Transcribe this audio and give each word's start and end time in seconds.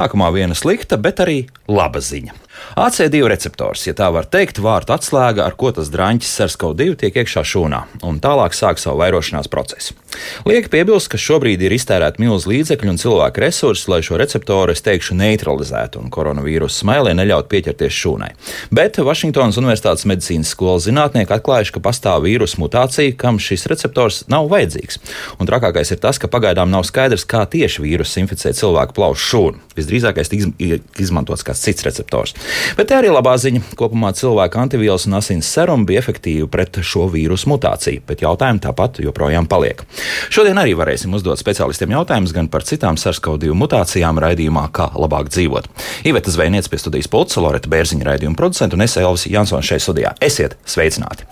Sākumā 0.00 0.30
viena 0.32 0.54
slikta, 0.56 0.96
bet 0.96 1.18
arī 1.20 1.42
laba 1.68 2.00
ziņa. 2.00 2.32
AC2 2.78 3.26
receptors, 3.26 3.82
ja 3.88 3.94
tā 3.98 4.10
var 4.14 4.28
teikt, 4.30 4.60
vārtu 4.62 4.94
atslēga, 4.94 5.42
ar 5.48 5.56
ko 5.58 5.72
tas 5.74 5.90
drāņķis 5.90 6.34
SARS-CoV-2 6.38 6.98
tiek 7.00 7.16
iekšā 7.22 7.42
šūnā, 7.46 7.80
un 8.06 8.20
tālāk 8.22 8.54
sāk 8.54 8.78
savu 8.78 9.00
vairošanās 9.02 9.50
procesu. 9.50 9.96
Lieki 10.46 10.70
piebilst, 10.70 11.10
ka 11.10 11.18
šobrīd 11.20 11.62
ir 11.62 11.74
iztērēta 11.74 12.22
milzu 12.22 12.50
līdzekļu 12.50 12.92
un 12.92 12.98
cilvēku 13.00 13.42
resursi, 13.42 13.86
lai 13.90 14.00
šo 14.06 14.18
receptoru, 14.20 14.74
es 14.74 14.82
teikšu, 14.86 15.16
neutralizētu 15.18 16.00
un 16.02 16.10
koronavīrusu 16.14 16.82
smailē 16.82 17.14
neļautu 17.18 17.50
pieķerties 17.50 17.98
šūnai. 18.00 18.30
Bet 18.74 18.98
Vašingtonas 19.02 19.58
Universitātes 19.60 20.06
medicīnas 20.10 20.50
skolas 20.54 20.86
zinātnieki 20.88 21.34
atklājuši, 21.36 21.74
ka 21.76 21.84
pastāv 21.84 22.26
vīrusu 22.26 22.62
mutācija, 22.62 23.14
kam 23.18 23.38
šis 23.42 23.66
receptors 23.70 24.22
nav 24.30 24.50
vajadzīgs. 24.50 24.98
Un 25.38 25.50
trakākais 25.50 25.94
ir 25.94 26.02
tas, 26.02 26.18
ka 26.18 26.30
pagaidām 26.30 26.70
nav 26.70 26.86
skaidrs, 26.88 27.26
kā 27.28 27.44
tieši 27.50 27.84
vīruss 27.86 28.18
inficē 28.22 28.54
cilvēku 28.56 28.98
plaušu 28.98 29.26
šūnu. 29.30 29.62
Visdrīzākais 29.78 30.32
tiks 30.32 30.50
izmantots 31.00 31.46
kāds 31.46 31.62
cits 31.64 31.86
receptors. 31.86 32.34
Bet 32.78 32.90
tā 32.90 33.00
arī 33.00 33.10
labā 33.12 33.34
ziņa. 33.40 33.62
Kopumā 33.78 34.12
cilvēka 34.16 34.60
antivielas 34.62 35.06
un 35.08 35.18
asins 35.18 35.48
serumi 35.48 35.88
bija 35.88 36.02
efektīvi 36.02 36.48
pret 36.50 36.80
šo 36.86 37.06
vīrusu 37.12 37.50
mutāciju, 37.50 38.02
bet 38.08 38.24
jautājumi 38.24 38.62
tāpat 38.64 39.00
joprojām 39.04 39.48
paliek. 39.50 39.82
Šodien 40.32 40.58
arī 40.60 40.74
varēsim 40.78 41.14
uzdot 41.16 41.40
speciālistiem 41.40 41.94
jautājumus 41.96 42.34
gan 42.36 42.50
par 42.52 42.64
citām 42.66 42.98
SARS-CoV-2 43.00 43.56
mutācijām 43.56 44.20
raidījumā, 44.22 44.66
kā 44.74 44.90
labāk 44.94 45.30
dzīvot. 45.32 45.68
Iveta 46.08 46.32
Zvejniec 46.32 46.68
pie 46.70 46.80
studijas 46.80 47.10
pulca, 47.10 47.40
Loreta 47.44 47.70
Bērziņa 47.72 48.08
raidījuma 48.10 48.38
producenta 48.38 48.78
un 48.78 48.84
es 48.86 48.96
Elvis 49.00 49.26
Jansons 49.30 49.66
šeit 49.66 49.84
studijā. 49.84 50.14
Esiet 50.24 50.56
sveicināti! 50.68 51.26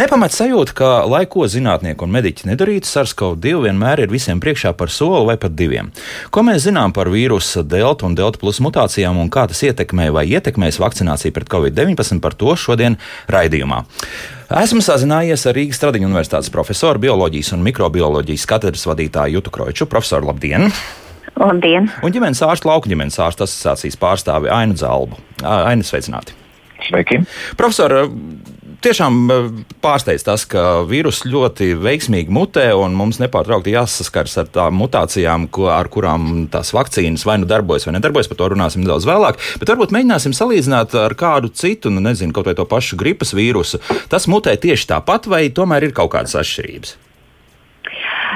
Nepamat 0.00 0.34
sajūta, 0.34 0.76
ka, 0.76 0.90
lai 1.08 1.24
ko 1.30 1.46
zinātnieki 1.50 2.06
un 2.06 2.14
mediķi 2.14 2.50
nedarītu, 2.50 2.88
SARS-CoV-2 2.90 3.64
vienmēr 3.66 4.04
ir 4.04 4.12
visiem 4.12 4.40
priekšā 4.42 4.74
par 4.78 4.92
soli 4.92 5.24
vai 5.28 5.38
pat 5.40 5.56
diviem. 5.58 5.92
Ko 6.32 6.44
mēs 6.46 6.66
zinām 6.66 6.94
par 6.96 7.10
vīrusu 7.12 7.64
delta 7.66 8.06
un 8.08 8.16
delta 8.18 8.40
plus 8.42 8.60
mutācijām 8.64 9.18
un 9.22 9.30
kā 9.32 9.46
tas 9.50 9.62
ietekmē 9.66 10.10
vai 10.14 10.26
ietekmēs 10.72 10.80
vakcināciju 10.80 11.32
pret 11.32 11.48
covid-19 11.48 12.20
par 12.22 12.34
to 12.34 12.54
šodien 12.56 12.96
raidījumā. 13.28 13.84
Esmu 14.62 14.82
sazinājies 14.82 15.46
ar 15.46 15.56
Rīgas 15.56 15.80
Tradiņu 15.80 16.08
Universitātes 16.08 16.50
profesoru, 16.52 17.00
bioloģijas 17.00 17.52
un 17.54 17.62
mikrobioloģijas 17.64 18.46
katedras 18.46 18.86
vadītāju 18.86 19.38
Jutu 19.38 19.50
Kroču. 19.50 19.86
Profesoru, 19.86 20.28
labdien! 20.28 20.70
Labdien! 21.36 21.88
Un 22.04 22.12
ģimenes 22.12 22.42
ārstu, 22.44 22.68
lauku 22.68 22.90
ģimenes 22.90 23.18
ārstu 23.18 23.46
asociācijas 23.46 23.96
pārstāvi 23.96 24.52
Ainu 24.52 24.76
Zalbu. 24.76 25.16
Ainu 25.42 25.84
sveicināti! 25.86 26.36
Sveiki! 26.88 27.22
Profesor, 27.56 28.10
tiešām 28.82 29.18
pārsteidz 29.84 30.24
tas, 30.26 30.44
ka 30.48 30.82
vīrus 30.88 31.22
ļoti 31.28 31.72
veiksmīgi 31.80 32.32
mutē, 32.32 32.66
un 32.78 32.96
mums 32.98 33.20
nepārtraukti 33.22 33.74
jāsaskars 33.76 34.38
ar 34.42 34.50
tām 34.52 34.78
mutācijām, 34.80 35.48
ko, 35.52 35.68
ar 35.74 35.90
kurām 35.92 36.48
tās 36.52 36.72
vakcīnas 36.76 37.26
vai 37.28 37.38
nu 37.42 37.48
darbojas, 37.50 37.86
vai 37.88 37.96
nedarbojas. 37.98 38.30
Par 38.30 38.40
to 38.40 38.50
runāsim 38.54 38.84
nedaudz 38.84 39.06
vēlāk. 39.08 39.40
Bet 39.62 39.72
varbūt 39.72 39.94
mēģināsim 39.94 40.36
salīdzināt 40.36 40.96
ar 40.98 41.16
kādu 41.18 41.52
citu, 41.54 41.92
nu, 41.94 42.02
nezinu, 42.04 42.34
kaut 42.36 42.50
vai 42.50 42.56
to 42.58 42.66
pašu 42.68 42.98
gripas 43.00 43.34
vīrusu. 43.36 43.82
Tas 44.12 44.28
mutē 44.30 44.56
tieši 44.60 44.90
tāpat, 44.96 45.30
vai 45.30 45.46
tomēr 45.54 45.88
ir 45.88 45.96
kaut 45.96 46.14
kādas 46.16 46.38
atšķirības? 46.42 46.98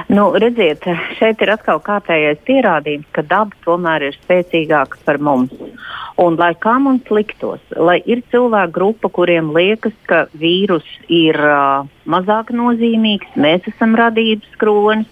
Nu, 0.09 0.29
redziet, 0.37 0.85
šeit 1.19 1.41
ir 1.43 1.51
atkal 1.55 1.81
kārtējais 1.83 2.43
pierādījums, 2.47 3.09
ka 3.17 3.25
daba 3.27 3.57
tomēr 3.65 4.05
ir 4.11 4.19
spēcīgāka 4.21 5.01
par 5.07 5.19
mums. 5.19 5.55
Un, 6.21 6.37
lai 6.41 6.53
kā 6.61 6.77
mums 6.81 7.09
liktos, 7.13 7.61
lai 7.77 7.99
ir 8.09 8.23
cilvēku 8.33 8.75
grupa, 8.77 9.11
kuriem 9.19 9.51
liekas, 9.57 9.97
ka 10.09 10.27
vīrus 10.37 10.87
ir 11.13 11.37
uh, 11.41 11.89
mazāk 12.09 12.53
nozīmīgs, 12.57 13.35
mēs 13.41 13.67
esam 13.73 13.97
radības 13.99 14.57
kronis, 14.61 15.11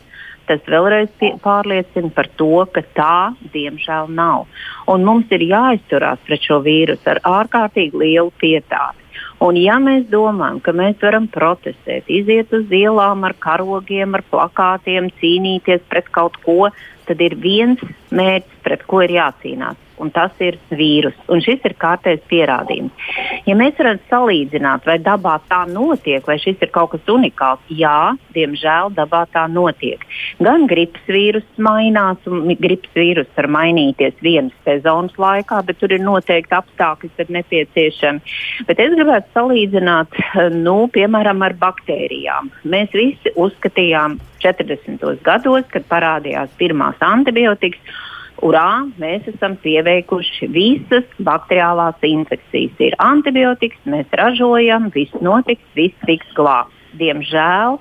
tas 0.49 0.65
vēlreiz 0.69 1.13
pārliecina 1.45 2.13
par 2.15 2.29
to, 2.41 2.65
ka 2.73 2.85
tā 2.97 3.19
diemžēl 3.55 4.11
nav. 4.13 4.45
Un 4.93 5.05
mums 5.09 5.33
ir 5.33 5.47
jāizturās 5.49 6.21
pret 6.29 6.45
šo 6.45 6.61
vīrusu 6.65 7.15
ar 7.15 7.23
ārkārtīgi 7.25 8.05
lielu 8.05 8.33
pietāti. 8.41 9.01
Un 9.45 9.59
ja 9.61 9.77
mēs 9.83 10.07
domājam, 10.09 10.61
ka 10.65 10.73
mēs 10.73 10.97
varam 11.03 11.29
protestēt, 11.29 12.09
iziet 12.09 12.53
uz 12.57 12.71
ielām 12.73 13.27
ar 13.29 13.35
karogiem, 13.37 14.17
ar 14.17 14.25
plakātiem, 14.33 15.11
cīnīties 15.21 15.85
pret 15.91 16.09
kaut 16.15 16.39
ko, 16.47 16.71
tad 17.05 17.21
ir 17.21 17.37
viens 17.37 17.83
mērķis, 18.09 18.63
pret 18.65 18.87
ko 18.89 19.05
ir 19.05 19.19
jācīnās 19.19 19.84
un 20.05 20.13
tas 20.15 20.33
ir 20.45 20.59
vīrus. 20.75 21.17
Un 21.33 21.43
šis 21.45 21.65
ir 21.65 21.77
kārtējs 21.81 22.25
pierādījums. 22.31 23.09
Ja 23.49 23.57
mēs 23.59 23.77
varam 23.81 24.01
salīdzināt, 24.11 24.87
vai 24.89 24.99
dabā 25.03 25.39
tā 25.49 25.63
notiek, 25.71 26.25
vai 26.29 26.37
šis 26.43 26.63
ir 26.65 26.73
kaut 26.75 26.93
kas 26.95 27.13
unikāls, 27.13 27.63
jā, 27.73 28.15
diemžēl 28.37 28.93
dabā 28.97 29.25
tā 29.35 29.47
notiek. 29.51 30.05
Gan 30.45 30.67
gripas 30.71 31.05
vīrus 31.09 31.47
mainās, 31.61 32.21
un 32.29 32.55
gripas 32.61 32.93
vīrus 32.97 33.31
var 33.37 33.51
mainīties 33.59 34.21
vienas 34.25 34.55
sezonas 34.67 35.17
laikā, 35.21 35.63
bet 35.67 35.81
tur 35.81 35.95
ir 35.95 36.05
noteikti 36.05 36.57
apstākļi, 36.59 37.11
kas 37.15 37.25
ir 37.25 37.35
nepieciešami. 37.39 38.37
Bet 38.69 38.85
es 38.85 38.95
gribētu 38.97 39.35
salīdzināt, 39.37 40.21
nu, 40.67 40.79
piemēram, 40.95 41.45
ar 41.47 41.57
baktērijām. 41.61 42.53
Mēs 42.71 42.95
visi 42.97 43.33
uzskatījām 43.41 44.19
40. 44.45 45.05
gados, 45.25 45.65
kad 45.73 45.87
parādījās 45.89 46.53
pirmās 46.61 47.01
antibiotikas 47.05 48.03
urā, 48.45 48.85
mēs 49.01 49.27
esam 49.33 49.57
pieveikuši 49.63 50.49
visas 50.53 51.07
bakteriālās 51.25 52.01
infekcijas. 52.05 52.75
Ir 52.85 52.97
antibiotikas, 53.03 53.81
mēs 53.89 54.11
ražojam, 54.21 54.91
viss 54.95 55.25
notiks, 55.25 55.65
viss 55.79 56.09
tiks 56.09 56.31
glābts. 56.37 56.81
Diemžēl, 56.95 57.81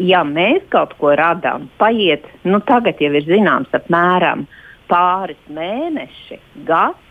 ja 0.00 0.22
mēs 0.24 0.62
kaut 0.72 0.94
ko 1.00 1.12
radām, 1.18 1.66
paiet, 1.80 2.24
nu 2.48 2.62
tagad 2.64 3.00
jau 3.02 3.12
ir 3.12 3.26
zināms 3.28 3.74
apmēram 3.76 4.46
pāris 4.88 5.40
mēneši, 5.52 6.38
gads, 6.68 7.04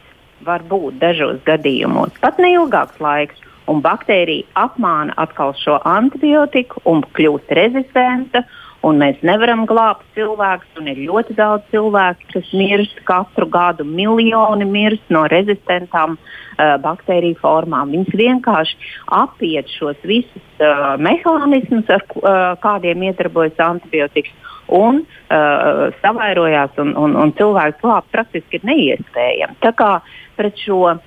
varbūt 0.46 0.98
dažos 1.02 1.42
gadījumos 1.46 2.18
pat 2.22 2.42
neilgāks 2.42 3.02
laiks. 3.02 3.44
Un 3.68 3.82
baktērija 3.84 4.48
apmāna 4.56 5.12
atkal 5.20 5.52
šo 5.60 5.76
antibiotiku 5.84 6.80
un 6.88 7.02
kļūst 7.18 7.50
rezistenta 7.58 8.46
un 8.86 9.00
mēs 9.02 9.22
nevaram 9.26 9.66
glābt 9.70 10.06
cilvēkus. 10.18 10.82
Ir 10.86 11.02
ļoti 11.10 11.36
daudz 11.38 11.66
cilvēku, 11.74 12.28
kas 12.34 12.52
mirst 12.56 13.00
katru 13.08 13.48
gadu. 13.50 13.86
Miljoni 13.88 14.68
mirst 14.70 15.10
no 15.14 15.26
rezistentām 15.32 16.18
uh, 16.18 16.76
baktēriju 16.84 17.40
formām. 17.42 17.94
Viņas 17.96 18.20
vienkārši 18.22 18.94
apiet 19.18 19.72
šos 19.78 20.00
visus 20.08 20.62
uh, 20.62 20.94
mehānismus, 21.02 21.90
ar 21.90 22.06
uh, 22.18 22.54
kādiem 22.64 23.08
iedarbojas 23.10 23.60
antibiotikas. 23.70 24.34
Un 24.68 25.04
uh, 25.04 25.88
savairojās, 26.04 26.74
un, 26.84 26.92
un, 27.00 27.14
un 27.16 27.36
cilvēku 27.38 27.86
glābt 27.86 28.12
praktiski 28.12 28.60
ir 28.60 28.66
neiespējami. 28.68 29.62
Tā 29.64 29.72
kā 29.80 29.92
pret 30.36 30.60
šo 30.60 30.82
uh, 30.92 30.98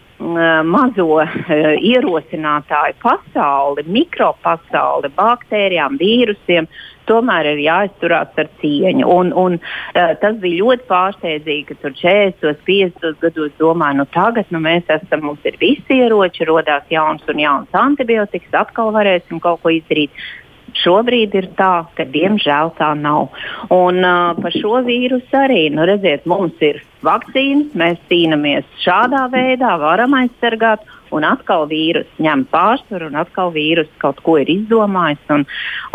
mazo 0.64 1.10
uh, 1.20 1.34
ierosinātāju 1.76 2.97
pasauli, 3.04 3.84
mikropasauli, 3.84 5.12
baktērijām, 5.19 6.00
vīrusiem, 6.00 6.69
tomēr 7.10 7.53
ir 7.53 7.62
jāizturās 7.66 8.38
ar 8.41 8.50
cieņu. 8.62 9.06
Un, 9.10 9.32
un, 9.37 9.59
uh, 9.60 10.12
tas 10.22 10.38
bija 10.43 10.62
ļoti 10.65 10.87
pārsteidzīgi, 10.91 11.66
ka 11.71 11.78
tur 11.82 11.97
40, 12.00 12.62
50 12.69 13.22
gados 13.25 13.56
domāju, 13.60 14.00
nu 14.03 14.09
tagad 14.15 14.53
nu, 14.54 14.62
mēs 14.65 14.88
esam, 14.91 15.26
mums 15.28 15.48
ir 15.48 15.59
visi 15.60 16.00
ieroči, 16.00 16.47
rodās 16.48 16.87
jauns 16.93 17.26
un 17.28 17.43
jauns 17.43 17.81
antibiotikas, 17.82 18.54
atkal 18.65 18.94
varēsim 18.97 19.43
kaut 19.43 19.62
ko 19.65 19.75
izdarīt. 19.75 20.15
Šobrīd 20.78 21.34
ir 21.34 21.48
tā, 21.59 21.86
ka 21.97 22.04
diemžēl 22.07 22.71
tā 22.78 22.92
nav. 22.95 23.33
Un 23.74 24.04
uh, 24.06 24.36
par 24.39 24.54
šo 24.54 24.78
vīrusu 24.86 25.34
arī, 25.34 25.65
nu, 25.74 25.83
redziet, 25.89 26.28
mums 26.30 26.63
ir 26.63 26.78
vakcīnas, 27.06 27.74
mēs 27.78 27.98
cīnāmies 28.10 28.68
šādā 28.84 29.27
veidā, 29.33 29.74
varam 29.83 30.15
aizsargāt 30.21 30.86
un 31.15 31.27
atkal 31.27 31.66
vīrus 31.71 32.09
ņem 32.22 32.47
pārsvaru, 32.53 33.10
un 33.10 33.18
atkal 33.21 33.53
vīrus 33.54 33.91
kaut 34.03 34.21
ko 34.24 34.36
ir 34.41 34.51
izdomājis. 34.53 35.22
Un, 35.34 35.47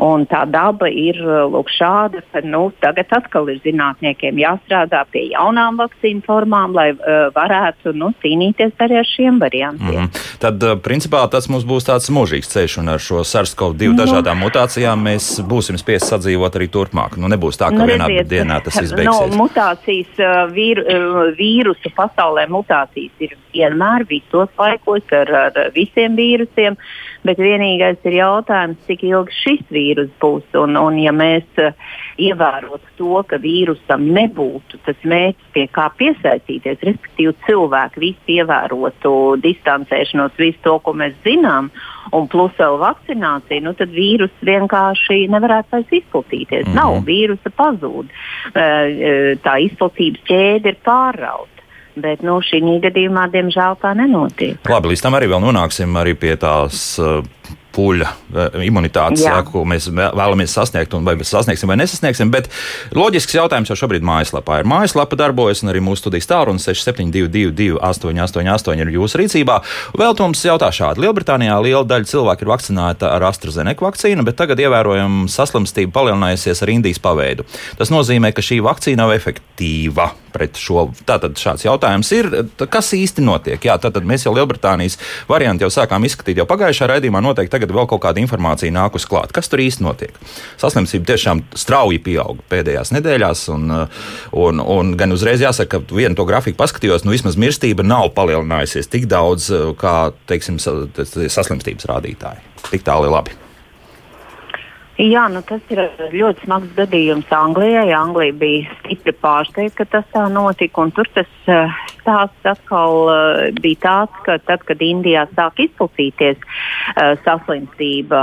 un 0.04 0.26
tā 0.30 0.44
daba 0.50 0.90
ir 0.92 1.20
lūk, 1.52 1.72
šāda, 1.76 2.24
ka 2.32 2.44
nu, 2.46 2.68
tagad 2.84 3.12
atkal 3.16 3.50
ir 3.52 3.62
zinātniekiem 3.66 4.40
jāstrādā 4.42 5.04
pie 5.12 5.28
jaunām 5.32 5.80
vakcīnu 5.82 6.24
formām, 6.26 6.76
lai 6.76 6.92
uh, 6.94 7.28
varētu 7.36 7.96
nu, 7.98 8.12
cīnīties 8.24 8.76
arī 8.86 9.00
ar 9.02 9.10
šiem 9.10 9.40
variantiem. 9.42 10.06
Mm. 10.06 10.24
Tad, 10.44 10.64
uh, 10.64 10.78
principā, 10.82 11.24
tas 11.32 11.50
mums 11.52 11.68
būs 11.68 11.88
tāds 11.88 12.12
mūžīgs 12.14 12.52
ceļš, 12.52 12.78
un 12.84 12.94
ar 12.96 13.04
šo 13.04 13.24
SARS-CoV-2 13.28 13.92
nu, 13.92 14.00
dažādām 14.00 14.42
mutācijām 14.44 15.06
mēs 15.10 15.32
būsim 15.48 15.80
spiest 15.82 16.12
sadzīvot 16.12 16.60
arī 16.60 16.70
turpmāk. 16.72 17.20
Nu, 17.22 17.32
nebūs 17.32 17.60
tā, 17.62 17.72
ka 17.72 17.82
nu, 17.82 17.90
vienā 17.90 18.10
redziet, 18.12 18.32
dienā 18.34 18.60
tas 18.66 18.80
viss 18.82 18.96
beigsies. 18.98 19.34
No, 19.34 19.46
mutācijas, 19.46 20.22
vīr, 20.56 20.84
vīrusu 21.40 21.92
pasaulē 21.96 22.48
mutācijas 22.52 23.26
ir 23.26 23.36
vienmēr 23.56 24.06
visos 24.10 24.52
laikos 24.60 25.05
būs 25.06 25.30
ar, 25.30 25.52
ar 25.56 25.72
visiem 25.74 26.16
vīrusiem, 26.16 26.76
bet 27.24 27.38
vienīgais 27.38 27.98
ir 28.06 28.20
jautājums, 28.20 28.78
cik 28.88 29.04
ilgi 29.04 29.34
šis 29.34 29.64
vīrus 29.72 30.10
būs. 30.22 30.44
Un, 30.56 30.76
un 30.76 30.98
ja 31.00 31.12
mēs 31.12 31.46
uh, 31.58 31.74
ievērotu 32.18 32.86
to, 32.98 33.24
ka 33.28 33.38
vīrusam 33.38 34.06
nebūtu 34.14 34.80
tas 34.86 34.96
mērķis, 35.04 35.52
pie 35.54 35.68
kā 35.68 35.90
piesaistīties, 35.98 36.84
respektīvi 36.84 37.34
cilvēki 37.46 38.00
visi 38.00 38.40
ievērotu 38.40 39.38
distancēšanos, 39.42 40.38
visu 40.38 40.60
to, 40.64 40.80
ko 40.80 40.94
mēs 40.94 41.16
zinām, 41.24 41.72
un 42.14 42.28
plus 42.28 42.54
vēl 42.60 42.78
vakcinācija, 42.80 43.64
nu 43.66 43.74
tad 43.74 43.90
vīrus 43.90 44.34
vienkārši 44.46 45.26
nevarētu 45.34 45.72
vairs 45.72 45.92
izplatīties. 45.92 46.68
Mm 46.68 46.72
-hmm. 46.72 46.76
Nav 46.76 47.04
vīrusa 47.06 47.50
pazūd. 47.58 48.08
Tā 49.42 49.58
izplatības 49.66 50.22
ķēde 50.30 50.70
ir 50.70 50.78
pārrauta. 50.86 51.55
Bet 51.96 52.24
nu, 52.26 52.40
šī 52.44 52.60
gadījumā, 52.84 53.30
diemžēl, 53.32 53.78
tā 53.80 53.94
nenotiek. 53.96 54.60
Labi, 54.68 54.92
līdz 54.92 55.06
tam 55.06 55.16
arī 55.16 55.30
nonāksim 55.32 55.96
arī 55.96 56.16
pie 56.20 56.36
tās 56.40 56.98
uh, 57.00 57.22
puļa 57.76 58.08
eh, 58.08 58.58
imunitātes, 58.66 59.24
jā. 59.26 59.36
ko 59.48 59.64
mēs 59.68 59.90
vēlamies 59.92 60.54
sasniegt, 60.56 60.94
un 60.96 61.06
vai 61.08 61.16
mēs 61.20 61.32
sasniegsim 61.34 61.72
vai 61.72 61.78
nesasniegsim. 61.82 62.32
Bet 62.34 62.50
loģisks 62.96 63.36
jautājums 63.38 63.72
jau 63.72 63.78
šobrīd 63.84 64.06
mājaslapā 64.06 64.62
ir. 64.62 64.70
Mājaslapa 64.70 65.20
darbojas, 65.20 65.64
un 65.64 65.74
arī 65.74 65.84
mūsu 65.84 66.06
studijas 66.06 66.30
tālrunis 66.32 66.68
6722, 66.70 67.80
888 67.80 68.84
ir 68.86 68.94
jūsu 68.96 69.22
rīcībā. 69.22 69.60
Vēl 70.00 70.18
mums 70.22 70.44
jautā 70.48 70.72
šādi. 70.76 71.04
Lielbritānijā 71.06 71.58
liela 71.64 71.86
daļa 71.88 72.12
cilvēku 72.12 72.46
ir 72.46 72.54
vakcinēta 72.54 73.12
ar 73.16 73.28
AstraZeneca 73.32 73.88
vakcīnu, 73.88 74.26
bet 74.28 74.40
tagad 74.40 74.62
ievērojama 74.64 75.28
saslimstība 75.32 75.94
palielinājusies 76.00 76.64
ar 76.64 76.76
Indijas 76.78 77.02
paveidu. 77.04 77.48
Tas 77.80 77.92
nozīmē, 77.94 78.32
ka 78.36 78.46
šī 78.46 78.62
vakcīna 78.66 79.04
nav 79.04 79.16
efektīva 79.18 80.14
pret 80.36 80.60
šo. 80.60 80.90
Tātad 81.08 81.38
šāds 81.40 81.66
jautājums 81.66 82.12
ir, 82.16 82.30
kas 82.72 82.92
īsti 82.98 83.24
notiek? 83.26 83.60
Jā, 83.66 83.78
tātad 83.82 84.08
mēs 84.08 84.28
jau 84.28 84.34
Lielbritānijas 84.36 85.00
variantu 85.30 85.66
jau 85.66 85.72
sākām 85.78 86.06
izskatīt 86.08 86.42
jau 86.42 86.48
pagājušā 86.50 86.90
raidījumā. 86.92 87.24
Noteikti 87.24 87.56
tagad 87.56 87.74
vēl 87.76 87.88
kaut 87.92 88.04
kāda 88.06 88.22
informācija 88.24 88.74
nākus 88.76 89.08
klāt. 89.10 89.34
Kas 89.36 89.52
tur 89.52 89.64
īsti 89.64 89.86
notiek? 89.86 90.20
Saslimstība 90.62 91.14
tiešām 91.14 91.46
strauji 91.56 92.02
pieauga 92.06 92.44
pēdējās 92.52 92.94
nedēļās, 92.96 93.46
un, 93.56 93.72
un, 94.46 94.66
un 94.78 94.94
gan 95.00 95.16
uzreiz 95.16 95.44
jāsaka, 95.44 95.80
ka 95.80 95.96
vienu 95.96 96.18
to 96.18 96.28
grafiku 96.28 96.60
paskatījos, 96.62 97.08
nu 97.08 97.16
vismaz 97.16 97.40
mirstība 97.40 97.86
nav 97.86 98.12
palielinājusies 98.18 98.92
tik 98.92 99.10
daudz 99.12 99.50
kā, 99.82 99.96
teiksim, 100.30 100.60
saslimstības 100.60 101.90
rādītāji. 101.92 102.46
Tik 102.72 102.86
tālu 102.86 103.10
ir 103.10 103.18
labi. 103.20 103.45
Jā, 104.96 105.26
nu 105.28 105.42
tas 105.44 105.60
ir 105.74 105.82
ļoti 106.16 106.46
smags 106.46 106.70
gadījums 106.78 107.32
Anglijai. 107.36 107.90
Anglija 107.92 108.32
bija 108.40 108.76
stipri 108.78 109.12
pārsteigta, 109.20 109.82
ka 109.82 109.86
tas 109.92 110.06
tā 110.14 110.22
notika. 110.32 110.86
Tur 110.96 111.10
tas 111.12 111.34
uh, 111.52 111.82
stāsts 111.98 112.48
atkal 112.48 113.02
uh, 113.12 113.42
bija 113.60 113.82
tāds, 113.84 114.22
ka 114.24 114.38
tad, 114.48 114.64
kad 114.64 114.80
Indijā 114.80 115.26
sāk 115.34 115.60
izplatīties 115.66 116.40
uh, 116.40 117.12
saslimstība, 117.26 118.22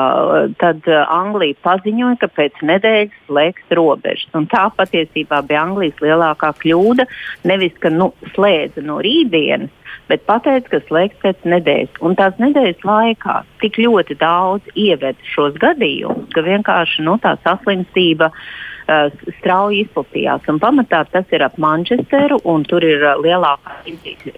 tad 0.65 0.89
Anglija 0.89 1.61
paziņoja, 1.61 2.17
ka 2.25 2.33
pēc 2.41 2.65
nedēļas 2.65 3.21
slēgs 3.29 3.77
robežas. 3.77 4.33
Un 4.41 4.49
tā 4.49 4.65
patiesībā 4.73 5.43
bija 5.45 5.67
Anglijas 5.67 6.01
lielākā 6.01 6.55
kļūda. 6.65 7.05
Nevis, 7.53 7.77
ka 7.85 7.93
nu, 7.93 8.15
slēdza 8.33 8.81
no 8.89 8.97
rītdienas, 9.05 9.77
bet 10.11 10.25
pateica, 10.29 10.69
ka 10.75 10.81
slēgs 10.89 11.21
pēc 11.23 11.47
nedēļas. 11.49 12.01
Un 12.05 12.17
tās 12.19 12.37
nedēļas 12.43 12.85
laikā 12.87 13.39
tik 13.63 13.79
ļoti 13.83 14.19
daudz 14.21 14.75
ieved 14.79 15.19
šos 15.35 15.57
gadījumus, 15.63 16.31
ka 16.35 16.45
vienkārši 16.47 17.07
nu, 17.07 17.17
tā 17.23 17.35
saslimstība 17.45 18.31
uh, 18.33 19.09
strauji 19.39 19.85
izplatījās. 19.87 20.47
Un 20.53 20.61
pamatā 20.63 21.05
tas 21.13 21.33
ir 21.35 21.45
ap 21.47 21.59
Manchesteru, 21.63 22.41
un 22.49 22.67
tur 22.69 22.85
ir 22.87 23.05
uh, 23.07 23.15
lielākā 23.23 23.79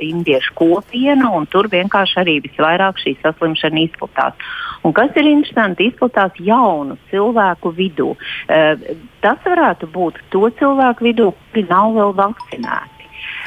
indiešu 0.04 0.54
kopiena, 0.60 1.32
un 1.34 1.48
tur 1.50 1.70
vienkārši 1.72 2.20
arī 2.24 2.38
visvairāk 2.44 3.00
šī 3.02 3.16
saslimšana 3.24 3.84
izplatās. 3.88 4.48
Un 4.84 4.92
kas 4.96 5.14
ir 5.16 5.30
interesanti, 5.30 5.88
izplatās 5.88 6.36
jaunu 6.44 6.98
cilvēku 7.10 7.72
vidū. 7.76 8.12
Uh, 8.14 8.96
tas 9.24 9.40
varētu 9.46 9.88
būt 9.94 10.20
to 10.34 10.44
cilvēku 10.60 11.08
vidū, 11.08 11.30
kuri 11.52 11.68
nav 11.70 11.96
vēl 11.96 12.18
vakcinēti. 12.20 12.93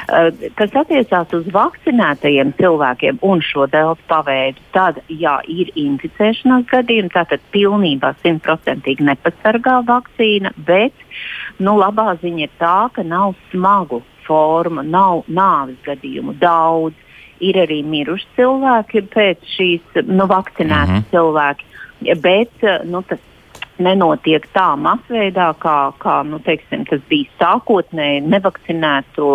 Eh, 0.07 0.49
kas 0.55 0.75
attiecās 0.77 1.33
uz 1.35 1.47
vakcinētajiem 1.51 2.53
cilvēkiem 2.59 3.17
un 3.27 3.41
šo 3.43 3.65
delta 3.71 4.03
paveidu, 4.07 4.61
tad, 4.75 5.01
jā, 5.11 5.39
ir 5.51 5.71
inficēšanās 5.75 6.67
gadījumi, 6.69 7.11
tātad 7.11 7.43
pilnībā 7.51 8.13
simtprocentīgi 8.21 9.07
nepasargā 9.09 9.81
vakcīna, 9.89 10.53
bet 10.69 10.95
nu, 11.59 11.75
labā 11.81 12.13
ziņa 12.21 12.45
ir 12.45 12.53
tā, 12.61 12.77
ka 12.95 13.03
nav 13.03 13.35
smagu 13.49 14.03
formu, 14.27 14.85
nav 14.85 15.25
nāves 15.27 15.79
gadījumu 15.87 16.37
daudz. 16.39 16.95
Ir 17.43 17.59
arī 17.61 17.83
miruši 17.85 18.31
cilvēki 18.33 19.03
pēc 19.13 19.43
šīs 19.53 19.99
nu, 20.07 20.25
vakcinētas 20.25 20.89
mm 20.89 21.03
-hmm. 21.03 21.09
cilvēki, 21.11 21.65
bet 22.23 22.63
nu, 22.89 23.03
tas 23.05 23.21
nenotiek 23.83 24.45
tā 24.55 24.67
masveidā, 24.79 25.51
kā, 25.61 25.75
kā 26.01 26.19
nu, 26.27 26.39
teiksim, 26.45 26.85
tas 26.89 27.01
bija 27.09 27.29
sākotnēji 27.41 28.23
nevakcinēto, 28.27 29.29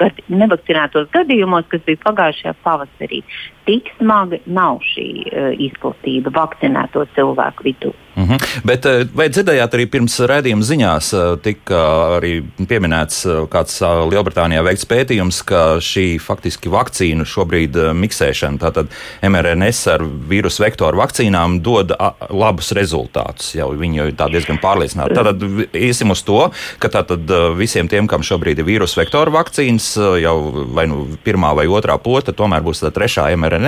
gad, 0.00 0.20
nevakcinētos 0.32 1.10
gadījumos, 1.14 1.68
kas 1.72 1.84
bija 1.86 2.02
pagājušajā 2.06 2.54
pavasarī. 2.64 3.22
Tik 3.70 3.86
smaga 4.00 4.40
nav 4.50 4.80
šī 4.82 5.08
uh, 5.30 5.50
izplatība 5.62 6.32
vakcinēto 6.34 7.04
cilvēku 7.14 7.68
vidū. 7.68 7.92
Mm 8.16 8.28
-hmm. 8.28 8.60
Bet 8.64 8.86
eh, 8.86 9.06
vai 9.14 9.28
dzirdējāt 9.28 9.74
arī 9.74 9.86
pirms 9.86 10.18
redzējuma 10.20 10.62
ziņās, 10.62 11.06
eh, 11.14 11.36
tika 11.42 11.78
arī 12.18 12.42
pieminēts 12.58 13.26
kāds 13.50 13.80
Lielbritānijā 14.10 14.62
veikts 14.66 14.86
pētījums, 14.86 15.44
ka 15.44 15.78
šī 15.78 16.18
faktiski 16.18 16.68
vakcīnu 16.68 17.24
šobrīd 17.24 17.78
miksēšana, 17.94 18.58
tātad 18.58 18.86
mRNS 19.22 19.86
ar 19.94 20.00
vīrusu 20.30 20.62
vektoru 20.62 20.98
vakcīnām 20.98 21.60
dod 21.62 21.94
labus 22.30 22.72
rezultātus. 22.72 23.54
Jau 23.54 23.70
viņi 23.72 23.96
jau 23.96 24.06
ir 24.06 24.14
diezgan 24.14 24.58
pārliecināti. 24.58 25.14
Tātad 25.14 25.38
iesim 25.74 26.10
uz 26.10 26.22
to, 26.22 26.50
ka 26.78 26.88
tātad 26.88 27.54
visiem 27.56 27.88
tiem, 27.88 28.06
kam 28.06 28.20
šobrīd 28.22 28.58
ir 28.58 28.64
vīrusu 28.64 29.00
vektoru 29.00 29.30
vakcīnas, 29.30 29.96
jau 30.20 30.36
vai 30.74 30.86
nu 30.86 31.06
pirmā 31.24 31.54
vai 31.54 31.66
otrā 31.66 31.98
pota, 31.98 32.32
tomēr 32.32 32.60
būs 32.62 32.84
trešā 32.92 33.36
mRNS. 33.36 33.59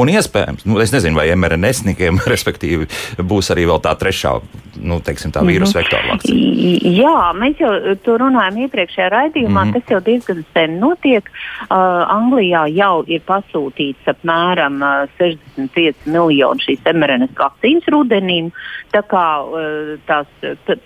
Un 0.00 0.12
iespējams, 0.12 0.66
nu, 0.68 0.78
es 0.82 0.94
nezinu, 0.94 1.18
vai 1.20 1.28
mRNSnikiem, 1.34 2.22
respektīvi, 2.34 2.88
būs 3.22 3.52
arī 3.54 3.68
vēl 3.70 3.82
tā 3.84 3.94
trešā 4.00 4.38
nu, 4.80 4.98
teiksim, 5.04 5.32
tā 5.34 5.44
vīrusu 5.46 5.76
mhm. 5.76 5.82
vektora 5.82 6.12
vakcīna. 6.14 6.44
Jā, 6.64 7.16
mēs 7.36 7.60
jau 7.60 7.72
to 8.04 8.16
runājām 8.20 8.58
iepriekšējā 8.64 9.08
raidījumā. 9.12 9.64
Mm 9.64 9.70
-hmm. 9.70 9.74
Tas 9.74 9.90
jau 9.92 10.00
diezgan 10.00 10.44
sen 10.54 10.78
notiek. 10.80 11.28
Uh, 11.64 12.04
Anglijā 12.08 12.64
jau 12.72 13.04
ir 13.06 13.20
pasūtīts 13.26 14.08
apmēram 14.12 14.80
uh, 14.82 15.08
65 15.18 16.06
miljoni 16.06 16.64
šīs 16.66 16.80
mRNS 16.92 17.36
vakcīnas 17.38 17.88
rudenim. 17.92 18.50
Tā 18.92 19.02
kā 19.02 19.26
uh, 19.44 19.98
tās, 20.06 20.26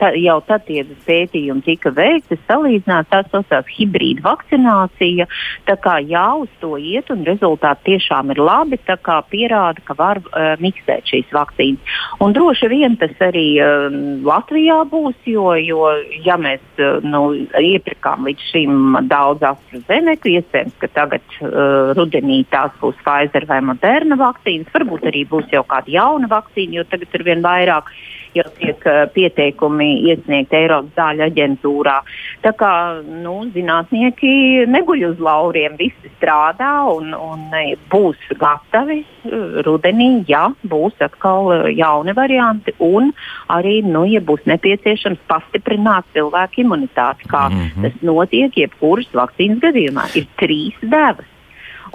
tā, 0.00 0.12
jau 0.16 0.40
tad 0.40 0.64
tie 0.66 0.84
pētījumi 1.06 1.62
tika 1.62 1.90
veikti, 1.90 2.38
salīdzināt 2.48 3.10
tās 3.10 3.30
saucās 3.30 3.66
hibrīda 3.78 4.22
vakcinācija. 4.22 5.26
Tā 5.66 5.76
kā 5.76 5.98
jā, 6.00 6.26
uz 6.34 6.48
to 6.60 6.76
iet 6.76 7.10
un 7.10 7.24
rezultāti 7.24 7.92
tiešām 7.92 8.30
ir 8.30 8.42
labi. 8.42 8.78
Tā 8.86 8.96
kā 8.96 9.22
pierāda, 9.30 9.80
ka 9.84 9.94
var 9.98 10.18
uh, 10.18 10.56
miksēt 10.58 11.06
šīs 11.06 11.30
vakcīnas. 11.32 11.98
Un 12.20 12.32
droši 12.32 12.68
vien 12.68 12.96
tas 12.96 13.14
arī 13.20 13.48
uh, 13.62 13.77
Latvijā 14.26 14.78
būs, 14.90 15.16
jo, 15.28 15.52
jo 15.60 15.88
ja 16.24 16.36
mēs 16.40 16.82
nu, 17.04 17.22
iepirkām 17.60 18.28
līdz 18.28 18.46
šim 18.50 18.98
daudz 19.10 19.44
AstraZeneca, 19.50 20.30
iespējams, 20.32 20.76
ka 20.82 20.90
tagad 20.96 21.38
uh, 21.40 21.94
rudenī 21.98 22.42
tās 22.52 22.74
būs 22.82 22.98
Pfizer 23.04 23.48
vai 23.48 23.60
Moderna 23.64 24.18
vakcīnas, 24.20 24.72
varbūt 24.74 25.08
arī 25.10 25.24
būs 25.30 25.50
jau 25.54 25.64
kāda 25.68 25.92
jauna 25.94 26.30
vakcīna, 26.30 26.80
jo 26.80 26.86
tagad 26.90 27.18
ir 27.18 27.26
vien 27.30 27.44
vairāk 27.44 27.92
jau 28.36 28.46
tiek 28.58 28.84
uh, 28.88 29.04
pieteikumi 29.14 29.88
iesniegti 30.08 30.58
Eiropas 30.58 30.94
zāļu 30.96 31.24
aģentūrā. 31.28 31.96
Tā 32.44 32.52
kā 32.58 32.72
nu, 33.02 33.36
zinātnieki 33.54 34.66
neguļ 34.70 35.04
uz 35.10 35.22
lauriem, 35.22 35.78
visi 35.80 36.12
strādā 36.16 36.72
un, 36.92 37.14
un 37.14 37.46
būs 37.92 38.28
gatavi 38.40 39.00
uh, 39.02 39.62
rudenī, 39.66 40.10
ja 40.28 40.48
būs 40.62 40.98
atkal 41.04 41.52
uh, 41.54 41.70
jauni 41.72 42.16
varianti 42.16 42.76
un 42.84 43.12
arī, 43.52 43.80
nu, 43.86 44.04
ja 44.08 44.20
būs 44.24 44.44
nepieciešams 44.50 45.24
pastiprināt 45.30 46.08
cilvēku 46.16 46.64
imunitāti, 46.64 47.28
kā 47.30 47.48
mm 47.48 47.58
-hmm. 47.58 47.82
tas 47.82 48.02
notiek 48.02 48.56
jebkuras 48.56 49.10
vakcīnas 49.14 49.64
gadījumā. 49.64 50.08
Ir 50.18 50.26
trīs 50.36 50.78
devas. 50.82 51.37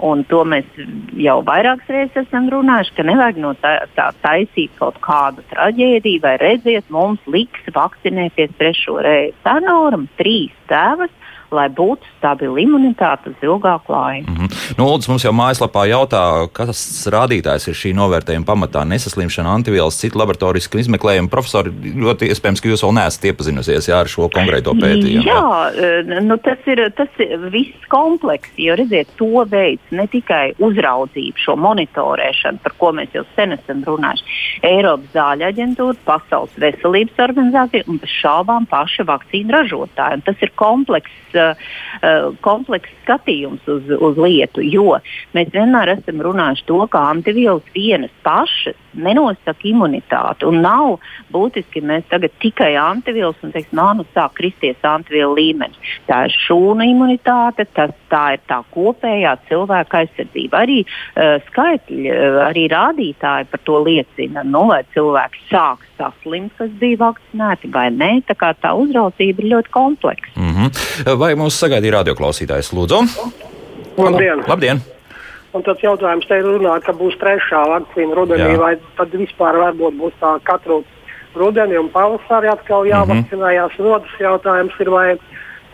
Un 0.02 0.24
to 0.26 0.42
mēs 0.48 0.66
jau 1.20 1.36
vairākas 1.46 1.90
reizes 1.92 2.24
esam 2.24 2.48
runājuši, 2.52 2.94
ka 2.96 3.06
nevajag 3.06 3.40
no 3.42 3.52
tā, 3.62 3.74
tā 3.94 4.08
taisīt 4.24 4.72
kaut 4.80 4.98
kādu 5.04 5.44
traģēdiju, 5.52 6.22
vai 6.24 6.34
redziet, 6.42 6.88
mums 6.90 7.22
liks 7.30 7.68
vakcinēties 7.74 8.56
trešo 8.58 8.98
reizi. 9.04 9.36
Tā 9.46 9.60
norma 9.62 10.10
trīs 10.18 10.54
tēvas, 10.70 11.12
lai 11.54 11.68
būtu 11.72 12.08
stabila 12.18 12.60
imunitāte 12.60 13.32
uz 13.32 13.42
ilgāku 13.42 13.94
laiku. 13.94 14.30
Mm 14.30 14.36
-hmm. 14.36 14.76
nu, 14.78 14.88
Lūdzu, 14.88 15.08
mums 15.12 15.24
jau 15.24 15.32
mājaslapā 15.32 15.86
jautā, 15.90 16.48
kas 16.52 17.08
rādītājs 17.10 17.68
ir 17.68 17.74
šī 17.74 17.94
novērtējuma 17.94 18.46
pamatā- 18.46 18.84
nesaslimšana, 18.92 19.54
antivielas, 19.54 20.00
citu 20.00 20.18
laboratoriju 20.18 20.80
izmeklējumu. 20.84 21.28
Profesori, 21.28 21.70
ļoti 22.04 22.30
iespējams, 22.30 22.60
ka 22.62 22.68
jūs 22.68 22.84
vēl 22.84 22.94
neesat 22.98 23.24
iepazinusies 23.24 23.88
jā, 23.88 24.00
ar 24.00 24.06
šo 24.06 24.28
konkrēto 24.28 24.74
pētījumu. 24.74 25.24
Jā, 25.24 25.42
jā. 25.74 26.20
Nu, 26.20 26.36
tas 26.36 26.58
ir 26.66 26.90
tas 26.96 27.08
ir 27.18 27.38
viss 27.50 27.88
komplekss, 27.88 28.52
jo 28.56 28.74
redziet, 28.78 29.10
to 29.18 29.44
veids 29.50 29.94
ne 29.94 30.06
tikai 30.10 30.54
uzraudzību, 30.62 31.40
šo 31.40 31.56
monitorēšanu, 31.60 32.62
par 32.64 32.76
ko 32.78 32.92
mēs 32.96 33.14
jau 33.16 33.24
sen 33.36 33.56
esam 33.56 33.82
runājuši. 33.86 34.38
Eiropas 34.66 35.12
zāļu 35.14 35.48
aģentūra, 35.50 35.98
Pasaules 36.04 36.54
veselības 36.60 37.20
organizācija 37.26 37.88
un 37.90 38.00
bez 38.02 38.12
šaubām 38.20 38.68
paši 38.70 39.06
vakcīnu 39.08 39.54
ražotāji. 39.54 40.20
Un 40.20 40.26
tas 40.26 40.44
ir 40.44 40.52
komplekss 40.60 41.38
uh, 41.44 41.54
uh, 42.02 42.32
kompleks 42.42 42.90
skatījums 43.04 43.68
uz, 43.70 43.90
uz 43.94 44.18
lietu, 44.20 44.64
jo 44.64 44.98
mēs 45.36 45.52
vienmēr 45.54 45.94
esam 45.98 46.24
runājuši 46.24 46.66
to, 46.68 46.80
ka 46.90 47.04
antivielas 47.12 47.74
vienas 47.76 48.12
pašas 48.26 48.80
nenosaka 48.94 49.66
imunitāti. 49.68 50.46
Un 50.48 50.62
nav 50.64 50.98
būtiski, 51.34 51.80
ka 51.80 51.88
mēs 51.90 52.06
tagad 52.10 52.34
tikai 52.42 52.74
antivielas 52.78 53.38
un 53.44 53.52
teiksim, 53.54 53.80
nu 53.98 54.06
sāk 54.14 54.36
kristies 54.38 54.86
antivielu 54.86 55.34
līmenis. 55.38 55.94
Tā 56.08 56.24
ir 56.28 56.36
šūnu 56.44 56.86
imunitāte, 56.92 57.66
tas, 57.74 57.94
tā 58.10 58.24
ir 58.36 58.44
tā 58.50 58.60
kopējā 58.74 59.34
cilvēka 59.48 60.04
aizsardzība. 60.04 60.62
Arī 60.64 60.80
uh, 60.84 61.36
skaitļi, 61.48 62.04
uh, 62.10 62.40
arī 62.48 62.66
rādītāji 62.72 63.50
par 63.50 63.64
to 63.66 63.80
liecina, 63.84 64.44
nu, 64.46 64.66
vai 64.70 64.82
cilvēki 64.94 65.44
sāk 65.50 65.84
saslimt, 65.98 66.54
kas 66.58 66.70
bija 66.80 67.00
vakcinēti 67.04 67.70
vai 67.74 67.88
nē. 67.94 68.12
Tā 68.28 68.38
kā 68.38 68.52
tā 68.58 68.74
uzraudzība 68.78 69.42
ir 69.42 69.50
ļoti 69.56 69.74
kompleksa. 69.74 70.32
Mm 70.36 70.54
-hmm. 70.54 71.18
Vai 71.18 71.34
mūsu 71.34 71.64
sagaidīja 71.64 71.98
radioklausītājs? 72.00 72.72
Lūdzu! 72.74 72.93
Labdien! 73.96 74.44
Labdien. 74.48 74.82
Un 75.54 75.62
tāds 75.62 75.84
jautājums 75.84 76.26
te 76.26 76.40
ir 76.40 76.48
runāt, 76.48 76.82
ka 76.82 76.92
būs 76.98 77.14
trešā 77.20 77.60
vakcīna 77.70 78.16
rudenī, 78.18 78.56
Jā. 78.56 78.58
vai 78.58 78.72
tad 78.98 79.14
vispār 79.14 79.60
varbūt 79.60 80.00
būs 80.00 80.16
tā 80.18 80.32
katru 80.42 80.80
rudeni 81.38 81.78
un 81.78 81.90
pavasarī 81.94 82.50
atkal 82.50 82.86
jāvakcinējās. 82.88 83.78
Mm 83.78 83.84
-hmm. 83.84 83.86
Un 83.86 83.94
otrs 83.94 84.20
jautājums 84.20 84.80
ir, 84.80 84.90
vai 84.90 85.06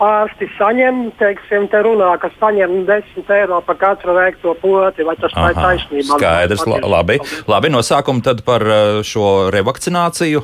ārsti 0.01 0.49
saņem, 0.57 1.01
teiksim, 1.19 1.67
te 1.71 1.81
runā, 1.85 2.11
ka 2.21 2.29
saņem 2.39 2.85
10 2.85 3.33
eiro 3.37 3.61
par 3.65 3.77
katru 3.81 4.13
veikto 4.13 4.53
poti, 4.61 5.03
vai 5.03 5.15
tas 5.15 5.33
tā 5.33 5.49
ir 5.51 5.57
Aha, 5.57 5.67
taisnība? 5.67 6.17
Skaidrs, 6.17 6.65
la, 6.65 6.79
labi. 6.97 7.19
labi. 7.47 7.69
No 7.69 7.81
sākuma 7.85 8.21
tad 8.21 8.45
par 8.45 8.61
uh, 8.61 9.01
šo 9.05 9.49
revakcināciju. 9.53 10.41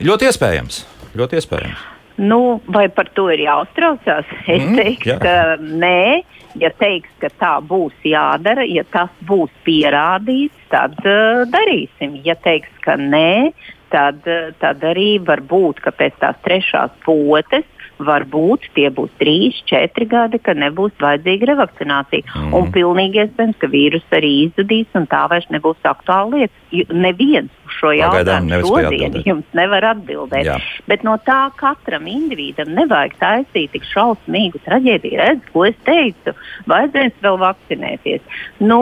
Ļoti 0.00 0.32
iespējams. 0.32 0.86
Ļoti 1.16 1.40
iespējams. 1.40 1.95
Nu, 2.16 2.60
vai 2.72 2.86
par 2.88 3.10
to 3.14 3.28
ir 3.34 3.44
jāuztraucās? 3.44 4.24
Es 4.48 4.62
Mm, 4.62 4.76
teiktu, 4.78 5.10
jā. 5.12 5.18
ka 5.20 5.36
nē. 5.60 6.22
Ja 6.56 6.70
teiks, 6.72 7.10
ka 7.20 7.28
tā 7.36 7.58
būs 7.60 7.92
jādara, 8.08 8.64
ja 8.64 8.80
tas 8.88 9.10
būs 9.28 9.52
pierādīts, 9.66 10.56
tad 10.72 10.96
uh, 11.04 11.44
darīsim. 11.52 12.14
Ja 12.24 12.32
teiks, 12.40 12.70
ka 12.80 12.94
nē, 12.96 13.52
tad, 13.92 14.22
uh, 14.24 14.54
tad 14.62 14.80
arī 14.88 15.18
var 15.20 15.42
būt, 15.44 15.82
ka 15.84 15.92
pēc 15.92 16.16
tās 16.22 16.38
trešās 16.46 16.94
potes 17.04 17.68
varbūt 18.02 18.68
tie 18.76 18.88
būs 18.92 19.12
trīs, 19.20 19.58
četri 19.68 20.06
gadi, 20.10 20.40
ka 20.42 20.54
nebūs 20.56 20.94
vajadzīga 21.00 21.50
revakcinācija. 21.52 22.26
Mm. 22.34 22.54
Un 22.58 22.70
pilnīgi 22.74 23.22
iespējams, 23.22 23.58
ka 23.60 23.70
vīrus 23.72 24.06
arī 24.16 24.32
izzudīs 24.46 24.98
un 24.98 25.08
tā 25.10 25.24
vairs 25.32 25.48
nebūs 25.54 25.88
aktuāla 25.88 26.42
lieta. 26.42 26.86
Neviens 26.92 27.52
uz 27.66 27.76
šo 27.78 27.92
jautājumu 27.96 28.60
šodien 28.66 29.20
jums 29.24 29.56
nevar 29.56 29.90
atbildēt. 29.92 30.48
Jā. 30.48 30.58
Bet 30.90 31.04
no 31.06 31.16
tā 31.26 31.46
katram 31.58 32.08
individam 32.10 32.72
nevajag 32.76 33.16
taisīt 33.20 33.72
tik 33.74 33.86
šausmīgu 33.92 34.62
traģēdiju. 34.66 35.20
Redz, 35.22 35.52
ko 35.54 35.66
es 35.68 35.78
teicu, 35.88 36.36
vajadzēs 36.70 37.22
vēl 37.24 37.40
vakcinēties. 37.42 38.42
Nu, 38.64 38.80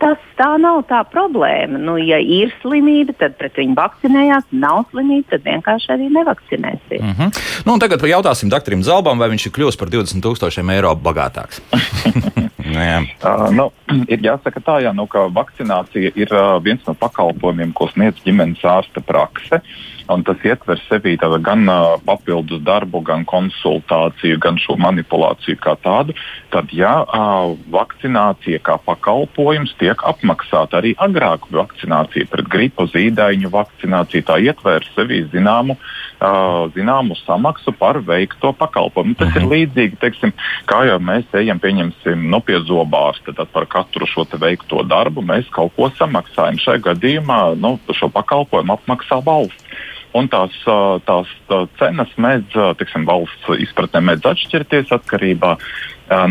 tas 0.00 0.20
tā 0.38 0.50
nav 0.60 0.82
tā 0.90 1.02
problēma. 1.10 1.78
Nu, 1.80 1.96
ja 2.00 2.18
ir 2.18 2.52
slimība, 2.62 3.14
tad 3.18 3.36
pret 3.40 3.58
viņu 3.60 3.76
vakcinējās. 3.78 4.48
Nav 4.52 4.84
slimība, 4.90 5.34
tad 5.34 5.46
vienkārši 5.46 5.92
arī 5.96 6.10
nevakcinēsies. 6.14 7.02
Mm 7.02 7.14
-hmm. 7.18 7.42
nu, 7.66 7.78
tagad 7.78 8.02
jautāsim 8.02 8.50
doktoram 8.50 8.82
Zalbam, 8.82 9.18
vai 9.18 9.30
viņš 9.32 9.46
ir 9.46 9.52
kļuvis 9.52 9.78
par 9.78 9.88
20 9.88 10.22
tūkstošiem 10.22 10.70
eiro 10.70 10.94
bagātāks. 10.94 11.60
Uh, 12.74 13.50
nu, 13.52 13.68
ir 14.08 14.22
jāsaka 14.24 14.60
tā, 14.64 14.78
jā, 14.82 14.92
nu, 14.96 15.06
ka 15.06 15.28
vakcinācija 15.30 16.10
ir 16.16 16.32
uh, 16.32 16.56
viens 16.64 16.80
no 16.88 16.94
pakalpojumiem, 16.98 17.74
ko 17.76 17.86
sniedz 17.92 18.22
ģimenes 18.24 18.64
ārsta 18.64 19.02
prakse. 19.04 19.60
Un 20.12 20.20
tas 20.20 20.40
ietver 20.44 20.76
sevī 20.84 21.14
gan 21.16 21.64
uh, 21.64 21.94
papildus 22.04 22.60
darbu, 22.60 23.00
gan 23.00 23.22
konsultāciju, 23.24 24.36
gan 24.42 24.58
šo 24.60 24.76
manipulāciju 24.76 25.56
kā 25.56 25.76
tādu. 25.80 26.12
Tad, 26.52 26.68
ja 26.76 26.98
uh, 27.04 27.54
vakcinācija 27.72 28.60
kā 28.60 28.76
pakalpojums 28.84 29.72
tiek 29.80 29.96
apmaksāta 30.04 30.82
arī 30.82 30.92
agrāk 31.00 31.48
vakcinācija 31.48 32.28
pret 32.28 32.50
gripu, 32.52 32.84
zīdaiņu 32.92 33.52
vakcināciju, 33.54 34.26
tā 34.28 34.36
ietver 34.44 34.84
sevī 34.92 35.22
zināmu, 35.32 35.78
uh, 35.78 36.68
zināmu 36.76 37.16
samaksu 37.22 37.72
par 37.72 38.02
veikto 38.04 38.52
pakalpojumu. 38.60 39.16
Tas 39.16 39.32
ir 39.40 39.48
līdzīgi, 39.48 39.96
teiksim, 40.04 40.34
kā 40.68 40.82
jau 40.90 41.00
mēs 41.00 41.32
ejam, 41.40 41.62
pieņemsim, 41.64 42.28
no 42.28 42.42
pie 42.44 42.60
zobārsta, 42.68 43.32
tad 43.32 43.48
par 43.56 43.64
katru 43.72 44.04
šo 44.10 44.28
veikto 44.36 44.84
darbu 44.84 45.24
mēs 45.24 45.48
kaut 45.54 45.72
ko 45.78 45.88
samaksājam. 45.96 46.60
Šajā 46.60 46.84
gadījumā 46.90 47.40
nu, 47.56 47.78
šo 47.96 48.12
pakalpojumu 48.12 48.76
apmaksā 48.76 49.22
valsts. 49.24 49.64
Un 50.14 50.28
tās, 50.30 50.54
tās 51.08 51.30
tā 51.50 51.64
cenas 51.80 52.12
mēdz, 52.22 52.54
tiksim, 52.78 53.02
valsts 53.08 53.48
izpratnē 53.64 53.98
mēdz 54.06 54.28
atšķirties 54.30 54.92
atkarībā 54.94 55.56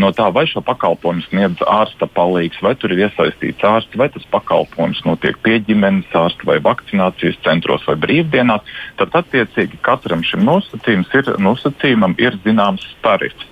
no 0.00 0.08
tā, 0.16 0.30
vai 0.32 0.46
šo 0.48 0.62
pakalpojumu 0.64 1.24
sniedz 1.26 1.60
ārsta 1.68 2.08
palīgs, 2.08 2.62
vai 2.64 2.72
tur 2.80 2.94
ir 2.94 3.04
iesaistīts 3.04 3.66
ārsts, 3.66 3.98
vai 4.00 4.08
tas 4.14 4.24
pakalpojums 4.32 5.02
notiek 5.04 5.36
pie 5.44 5.58
ģimenes 5.66 6.16
ārsta 6.16 6.48
vai 6.48 6.60
vakcinācijas 6.64 7.40
centros 7.44 7.84
vai 7.88 7.98
brīvdienās. 8.06 8.76
Tad 9.00 9.18
attiecīgi 9.20 9.82
katram 9.84 10.24
šim 10.24 10.46
nosacījumam 10.48 11.10
ir, 11.20 11.34
nosacījumam 11.48 12.16
ir 12.22 12.38
zināms 12.46 12.86
tarifs. 13.04 13.50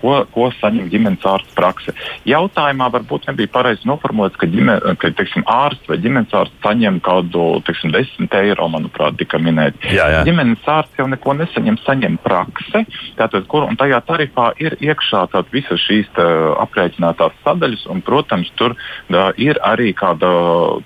Ko, 0.00 0.14
ko 0.34 0.50
saņem 0.60 0.90
ģimenes 0.92 1.24
ārsta 1.26 1.56
prakse? 1.56 1.94
Jautājumā 2.28 2.90
varbūt 2.92 3.30
nebija 3.30 3.50
pareizi 3.52 3.88
noformulēts, 3.88 4.38
ka, 4.40 4.48
ģime, 4.52 4.78
ka 5.00 5.12
teiksim, 5.18 5.46
ārsts 5.50 5.88
vai 5.90 5.98
ģimenes 6.02 6.34
ārsts 6.36 6.62
saņem 6.64 7.00
kādu 7.04 7.46
teiksim, 7.66 7.94
10 7.94 8.38
eiro, 8.42 8.68
manuprāt, 8.72 9.16
tika 9.20 9.40
minēts. 9.42 9.80
Jā, 9.88 10.08
jā. 10.12 10.22
Ģimenes 10.28 10.68
ārsts 10.68 11.00
jau 11.00 11.08
neko 11.10 11.36
nesaņem, 11.40 11.80
saņem 11.86 12.20
prakse. 12.22 12.84
Tātad, 13.18 13.48
kur, 13.50 13.66
un 13.66 13.80
tajā 13.80 14.02
tarifā 14.06 14.52
ir 14.62 14.76
iekšā 14.82 15.22
tātad, 15.32 15.50
visas 15.54 15.80
šīs 15.86 16.10
tā, 16.16 16.26
aprēķinātās 16.62 17.36
sadaļas, 17.44 17.86
un, 17.92 18.02
protams, 18.04 18.50
tur 18.58 18.74
tā, 19.10 19.28
ir 19.40 19.60
arī 19.66 19.92
kāda 19.96 20.30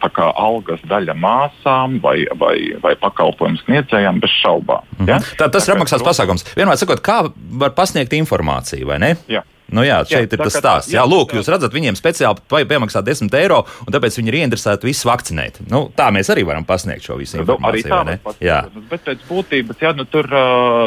tā 0.02 0.10
kā, 0.14 0.28
algas 0.36 0.82
daļa 0.88 1.16
māsām 1.20 1.98
vai, 2.04 2.18
vai, 2.40 2.56
vai 2.82 2.94
pakalpojumu 3.00 3.62
sniedzējām 3.64 4.20
bez 4.22 4.34
šaubām. 4.42 4.86
Ja? 5.08 5.20
Tā, 5.38 5.48
tas 5.52 5.68
ir 5.68 5.76
apmaksāts 5.76 6.06
pasākums. 6.06 6.46
Vienmēr 6.58 6.80
sakot, 6.80 7.02
kā 7.04 7.22
var 7.62 7.74
pasniegt 7.76 8.14
informāciju, 8.16 8.85
vai 8.86 8.98
ne? 9.02 9.12
Jā. 9.30 9.42
Nu 9.74 9.82
jā, 9.82 9.98
šeit 10.06 10.30
Jā, 10.30 10.36
ir 10.38 10.42
tas 10.44 10.54
stāsts. 10.54 10.92
Jā, 10.94 11.02
lūk, 11.08 11.32
jūs 11.34 11.48
redzat, 11.50 11.72
viņiem 11.74 11.96
speciāli 11.98 12.38
vajag 12.52 12.68
piemaksāt 12.70 13.06
10 13.08 13.32
eiro, 13.34 13.64
un 13.82 13.90
tāpēc 13.94 14.14
viņi 14.20 14.30
ir 14.30 14.36
ieinteresēti 14.40 14.86
visus 14.86 15.06
vakcinēt. 15.08 15.58
Nu, 15.72 15.88
tā 15.96 16.06
mēs 16.14 16.30
arī 16.30 16.44
varam 16.46 16.62
pasniegt 16.68 17.02
šo 17.02 17.16
visu 17.18 17.40
Nu, 17.40 17.56
arī 17.66 17.82
informāciju. 17.82 18.20
tā 18.22 18.46
Jā. 18.46 18.60
paskatīties. 18.62 18.88
Bet 18.92 19.04
pēc 19.08 19.24
būtības, 19.26 19.80
jā, 19.82 19.90
nu, 19.98 20.04
tur, 20.06 20.28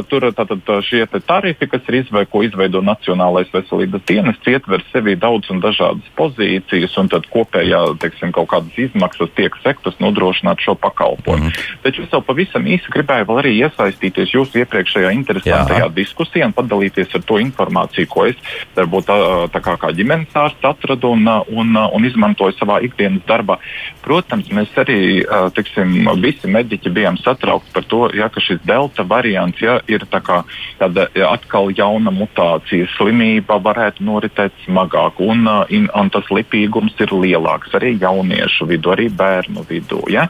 tur 0.07 0.29
tātad, 0.31 0.71
šie 0.87 1.03
tarifi, 1.27 1.67
kas 1.67 1.81
ir 1.91 1.99
izveido, 2.03 2.29
ko 2.31 2.43
izveido 2.47 2.79
Nacionālais 2.85 3.51
veselības 3.51 4.05
dienests, 4.07 4.47
ietver 4.47 4.83
sevi 4.93 5.17
daudz 5.19 5.51
un 5.51 5.59
dažādas 5.59 6.07
pozīcijas, 6.15 6.95
un 7.01 7.11
tad 7.11 7.27
kopējā, 7.33 7.81
teiksim, 7.99 8.31
kaut 8.35 8.47
kādas 8.53 8.79
izmaksas 8.79 9.29
tiek 9.35 9.55
sektas 9.63 9.99
nodrošināt 9.99 10.63
šo 10.63 10.77
pakalpojumu. 10.79 11.51
Mm. 11.51 11.67
Taču 11.83 12.05
es 12.07 12.15
jau 12.15 12.21
pavisam 12.23 12.63
īsi 12.63 12.87
gribēju 12.95 13.27
vēl 13.27 13.41
arī 13.43 13.53
iesaistīties 13.59 14.33
jūsu 14.37 14.63
iepriekšējā 14.63 15.11
interesantajā 15.19 15.85
Jā. 15.87 15.91
diskusijā 15.99 16.47
un 16.47 16.55
padalīties 16.55 17.11
ar 17.19 17.27
to 17.27 17.39
informāciju, 17.43 18.07
ko 18.07 18.25
es 18.31 18.39
varbūt 18.79 19.09
tā 19.53 19.61
kā, 19.63 19.75
kā 19.81 19.91
ģimenes 19.95 20.35
ārsts 20.37 20.65
atradu 20.69 21.13
un, 21.15 21.27
un, 21.51 21.75
un 21.77 22.07
izmantoju 22.07 22.57
savā 22.57 22.79
ikdienas 22.85 23.25
darbā. 23.29 23.59
Protams, 24.03 24.49
mēs 24.55 24.73
arī 24.79 24.99
tiksim, 25.55 26.09
visi 26.23 26.49
mediķi 26.49 26.91
bijām 26.93 27.19
satraukti 27.21 27.73
par 27.75 27.87
to, 27.89 28.01
ja, 28.17 28.29
ka 28.33 28.43
šis 28.43 28.61
delta 28.67 29.05
variants 29.07 29.61
ja, 29.61 29.79
ir 29.91 30.05
tā 30.09 30.21
kā, 30.25 30.41
tāda 30.79 31.07
ja, 31.17 31.31
atkal 31.33 31.71
jauna 31.75 32.13
mutācija, 32.15 32.87
slimība 32.95 33.59
varētu 33.63 34.05
noritēt 34.07 34.55
smagāk 34.65 35.19
un, 35.23 35.45
in, 35.73 35.89
un 35.95 36.11
tas 36.13 36.27
lipīgums 36.33 36.97
ir 37.03 37.13
lielāks 37.13 37.73
arī 37.77 37.95
jauniešu 38.01 38.69
vidū, 38.69 38.93
arī 38.95 39.09
bērnu 39.13 39.65
vidū. 39.69 40.01
Ja. 40.11 40.27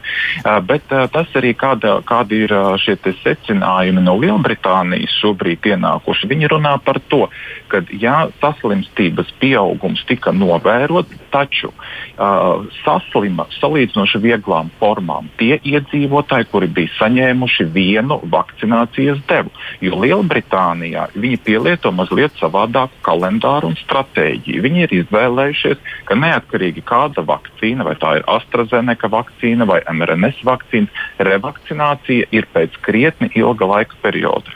Bet 0.66 0.90
tas 0.90 1.38
arī 1.38 1.54
kāda, 1.58 1.98
kādi 2.06 2.44
ir 2.46 2.54
šie 2.82 2.96
secinājumi 3.22 4.02
no 4.04 4.16
Lielbritānijas 4.20 5.16
šobrīd 5.20 5.70
ienākuši. 5.72 6.28
Viņi 6.30 6.50
runā 6.52 6.76
par 6.84 7.00
to, 7.10 7.26
ka 7.70 7.82
ja 8.02 8.16
saslimstības 8.40 9.30
pieaugums 9.40 10.02
tika 10.08 10.32
novērots, 10.34 11.14
taču 11.32 11.70
uh, 11.70 12.66
saslima 12.82 13.46
salīdzinoši 13.58 14.20
vieglām 14.24 14.70
formām 14.80 15.30
tie 15.40 15.58
iedzīvotāji, 15.62 16.48
kuri 16.50 16.70
bija 16.80 16.94
saņēmuši 16.98 17.68
vienu 17.74 18.20
vakcinācijas 18.32 19.22
devu. 19.30 19.52
Jo 19.84 20.00
Lielbritānijā 20.02 21.08
viņi 21.14 21.40
pielieto 21.46 21.92
mazliet 21.94 22.36
savādāku 22.40 23.00
kalendāru 23.06 23.70
un 23.70 23.78
stratēģiju. 23.80 24.64
Viņi 24.66 24.84
ir 24.86 24.96
izvēlējušies, 25.02 25.80
ka 26.10 26.18
neatkarīgi 26.18 26.84
kāda 26.86 27.24
vakcīna, 27.26 27.86
vai 27.86 27.96
tā 28.02 28.18
ir 28.18 28.28
AstraZeneca 28.30 29.10
vakcīna 29.12 29.68
vai 29.70 29.80
mRNS 29.94 30.44
vakcīna, 30.46 31.02
revakcinācija 31.30 32.30
ir 32.34 32.48
pēc 32.54 32.78
krietni 32.84 33.30
ilga 33.38 33.68
laika 33.70 33.98
perioda 34.02 34.50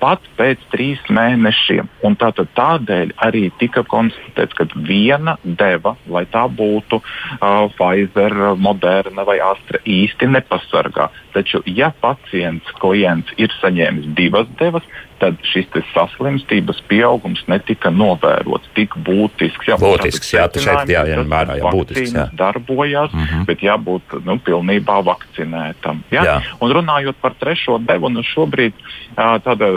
pat 0.00 0.24
pēc 0.38 0.62
trīs 0.72 1.00
mēnešiem. 1.12 1.88
Un 2.06 2.16
tātad 2.20 2.50
tādēļ 2.56 3.14
arī 3.26 3.46
tika 3.60 3.84
konstatēts, 3.86 4.56
ka 4.56 4.66
viena 4.88 5.36
deva, 5.44 5.94
lai 6.10 6.24
tā 6.32 6.46
būtu 6.48 7.00
uh, 7.00 7.68
Pfizer, 7.76 8.36
Moderna 8.56 9.26
vai 9.28 9.38
Astra, 9.44 9.82
īsti 9.84 10.30
nepasargā. 10.32 11.10
Taču, 11.36 11.62
ja 11.68 11.92
pacients, 12.02 12.72
klients 12.80 13.30
ir 13.38 13.52
saņēmis 13.60 14.10
divas 14.18 14.48
devas, 14.60 14.86
tad 15.20 15.40
šis 15.46 15.68
saslimstības 15.92 16.80
pieaugums 16.88 17.42
netika 17.50 17.92
novērots 17.92 18.70
tik 18.76 18.96
būtisks. 19.06 19.68
Jā, 19.68 19.76
būtisks, 19.80 20.32
jā, 20.34 20.46
tas 20.52 20.64
šeit 20.64 20.92
jāņem 20.94 21.28
vērā, 21.30 21.58
jā, 21.60 21.72
būtisks. 21.74 22.14
Jā. 22.16 22.26
Darbojās, 22.36 23.12
mm 23.12 23.26
-hmm. 23.26 23.44
bet 23.48 23.62
jābūt 23.64 24.16
nu, 24.24 24.38
pilnībā 24.46 25.00
vakcinētam. 25.04 26.02
Jā? 26.10 26.24
Jā. 26.24 26.36
Un 26.60 26.72
runājot 26.72 27.20
par 27.20 27.34
trešo 27.40 27.78
devu, 27.78 28.08
nu 28.08 28.24
šobrīd 28.24 28.72
tāda 29.16 29.68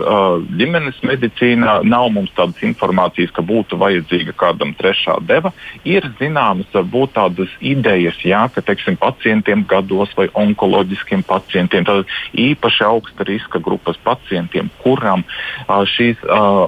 ģimenes 0.57 1.01
medicīna 1.03 1.81
nav 1.83 2.09
mums 2.15 2.31
tādas 2.35 2.63
informācijas, 2.63 3.31
ka 3.31 3.41
būtu 3.41 3.77
vajadzīga 3.77 4.33
kādam 4.37 4.73
trešā 4.77 5.19
deva. 5.27 5.51
Ir 5.83 6.07
zināmas 6.19 6.69
varbūt 6.73 7.15
tādas 7.17 7.49
idejas, 7.59 8.17
jā, 8.23 8.47
ka 8.53 8.61
teiksim, 8.61 8.97
pacientiem 8.97 9.65
gados 9.67 10.13
vai 10.17 10.29
onkoloģiskiem 10.33 11.23
pacientiem, 11.27 11.85
tātad 11.85 12.07
īpaši 12.33 12.83
augsta 12.87 13.27
riska 13.27 13.59
grupas 13.59 13.97
pacientiem, 14.03 14.69
kuram 14.83 15.23
šīs 15.67 16.21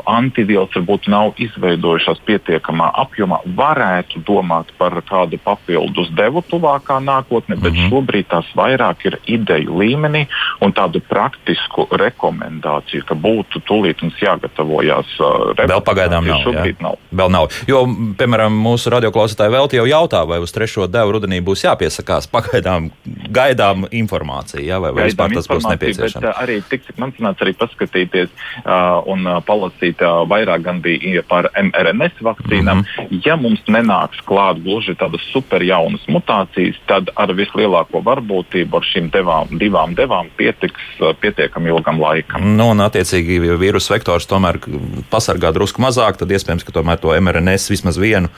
antivielas 0.09 0.73
varbūt 0.75 1.09
nav 1.11 1.33
izveidojušās 1.41 2.21
pietiekamā 2.25 2.91
apjomā, 3.05 3.41
varētu 3.57 4.21
domāt 4.27 4.71
par 4.79 4.97
kādu 5.07 5.39
papildus 5.43 6.11
devu 6.15 6.43
tuvākā 6.45 6.99
nākotnē, 7.03 7.57
bet 7.59 7.73
mm 7.73 7.79
-hmm. 7.79 7.89
šobrīd 7.89 8.29
tās 8.29 8.49
vairāk 8.55 9.05
ir 9.05 9.17
ideju 9.25 9.77
līmenī 9.79 10.25
un 10.61 10.73
tādu 10.73 11.01
praktisku 11.09 11.87
rekomendāciju, 11.91 13.05
ka 13.05 13.15
būtu 13.15 13.61
tūlīt 13.67 14.01
mums 14.01 14.21
jāgatavojās. 14.21 15.17
Vēl 15.57 15.81
pagaidām 15.81 16.27
nav, 16.27 16.41
šobrīd 16.43 16.81
nav. 16.81 16.95
Vēl 17.11 17.31
nav. 17.31 17.49
Jo, 17.67 17.85
piemēram, 18.17 18.53
mūsu 18.67 18.89
radioklausītāji 18.93 19.51
vēl 19.51 19.69
jau 19.73 19.85
jautā, 19.85 20.25
vai 20.27 20.39
uz 20.39 20.51
trešo 20.51 20.87
devu 20.87 21.17
rudenī 21.17 21.41
būs 21.41 21.65
jāpiesakās. 21.65 22.29
Pagaidām 22.35 22.89
gaidām 23.31 23.85
informāciju, 23.91 24.65
jā, 24.65 24.79
vai, 24.81 24.91
vai 24.95 25.07
vispār 25.09 25.33
tas 25.35 25.49
būs 25.49 25.67
nepieciešams. 25.69 26.23
Bet 26.25 26.41
arī 26.41 26.59
tik, 26.69 26.85
cik 26.87 26.99
man 27.01 27.13
sanāca 27.17 27.45
arī 27.45 27.53
paskatīties 27.59 28.29
un 28.63 29.27
uh, 29.27 29.39
palasīt 29.45 30.01
uh, 30.03 30.23
vairāk 30.29 30.63
gan 30.65 30.81
bija 30.83 31.23
par 31.27 31.49
mRNS 31.59 32.21
vakcīnām. 32.23 32.81
Mm 32.81 32.85
-hmm. 32.85 33.21
Ja 33.25 33.35
mums 33.35 33.61
nenāks 33.67 34.21
klāt 34.25 34.63
gluži 34.63 34.95
tādas 34.95 35.21
super 35.33 35.63
jaunas 35.63 36.05
mutācijas, 36.07 36.79
tad 36.87 37.09
ar 37.15 37.33
vislielāko 37.33 38.03
varbūtību 38.03 38.77
ar 38.77 38.85
šīm 38.91 39.09
devām, 39.11 39.47
divām 39.59 39.95
devām 39.95 40.29
pietiks 40.37 40.81
pietiekami 41.19 41.69
ilgam 41.69 42.01
laikam. 42.01 42.55
Nu, 42.57 42.69
un, 42.69 42.79
attiecīgi, 42.79 43.39
vīrusu 43.59 43.93
vektors 43.93 44.27
tomēr 44.27 44.59
pasargā 45.11 45.53
drusku 45.53 45.81
mazāk, 45.81 46.17
tad 46.17 46.31
iespējams, 46.31 46.63
ka 46.63 46.71
tomēr 46.71 46.97
to 46.97 47.21
mRNS 47.21 47.69
vismaz 47.69 47.99
vienu 47.99 48.29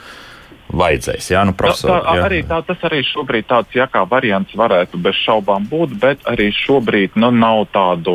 vajadzēs. 0.72 1.30
Jā, 1.32 1.42
nu, 1.48 1.54
profesor, 1.56 1.90
tā, 1.90 1.98
tā, 2.04 2.16
jā. 2.18 2.24
Arī, 2.28 2.38
tā, 2.48 2.60
tas 2.66 2.84
arī 2.88 3.00
šobrīd 3.06 3.48
tāds 3.48 3.74
jā, 3.76 3.86
kā 3.90 4.02
variants 4.08 4.54
varētu 4.58 5.00
bez 5.02 5.16
šaubām 5.24 5.66
būt, 5.70 5.94
bet 6.00 6.24
arī 6.28 6.50
šobrīd 6.54 7.16
nu, 7.20 7.30
nav 7.34 7.64
tādu, 7.72 8.14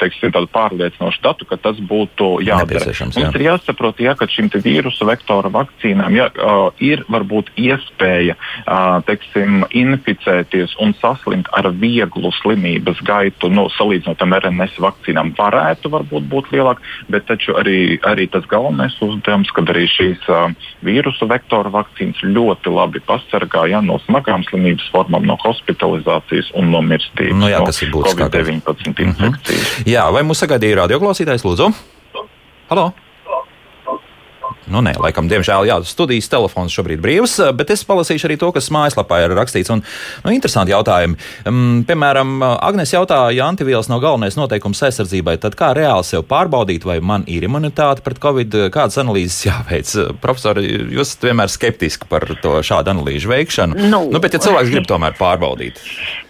teiksim, 0.00 0.32
tādu 0.34 0.48
pārliecinošu 0.54 1.22
datu, 1.24 1.48
ka 1.48 1.58
tas 1.60 1.80
būtu 1.80 2.32
jādara. 2.46 2.82
Jā. 2.90 3.08
Mums 3.10 3.36
ir 3.36 3.44
jāsaprot, 3.44 4.00
jā, 4.00 4.14
ka 4.18 4.28
šim 4.30 4.50
vīrusu 4.50 5.06
vektora 5.08 5.52
vakcīnām 5.52 6.16
jā, 6.16 6.30
uh, 6.40 6.70
ir 6.82 7.04
varbūt 7.12 7.52
iespēja 7.60 8.36
uh, 8.36 9.00
teiksim, 9.06 9.64
inficēties 9.76 10.76
un 10.82 10.94
saslimt 11.00 11.50
ar 11.56 11.70
vieglu 11.76 12.32
slimības 12.40 13.02
gaitu, 13.06 13.52
nu, 13.52 13.68
salīdzinot 13.76 14.24
ar 14.24 14.40
RNS 14.40 14.80
vakcīnām, 14.82 15.34
varētu 15.38 15.92
varbūt 15.92 16.28
būt 16.32 16.50
lielāk, 16.54 16.82
bet 17.12 17.28
taču 17.28 17.56
arī, 17.60 18.00
arī 18.08 18.26
tas 18.32 18.46
galvenais 18.50 18.96
uzdevums, 19.04 19.52
kad 19.54 19.70
arī 19.72 19.86
šīs 19.90 20.26
uh, 20.32 20.48
vīrusu 20.86 21.28
vektora 21.30 21.70
vakcīnas 21.74 21.89
vakcīnas 21.90 22.22
ļoti 22.22 22.72
labi 22.72 23.00
pasargā 23.06 23.66
ja, 23.70 23.80
no 23.80 23.98
smagām 24.06 24.44
slimības 24.48 24.88
formām, 24.92 25.26
no 25.26 25.36
hospitalizācijas 25.42 26.52
un 26.54 26.70
no 26.70 26.80
mirstības. 26.82 27.36
Nu, 27.36 27.48
jā, 27.50 27.60
tas 27.64 27.82
ir 27.82 27.90
būtiski. 27.90 28.22
COVID-19 28.22 29.04
infekcijas. 29.06 29.18
Mm 29.18 29.84
-hmm. 29.84 29.90
Jā, 29.90 30.10
vai 30.12 30.22
mūs 30.22 30.40
sagaidīja 30.40 30.84
radioklausītājs, 30.84 31.44
lūdzu? 31.44 31.72
Halo! 32.70 32.92
Nu, 34.70 34.82
nē, 34.84 34.92
laikam, 35.00 35.28
diemžēl, 35.30 35.64
jā, 35.70 35.78
studijas 35.88 36.28
telefons 36.30 36.74
šobrīd 36.76 37.00
brīvs, 37.02 37.38
bet 37.56 37.72
es 37.72 37.84
palasīšu 37.88 38.28
arī 38.28 38.36
to, 38.40 38.50
kas 38.54 38.68
mājaslapā 38.74 39.22
ir 39.24 39.34
rakstīts. 39.38 39.72
Un, 39.72 39.82
nu, 40.24 40.34
interesanti 40.34 40.74
jautājumi. 40.74 41.16
Um, 41.48 41.80
piemēram, 41.88 42.36
Agnēs 42.60 42.92
jautāja, 42.94 43.32
ja 43.38 43.48
antivielas 43.50 43.88
nav 43.90 44.02
galvenais 44.04 44.36
noteikums 44.38 44.82
aizsardzībai, 44.86 45.38
tad 45.42 45.56
kā 45.58 45.72
reāli 45.76 46.06
sev 46.06 46.26
pārbaudīt, 46.30 46.84
vai 46.88 47.00
man 47.00 47.24
ir 47.30 47.48
imunitāte 47.48 48.04
pret 48.06 48.20
covid, 48.22 48.56
kādas 48.74 49.00
analīzes 49.00 49.46
jāveic? 49.48 49.94
Profesori, 50.22 50.66
jūs 50.96 51.14
esat 51.14 51.30
vienmēr 51.30 51.52
skeptiski 51.52 52.10
par 52.10 52.28
to 52.42 52.58
šādu 52.66 52.94
analīžu 52.94 53.32
veikšanu. 53.32 53.88
Nu, 53.90 54.04
nu, 54.12 54.22
bet, 54.22 54.36
ja 54.36 54.44
cilvēks 54.44 54.74
grib 54.74 54.88
tomēr 54.90 55.16
pārbaudīt. 55.18 55.80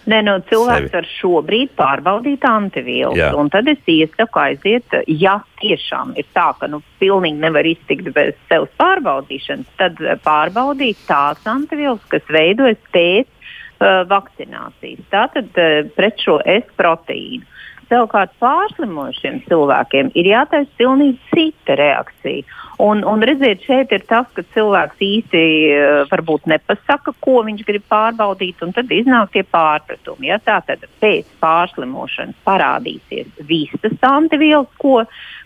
Nē, 0.09 0.21
nu, 0.25 0.33
cilvēks 0.49 0.87
sevi. 0.87 0.93
var 0.95 1.07
šobrīd 1.13 1.73
pārbaudīt 1.77 2.45
antivielas, 2.49 3.19
Jā. 3.19 3.29
un 3.37 3.51
tad 3.53 3.67
es 3.69 3.81
iesaku 3.85 4.41
aiziet, 4.41 4.95
ja 5.05 5.35
tiešām 5.61 6.15
ir 6.17 6.25
tā, 6.33 6.47
ka 6.57 6.69
nu, 6.71 6.79
pilnīgi 7.01 7.37
nevar 7.43 7.67
iztikt 7.69 8.09
bez 8.15 8.33
sevis 8.49 8.73
pārbaudīšanas, 8.81 9.69
tad 9.77 10.01
pārbaudīt 10.25 11.05
tās 11.05 11.45
antivielas, 11.45 12.01
kas 12.09 12.25
veidojas 12.33 12.81
pēc 12.95 13.29
uh, 13.29 14.01
vakcinācijas. 14.09 15.05
Tātad 15.13 15.61
uh, 15.61 15.91
pret 15.93 16.25
šo 16.25 16.39
S 16.49 16.65
proteīnu. 16.81 17.45
Savukārt 17.91 18.31
pārslimošiem 18.39 19.41
cilvēkiem 19.49 20.13
ir 20.15 20.29
jātaisa 20.31 20.71
pilnīgi 20.79 21.17
cita 21.29 21.75
reakcija. 21.75 22.47
Un, 22.81 23.03
un 23.05 23.21
redziet, 23.21 23.61
šeit 23.67 23.91
ir 23.93 24.01
tas, 24.09 24.25
ka 24.33 24.41
cilvēks 24.55 25.03
īsti 25.05 25.41
uh, 25.69 25.99
varbūt 26.09 26.47
nepasaka, 26.49 27.13
ko 27.21 27.43
viņš 27.45 27.61
grib 27.67 27.83
pārbaudīt, 27.91 28.63
un 28.65 28.73
tad 28.73 28.89
iznāk 28.95 29.35
tie 29.35 29.43
pārpratumi. 29.45 30.31
Ja? 30.31 30.39
Tātad 30.41 30.87
pēc 31.03 31.29
pārslimošanas 31.43 32.39
parādīsies 32.47 33.29
visas 33.45 33.97
antivielas, 34.07 34.71
ko, 34.81 35.03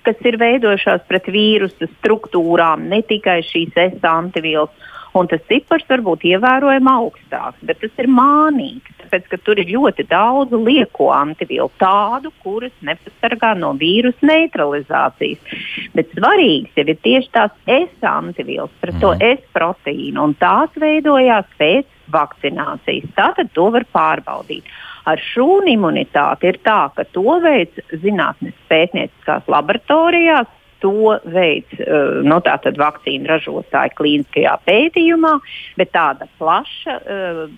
kas 0.08 0.22
ir 0.24 0.40
veidojušās 0.40 1.04
pret 1.10 1.28
vīrusu 1.36 1.90
struktūrām, 1.98 2.88
ne 2.94 3.02
tikai 3.04 3.42
šīs 3.44 3.76
S 3.84 4.08
antivielas 4.08 4.95
un 5.22 5.30
tas 5.32 5.44
cipars 5.50 5.86
var 5.90 6.04
būt 6.06 6.26
ievērojami 6.28 6.92
augstāks, 6.92 7.62
bet 7.68 7.80
tas 7.82 8.02
ir 8.02 8.10
mānīgs, 8.12 8.96
tāpēc 9.02 9.28
ka 9.32 9.40
tur 9.46 9.62
ir 9.62 9.72
ļoti 9.72 10.08
daudz 10.12 10.56
lieko 10.56 11.10
antivielu, 11.16 11.70
tādu, 11.82 12.34
kuras 12.44 12.74
nepasargā 12.86 13.54
no 13.60 13.74
vīrusu 13.80 14.28
neutralizācijas. 14.28 15.56
Bet 15.96 16.12
svarīgs 16.18 16.76
jau 16.76 16.88
ir 16.88 17.00
tieši 17.08 17.32
tās 17.36 17.56
S 17.66 18.10
antivielas 18.10 18.74
pret 18.82 19.00
to 19.02 19.14
mhm. 19.16 19.38
S 19.38 19.56
proteīnu, 19.56 20.30
un 20.30 20.36
tās 20.40 20.76
veidojās 20.80 21.48
pēc 21.60 21.88
vakcinācijas. 22.12 23.16
Tātad 23.18 23.54
to 23.56 23.70
var 23.74 23.88
pārbaudīt. 23.96 24.68
Ar 25.06 25.22
šūnu 25.22 25.70
imunitāti 25.70 26.50
ir 26.50 26.58
tā, 26.66 26.88
ka 26.96 27.06
to 27.14 27.38
veids 27.44 27.78
zinātnes 28.02 28.56
pētnieciskās 28.72 29.46
laboratorijās, 29.52 30.50
to 30.84 31.16
veids 31.32 31.82
uh, 31.82 32.22
nu, 32.26 32.40
vakcīnu 32.82 33.30
ražotāji 33.32 33.96
klīniskajā 34.00 34.56
pētījumā, 34.68 35.34
bet 35.80 35.94
tāda 35.96 36.30
plaša 36.40 37.00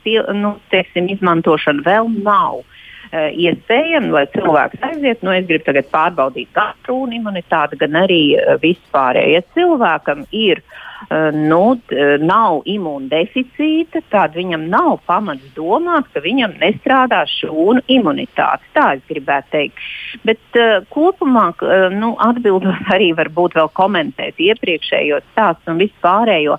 pie, 0.03 0.17
nu, 0.37 0.57
teiksim, 0.73 1.11
izmantošana 1.13 1.85
vēl 1.85 2.11
nav. 2.23 2.63
Uh, 3.07 3.29
iespējami, 3.31 4.11
lai 4.11 4.25
cilvēks 4.33 4.81
aiziet, 4.83 5.21
nu, 5.23 5.31
es 5.31 5.45
gribu 5.47 5.63
tagad 5.69 5.87
pārbaudīt 5.93 6.49
gan 6.55 6.75
trūnu 6.83 7.15
imunitāti, 7.15 7.79
gan 7.79 7.95
arī 8.03 8.21
vispārējais. 8.59 9.47
Ja 9.47 9.55
cilvēkam 9.55 10.25
ir 10.35 10.59
uh, 10.59 10.75
Eh, 10.77 10.86
nu, 11.31 11.77
eh, 11.93 12.17
nav 12.17 12.63
imūndeficīta, 12.65 14.01
tad 14.11 14.33
viņam 14.37 14.67
nav 14.71 14.99
pamats 15.05 15.45
domāt, 15.55 16.09
ka 16.13 16.23
viņam 16.23 16.57
nestrādā 16.61 17.23
šūnu 17.29 17.83
imunitāte. 17.87 18.65
Tā 18.73 18.87
es 18.97 19.03
gribētu 19.09 19.53
teikt. 19.53 19.83
Bet 20.25 20.59
uh, 20.59 20.81
kopumā, 20.93 21.49
uh, 21.61 21.87
nu, 21.93 22.15
atbildot 22.19 22.89
arī 22.95 23.11
varbūt 23.17 23.57
vēl 23.59 23.71
komentēt 23.77 24.41
iepriekšējo 24.41 25.21
stāstu 25.31 25.73
un 25.73 25.83
vispārējo. 25.85 26.57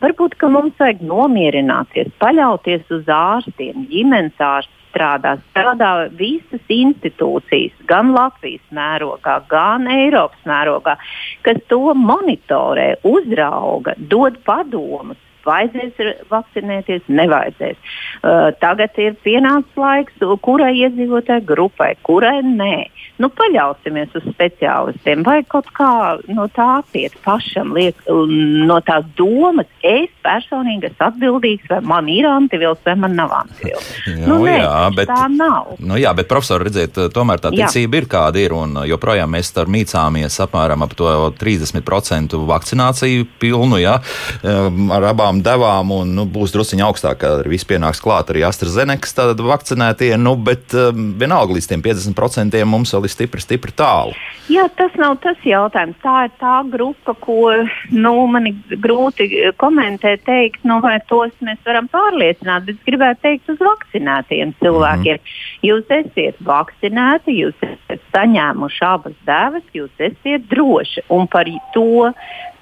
Varbūt, 0.00 0.38
mums 0.48 0.76
vajag 0.80 1.02
nomierināties, 1.04 2.12
paļauties 2.22 2.86
uz 2.94 3.10
ārstiem, 3.10 3.88
ģimenes 3.90 4.38
ārstiem 4.38 4.79
strādā. 4.90 5.36
Strādā 5.50 5.90
visas 6.18 6.62
institūcijas, 6.68 7.72
gan 7.90 8.12
Latvijas 8.16 8.62
mērogā, 8.74 9.40
gan 9.50 9.88
Eiropas 9.90 10.44
mērogā, 10.48 10.98
kas 11.46 11.62
to 11.72 11.94
monitorē, 11.96 12.92
uzrauga, 13.08 13.96
dod 14.12 14.38
padomus 14.44 15.18
vajadzēs 15.46 16.24
vakcinēties, 16.30 17.06
nevajadzēs. 17.08 17.78
Uh, 18.20 18.50
tagad 18.62 18.98
ir 19.00 19.16
pienācis 19.24 19.80
laiks, 19.80 20.16
kurai 20.44 20.72
iedzīvotāji 20.84 21.46
grupai, 21.48 21.94
kurai 22.06 22.40
nē. 22.44 22.74
Nu, 23.20 23.28
paļausimies 23.36 24.14
uz 24.16 24.24
speciālistiem, 24.32 25.24
vai 25.26 25.42
kaut 25.44 25.68
kā 25.76 26.16
no 26.32 26.46
tā 26.56 26.80
piet 26.92 27.16
pašam, 27.24 27.74
liek, 27.76 27.98
no 28.08 28.78
tās 28.84 29.04
domas, 29.18 29.68
es 29.84 30.08
personīgi 30.24 30.88
esmu 30.88 31.06
atbildīgs, 31.10 31.68
vai 31.68 31.80
man 31.84 32.08
ir 32.08 32.28
antivils, 32.30 32.80
vai 32.86 32.96
man 33.02 33.18
nav 33.18 33.34
antivils. 33.42 33.90
nu, 34.30 34.40
nē, 34.46 34.56
jā, 34.62 34.78
bet, 34.96 35.12
tā 35.12 35.28
nav. 35.34 35.74
Nu, 35.84 35.98
jā, 36.00 36.14
bet 36.16 36.30
profesori, 36.32 36.70
redziet, 36.70 36.96
tomēr 37.12 37.44
tā 37.44 37.52
ticība 37.52 37.98
jā. 37.98 38.02
ir 38.02 38.08
kāda 38.16 38.40
ir, 38.40 38.56
un 38.56 38.80
joprojām 38.88 39.36
mēs 39.36 39.52
tur 39.56 39.68
mīcāmies 39.68 40.40
apmēram 40.46 40.86
ap 40.86 40.96
to 40.96 41.12
30% 41.40 42.40
vakcināciju 42.48 43.28
pilnu, 43.42 43.82
jā, 43.84 43.98
um, 44.42 44.88
ar 44.96 45.10
abām 45.12 45.29
savām 45.30 45.42
devām, 45.42 45.90
un 45.94 46.14
nu, 46.14 46.26
būs 46.26 46.52
druskuļi 46.52 46.82
augstāk, 46.82 47.20
kad 47.22 47.46
viss 47.46 47.64
pienāks 47.64 48.00
klāt 48.02 48.30
arī 48.30 48.42
AstraZeneca 48.44 49.34
vakcinētie. 49.38 50.16
Nu, 50.18 50.36
bet 50.36 50.74
um, 50.74 51.14
vienalga 51.18 51.54
līdz 51.54 51.68
tiem 51.70 51.82
50% 51.82 52.64
mums 52.66 52.92
vēl 52.92 53.06
ir 53.06 53.12
stipri, 53.12 53.40
stipri 53.40 53.72
tālu. 53.72 54.14
Jā, 54.50 54.66
tas 54.76 54.92
nav 54.98 55.18
tas 55.22 55.38
jautājums. 55.44 55.96
Tā 56.02 56.26
ir 56.26 56.32
tā 56.40 56.56
grupa, 56.70 57.14
ko 57.14 57.52
nu, 57.90 58.14
man 58.26 58.48
ir 58.50 58.78
grūti 58.82 59.52
komentēt, 59.56 60.24
teikt, 60.26 60.64
nu, 60.64 60.80
vai 60.82 60.98
tos 61.06 61.32
mēs 61.40 61.60
varam 61.66 61.88
pārliecināt. 61.90 62.66
Bet 62.66 62.76
es 62.78 62.88
gribētu 62.88 63.22
teikt 63.22 63.50
uz 63.54 63.60
vakcinētiem 63.62 64.54
cilvēkiem. 64.60 65.20
Mm 65.20 65.24
-hmm. 65.24 65.66
Jūs 65.70 65.86
esat 65.90 66.42
vakcinēti, 66.44 67.38
jūs 67.44 67.54
esat 67.62 68.02
saņēmuši 68.14 68.84
abas 68.86 69.16
devas, 69.26 69.66
jūs 69.74 69.90
esat 69.98 70.48
droši. 70.50 71.06
Un 71.08 71.28
par 71.30 71.46
to 71.74 72.12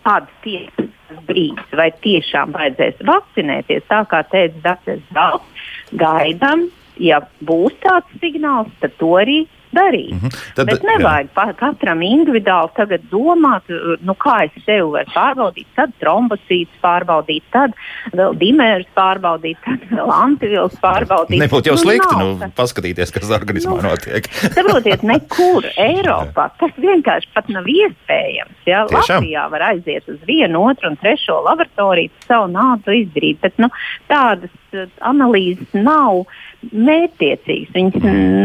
kāds 0.06 0.32
tiek 0.44 0.82
brīdis, 1.28 1.76
vai 1.78 1.90
tiešām 2.04 2.52
vajadzēs 2.56 3.04
vakcinēties. 3.08 3.87
Tā 3.88 4.02
kā 4.11 4.22
teica 4.32 4.64
Dārts 4.64 5.14
Zalts, 5.14 5.68
gaidām, 6.00 6.68
ja 7.00 7.22
būs 7.48 7.76
tāds 7.84 8.20
signāls, 8.22 8.72
tad 8.82 8.96
to 9.00 9.14
arī 9.20 9.40
darīt. 9.74 10.12
Mm 10.12 10.20
-hmm. 10.20 10.37
Tad, 10.54 10.66
Bet 10.66 10.83
nevajag 10.83 11.28
jā. 11.37 11.54
katram 11.57 12.02
individuāli 12.02 12.98
domāt, 13.11 13.62
nu, 14.00 14.14
kā 14.14 14.44
es 14.44 14.64
sevi 14.64 14.90
varu 14.92 15.11
pārbaudīt, 15.14 15.66
tad 15.76 15.92
trombocītus 16.00 16.78
pārbaudīt, 16.83 17.42
tad 17.52 17.72
vēl 18.12 18.37
dimērus 18.38 18.87
pārbaudīt, 18.94 19.59
tad 19.64 19.81
vēl 19.90 20.11
antivīlus 20.12 20.76
pārbaudīt. 20.83 21.40
Nebūtu 21.40 21.72
jau 21.72 21.76
nu, 21.78 21.83
slikti 21.83 22.14
nu, 22.18 22.28
nu, 22.40 22.50
paskatīties, 22.57 23.12
kas 23.14 23.31
organismā 23.31 23.76
nu, 23.83 23.88
notiek. 23.88 24.28
Saprotiet, 24.59 25.02
nekur 25.02 25.64
Eiropā 25.90 26.50
tas 26.59 26.72
vienkārši 26.76 27.28
pat 27.35 27.48
nav 27.48 27.64
iespējams. 27.64 28.59
Ja? 28.66 28.85
Latvijā 28.90 29.48
var 29.50 29.62
aiziet 29.72 30.09
uz 30.09 30.20
vienu, 30.26 30.64
otru 30.70 30.92
un 30.92 30.96
trešo 30.96 31.40
laboratoriju, 31.46 32.11
savu 32.26 32.50
naudu 32.52 32.92
izdarīt, 32.92 33.40
bet 33.40 33.59
nu, 33.62 33.68
tādas 34.09 34.50
uh, 34.50 34.67
analīzes 35.04 35.74
nav 35.76 36.24
mērķtiecīgs. 36.72 37.70
Viņš 37.74 37.98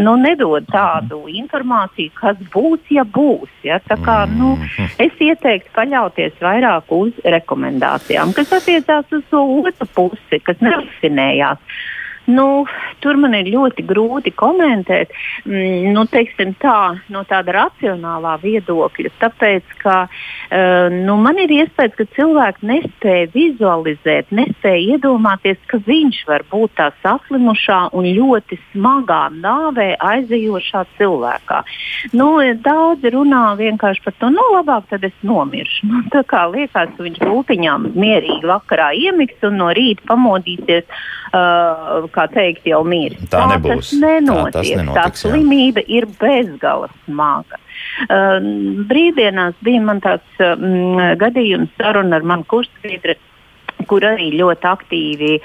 nu, 0.06 0.16
nedod 0.22 0.68
tādu 0.72 1.24
informāciju, 1.32 2.14
kas 2.20 2.40
būs, 2.54 2.82
ja 2.94 3.06
būs. 3.08 3.50
Ja? 3.66 3.80
Tā 3.84 3.98
kā, 4.04 4.24
nu, 4.30 4.54
es 5.02 5.18
ieteiktu 5.20 5.74
paļauties 5.76 6.38
vairāk 6.44 6.94
uz 6.94 7.18
rekomendācijām, 7.24 8.36
kas 8.38 8.54
attiecās 8.60 9.10
uz 9.16 9.26
to 9.32 9.44
otru 9.64 9.90
pusi, 9.96 10.42
kas 10.46 10.62
nevakcinējās. 10.64 11.82
Nu, 12.26 12.64
tur 13.04 13.18
man 13.20 13.36
ir 13.36 13.50
ļoti 13.52 13.84
grūti 13.88 14.32
komentēt, 14.40 15.12
mm, 15.44 15.92
nu, 15.92 16.06
tā, 16.08 16.78
no 17.12 17.24
tāda 17.28 17.56
racionālā 17.58 18.38
viedokļa. 18.44 19.12
Tāpēc, 19.20 19.74
ka 19.82 19.96
uh, 20.08 20.88
nu, 20.94 21.18
man 21.20 21.42
ir 21.44 21.52
iespējas, 21.52 21.98
ka 21.98 22.08
cilvēki 22.16 22.70
nespēja 22.70 23.28
vizualizēt, 23.34 24.32
nespēja 24.32 24.96
iedomāties, 24.96 25.60
ka 25.68 25.82
viņš 25.84 26.22
var 26.30 26.46
būt 26.52 26.78
tā 26.80 26.90
saslimušā 27.04 27.80
un 27.92 28.08
ļoti 28.08 28.60
smagā 28.72 29.26
nāvē 29.44 29.90
aizejošā 30.00 30.86
cilvēkā. 30.98 31.64
Nu, 32.16 32.30
daudzi 32.64 33.12
runā 33.14 33.44
vienkārši 33.60 34.06
par 34.06 34.16
to, 34.20 34.32
nu, 34.32 34.48
labāk 34.56 34.88
tad 34.92 35.04
es 35.04 35.16
nomiršu. 35.28 35.92
Man 35.92 36.08
tā 36.16 36.24
kā 36.28 36.46
liekas, 36.54 36.96
ka 36.96 37.04
viņš 37.04 37.20
gultiņām 37.24 37.92
mierīgi 38.00 38.48
vakarā 38.48 38.94
iemiks 38.96 39.44
un 39.44 39.60
no 39.60 39.74
rīta 39.76 40.08
pamodīsies. 40.08 40.88
Uh, 41.34 42.06
kā 42.13 42.28
teikt, 42.34 42.67
jau 42.69 42.84
mirst. 42.88 43.26
Tā, 43.28 43.41
tā 43.41 43.49
nebūs. 43.56 43.91
Tas 43.91 43.99
nenotiek. 44.04 44.54
Tā, 44.54 44.60
tas 44.60 44.71
nenotiks, 44.71 44.97
tā 44.99 45.28
slimība 45.28 45.84
jā. 45.84 45.89
ir 45.99 46.10
bezgala 46.21 46.89
smaga. 47.04 47.60
Uh, 48.08 48.39
brīvdienās 48.89 49.58
bija 49.65 49.82
man 49.86 50.02
tāds 50.04 50.41
um, 50.41 50.97
gadījums 51.21 51.73
saruna 51.78 52.17
ar 52.19 52.26
manu 52.26 52.47
kursbiedru 52.49 53.17
kur 53.89 54.06
arī 54.08 54.32
ļoti 54.39 54.69
aktīvi 54.69 55.38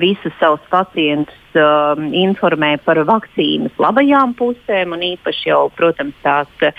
visus 0.00 0.34
savus 0.40 0.64
pacientus 0.72 1.46
uh, 1.56 1.96
informē 1.96 2.76
par 2.84 3.00
vakcīnas 3.08 3.76
labajām 3.80 4.34
pusēm, 4.38 4.94
un 4.96 5.04
īpaši 5.12 5.50
jau, 5.50 5.66
protams, 5.76 6.16
tās 6.24 6.48
uh, 6.66 6.72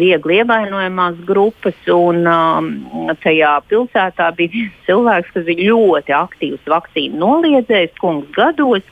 viegli 0.00 0.40
ievainojamās 0.40 1.20
grupas. 1.28 1.78
Un, 1.92 2.24
uh, 2.28 3.14
tajā 3.24 3.54
pilsētā 3.70 4.30
bija 4.38 4.54
viens 4.54 4.82
cilvēks, 4.88 5.32
kas 5.34 5.48
bija 5.48 5.70
ļoti 5.72 6.16
aktīvs 6.18 6.74
vakcīnu 6.74 7.22
noliedzējs, 7.22 7.96
kungs 8.02 8.30
gados. 8.36 8.86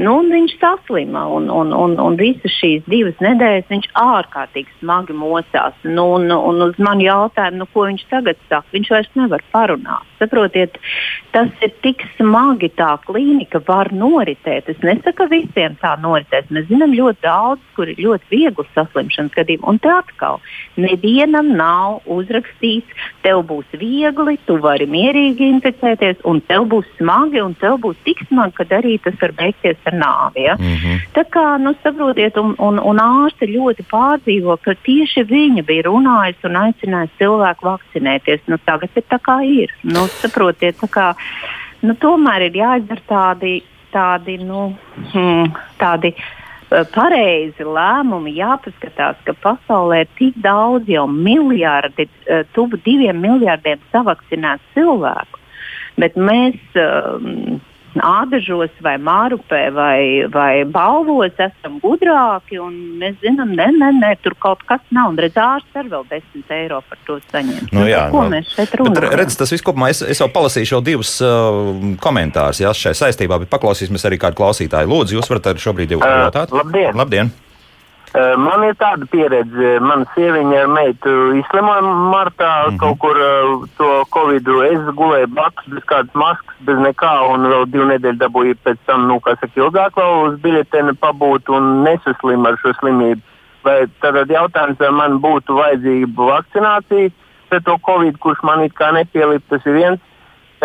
Nu, 0.00 0.20
viņš 0.22 0.54
saslima, 0.60 1.24
un, 1.34 1.48
un, 1.50 1.72
un, 1.74 1.96
un 1.98 2.16
visas 2.16 2.54
šīs 2.60 2.86
divas 2.88 3.18
nedēļas 3.20 3.66
viņš 3.72 3.88
ārkārtīgi 3.98 4.78
smagi 4.78 5.16
mocās. 5.18 5.74
Nu, 5.82 6.06
un, 6.16 6.30
un 6.30 6.62
uz 6.68 6.78
mani 6.78 7.08
jautājumu, 7.08 7.64
nu, 7.64 7.68
ko 7.74 7.88
viņš 7.90 8.06
tagad 8.12 8.38
saka, 8.46 8.70
viņš 8.76 8.94
vairs 8.94 9.12
nevar 9.18 9.44
parunāt. 9.52 10.09
Saprotiet, 10.20 10.76
tas 11.32 11.48
ir 11.64 11.70
tik 11.80 12.02
smagi, 12.18 12.68
tā 12.76 12.90
klīnika 13.06 13.62
var 13.64 13.88
noritēt. 13.96 14.68
Es 14.68 14.82
nesaku, 14.84 15.16
ka 15.16 15.26
visiem 15.30 15.78
tā 15.80 15.94
noritēs. 16.02 16.50
Mēs 16.52 16.66
zinām 16.68 16.92
ļoti 16.96 17.24
daudz, 17.24 17.62
kur 17.76 17.88
ir 17.88 18.02
ļoti 18.04 18.28
viegli 18.28 18.66
saslimšanas 18.74 19.32
gadījumi. 19.32 19.64
Un 19.72 19.80
tā 19.80 19.94
atkal, 20.02 20.40
nevienam 20.80 21.54
nav 21.56 22.04
uzrakstīts, 22.10 23.06
tev 23.24 23.40
būs 23.48 23.72
viegli, 23.80 24.36
tu 24.44 24.58
vari 24.60 24.88
mierīgi 24.90 25.48
inficēties, 25.54 26.20
un 26.28 26.42
tev 26.50 26.68
būs 26.74 26.88
smagi, 26.98 27.40
un 27.40 27.56
tev 27.60 27.78
būs 27.86 27.96
tik 28.04 28.20
smagi, 28.28 28.58
ka 28.60 28.68
arī 28.76 28.98
tas 29.00 29.16
var 29.22 29.34
beigties 29.40 29.80
ar 29.88 29.96
nāvi. 29.96 30.44
Ja? 30.50 30.58
Mm 30.60 30.76
-hmm. 30.76 31.00
Tā 31.16 31.24
kā, 31.32 31.46
nu, 31.64 31.74
saprotiet, 31.82 32.36
un, 32.36 32.54
un, 32.58 32.78
un 32.78 33.00
ārsti 33.00 33.54
ļoti 33.56 33.88
pārdzīvo, 33.88 34.58
ka 34.60 34.76
tieši 34.84 35.24
viņa 35.24 35.64
bija 35.64 35.88
runājusi 35.88 36.44
un 36.44 36.60
aicinājusi 36.64 37.18
cilvēku 37.18 37.66
vakcinēties. 37.72 38.40
Nu, 38.46 38.58
tagad 38.64 38.90
ir 38.96 39.04
tā 39.08 39.18
kā 39.18 39.40
ir. 39.44 39.72
Nu, 39.82 40.09
saprotiet, 40.20 40.78
tā 40.80 40.88
kā, 40.90 41.06
nu, 41.86 41.96
tomēr 42.00 42.48
ir 42.48 42.60
jāizdara 42.60 43.06
tādi, 43.08 43.54
tādi, 43.94 44.36
nu, 44.42 44.68
hmm, 45.12 45.50
tādi 45.80 46.12
eh, 46.14 46.84
pareizi 46.94 47.66
lēmumi, 47.66 48.36
jāpaskatās, 48.38 49.20
ka 49.26 49.34
pasaulē 49.42 50.04
ir 50.04 50.12
tik 50.18 50.38
daudz, 50.44 50.90
jau 50.90 51.06
miljardi, 51.10 52.08
eh, 52.26 52.44
tuvu 52.56 52.80
diviem 52.84 53.20
miljardiem 53.22 53.82
savakcinētu 53.94 54.76
cilvēku. 54.76 55.40
Bet 56.00 56.14
mēs 56.16 56.78
um, 56.80 57.60
ādažos, 57.98 58.72
vai 58.84 58.94
mārupē, 59.02 59.60
vai, 59.74 60.00
vai 60.30 60.64
balvos 60.68 61.34
esam 61.40 61.78
gudrāki. 61.82 62.60
Mēs 63.00 63.18
zinām, 63.24 63.54
ne, 63.58 63.66
ne, 63.74 63.90
ne, 63.98 64.12
tur 64.22 64.36
kaut 64.40 64.62
kas 64.68 64.82
nav. 64.94 65.12
Un 65.12 65.20
redz, 65.20 65.38
ārsts 65.40 65.80
ar 65.80 65.90
vēl 65.90 66.06
10 66.12 66.54
eiro 66.60 66.80
par 66.86 67.02
to 67.08 67.18
saņemt. 67.32 67.74
Nu, 67.74 67.84
jā, 67.88 68.06
nu, 68.08 68.14
ko 68.14 68.24
nu, 68.26 68.36
mēs 68.36 68.54
šeit 68.54 68.78
runājam? 68.78 69.18
Redz, 69.20 69.38
tas 69.40 69.54
viss 69.54 69.66
kopumā, 69.66 69.90
es, 69.94 70.04
es 70.06 70.22
jau 70.22 70.30
palasīšu 70.32 70.78
jau 70.78 70.82
divus 70.86 71.16
uh, 71.24 71.60
komentārus 72.02 72.62
jā, 72.62 72.72
šai 72.76 72.94
saistībā, 73.04 73.42
bet 73.44 73.52
paklausīsimies 73.52 74.06
arī 74.08 74.20
kādu 74.22 74.38
klausītāju. 74.40 74.90
Lūdzu, 74.90 75.18
jūs 75.18 75.30
varat 75.32 75.52
arī 75.52 75.68
šobrīd 75.68 75.96
jau 75.96 76.02
jautāt? 76.04 76.52
Uh, 76.52 76.62
labdien! 76.62 76.92
labdien. 76.96 77.32
Eh, 78.10 78.36
man 78.42 78.64
ir 78.66 78.74
tāda 78.74 79.06
pieredze, 79.06 79.76
mana 79.86 80.02
sieviņa 80.16 80.56
ar 80.64 80.70
meitu 80.74 81.12
izslimoja 81.38 81.82
martā 81.86 82.48
mm 82.50 82.72
-hmm. 82.72 82.78
kaut 82.82 82.98
kur 82.98 83.16
uh, 83.22 83.68
to 83.78 83.90
covidu. 84.10 84.62
Es 84.66 84.80
gulēju 84.98 85.28
blakus 85.30 85.68
bez 85.74 85.84
kādas 85.86 86.14
maskas, 86.14 86.56
bez 86.66 86.78
nekā, 86.86 87.12
un 87.30 87.46
vēl 87.46 87.70
divu 87.70 87.86
nedēļu 87.92 88.18
dabūju 88.18 88.56
pēc 88.64 88.82
tam, 88.86 89.06
nu, 89.06 89.20
kā 89.20 89.36
saka, 89.38 89.54
ilgāk 89.60 89.94
vēl 89.94 90.26
uz 90.26 90.34
biļeteni 90.42 90.96
pabūt 90.98 91.54
un 91.54 91.84
nesaslimu 91.84 92.48
ar 92.48 92.58
šo 92.58 92.74
slimību. 92.80 93.22
Vai 93.62 93.86
tad 94.00 94.30
jautājums, 94.30 94.78
vai 94.78 94.90
man 94.90 95.20
būtu 95.22 95.54
vajadzīga 95.54 96.06
vakcinācija 96.16 97.10
pret 97.48 97.64
to 97.64 97.78
covid, 97.86 98.18
kurš 98.18 98.42
man 98.42 98.64
it 98.64 98.74
kā 98.74 98.90
nepielip, 98.92 99.42
tas 99.48 99.66
ir 99.66 99.72
viens 99.72 100.00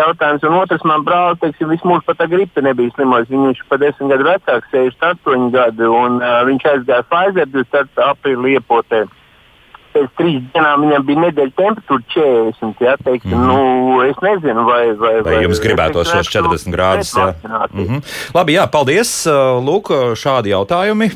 jautājums. 0.00 0.46
Un 0.46 0.56
otrs, 0.60 0.84
man 0.88 1.04
brālis, 1.06 1.40
teiksim, 1.42 1.70
visu 1.72 1.88
mūžu 1.88 2.04
pat 2.06 2.24
gripu 2.30 2.64
nebija 2.64 2.94
slimojis. 2.94 3.30
Viņš 3.32 3.60
ir 3.62 3.68
pat 3.70 3.82
desmit 3.82 4.12
gadu 4.14 4.28
vecāks, 4.30 4.72
68 4.72 5.52
gadu, 5.54 5.92
un 5.92 6.18
uh, 6.22 6.40
viņš 6.48 6.66
aizgāja 6.72 7.06
Pfizer 7.10 7.52
24. 7.54 8.10
aprīlī 8.12 8.56
iepotē. 8.58 9.06
pēc 9.96 10.10
trīs 10.18 10.42
dienām 10.52 10.82
viņam 10.84 11.04
bija 11.08 11.20
nedēļa 11.24 11.54
temperatūra 11.56 12.02
40. 12.12 12.82
Jā, 12.84 12.96
teiksim, 13.00 13.32
mm 13.32 13.38
-hmm. 13.38 13.46
nu, 13.48 14.02
es 14.04 14.18
nezinu, 14.20 14.64
vai. 14.68 14.82
Vai, 14.92 15.14
vai, 15.22 15.32
vai 15.32 15.44
jums 15.46 15.62
gribētos 15.64 16.10
šos 16.12 16.28
40 16.34 16.74
grādus? 16.74 17.14
Mm 17.16 17.86
-hmm. 17.86 18.02
Labi, 18.34 18.58
jā, 18.58 18.66
paldies. 18.70 19.26
Lūk, 19.68 19.92
šādi 20.14 20.52
jautājumi. 20.52 21.10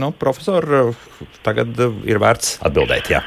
Nu, 0.00 0.10
profesor, 0.16 0.94
tagad 1.42 1.76
ir 2.04 2.18
vērts 2.18 2.58
atbildēt. 2.64 3.10
Jā. 3.10 3.20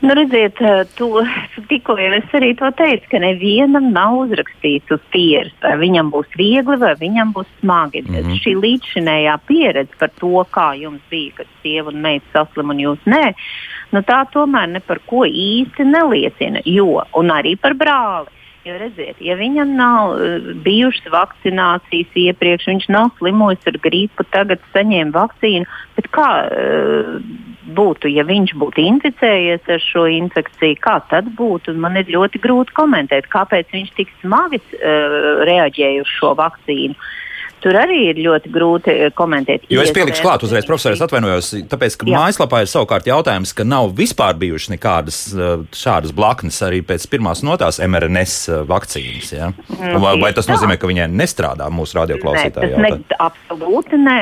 Nu, 0.00 0.14
redziet, 0.14 0.60
eh, 0.60 0.84
to 0.94 1.22
tikko 1.70 1.96
jau 1.96 2.12
es 2.18 2.34
arī 2.36 2.52
to 2.58 2.68
teicu, 2.76 3.08
ka 3.10 3.20
nevienam 3.22 3.88
nav 3.94 4.18
uzrakstīts 4.26 4.92
uz 4.92 5.02
pieres, 5.14 5.54
vai 5.62 5.76
viņam 5.80 6.12
būs 6.12 6.36
viegli 6.36 6.76
vai 6.82 6.92
viņam 7.00 7.32
būs 7.36 7.48
smagi. 7.60 8.04
Mm 8.04 8.14
-hmm. 8.14 8.36
Šī 8.42 8.52
līdzšinējā 8.60 9.38
pieredze 9.48 9.96
par 9.98 10.10
to, 10.20 10.44
kā 10.52 10.68
jums 10.76 11.00
bija, 11.10 11.32
kad 11.40 11.46
sieva 11.62 11.88
un 11.88 12.00
meita 12.02 12.26
saslim 12.32 12.70
un 12.70 12.78
jūs 12.78 13.02
nē, 13.06 13.34
nu, 13.92 14.02
tā 14.02 14.20
tomēr 14.32 14.68
ne 14.68 14.80
par 14.80 15.00
ko 15.06 15.24
īsti 15.24 15.84
neliecina. 15.84 16.60
Jo, 16.64 17.02
un 17.14 17.30
arī 17.30 17.56
par 17.56 17.72
brāli. 17.74 18.28
Jo 18.66 18.74
redziet, 18.78 19.16
ja 19.20 19.36
viņam 19.36 19.76
nav 19.78 20.10
uh, 20.10 20.54
bijušas 20.64 21.06
vakcinācijas 21.12 22.10
iepriekš, 22.14 22.66
viņš 22.66 22.88
nav 22.88 23.10
slimojis 23.18 23.66
ar 23.66 23.78
gripu, 23.78 24.24
tagad 24.30 24.58
saņēma 24.74 25.14
vakcīnu, 25.14 25.64
bet 25.96 26.08
kā 26.10 26.30
uh, 26.50 27.20
būtu, 27.74 28.10
ja 28.12 28.22
viņš 28.26 28.54
būtu 28.60 28.84
inficējies 28.84 29.68
ar 29.72 29.82
šo 29.82 30.06
infekciju, 30.12 30.78
kā 30.84 30.98
tad 31.10 31.32
būtu. 31.38 31.74
Man 31.74 31.98
ir 31.98 32.10
ļoti 32.14 32.40
grūti 32.42 32.76
komentēt, 32.76 33.30
kāpēc 33.32 33.72
viņš 33.74 33.94
tik 33.98 34.12
smagi 34.22 34.62
uh, 34.62 35.44
reaģēja 35.48 36.04
uz 36.06 36.12
šo 36.18 36.34
vakcīnu. 36.38 36.94
Uh, 36.94 37.25
Tur 37.66 37.74
arī 37.74 37.96
ir 38.12 38.18
ļoti 38.22 38.50
grūti 38.54 38.92
eh, 38.94 39.08
komentēt. 39.16 39.64
Jo 39.72 39.82
es 39.82 39.90
pielikšu 39.90 40.22
klāt 40.22 40.44
uzreiz, 40.46 40.62
profesors, 40.68 41.00
atvainojos, 41.02 41.48
tāpēc, 41.66 41.96
ka 41.98 42.06
Jā. 42.06 42.20
mājaslapā 42.22 42.60
ir 42.62 42.68
savukārt 42.70 43.08
jautājums, 43.10 43.50
ka 43.58 43.64
nav 43.66 43.90
vispār 43.98 44.36
bijušas 44.38 44.70
nekādas 44.76 45.18
eh, 45.34 45.64
šādas 45.74 46.12
blaknes 46.14 46.60
arī 46.62 46.78
pēc 46.86 47.08
pirmās 47.10 47.42
notās 47.42 47.80
mRNS 47.82 48.36
eh, 48.52 48.60
vakcīnas. 48.70 49.32
Ja? 49.34 49.48
Mm, 49.50 49.96
vai, 50.04 50.12
vai 50.22 50.30
tas 50.36 50.46
nozīmē, 50.46 50.76
ka 50.78 50.86
viņai 50.86 51.08
nestrādā 51.10 51.66
mūsu 51.74 51.98
radioklausītāji? 51.98 52.76
Nē, 52.84 52.92
ne, 53.00 53.18
absolūti 53.26 53.98
nē. 53.98 54.20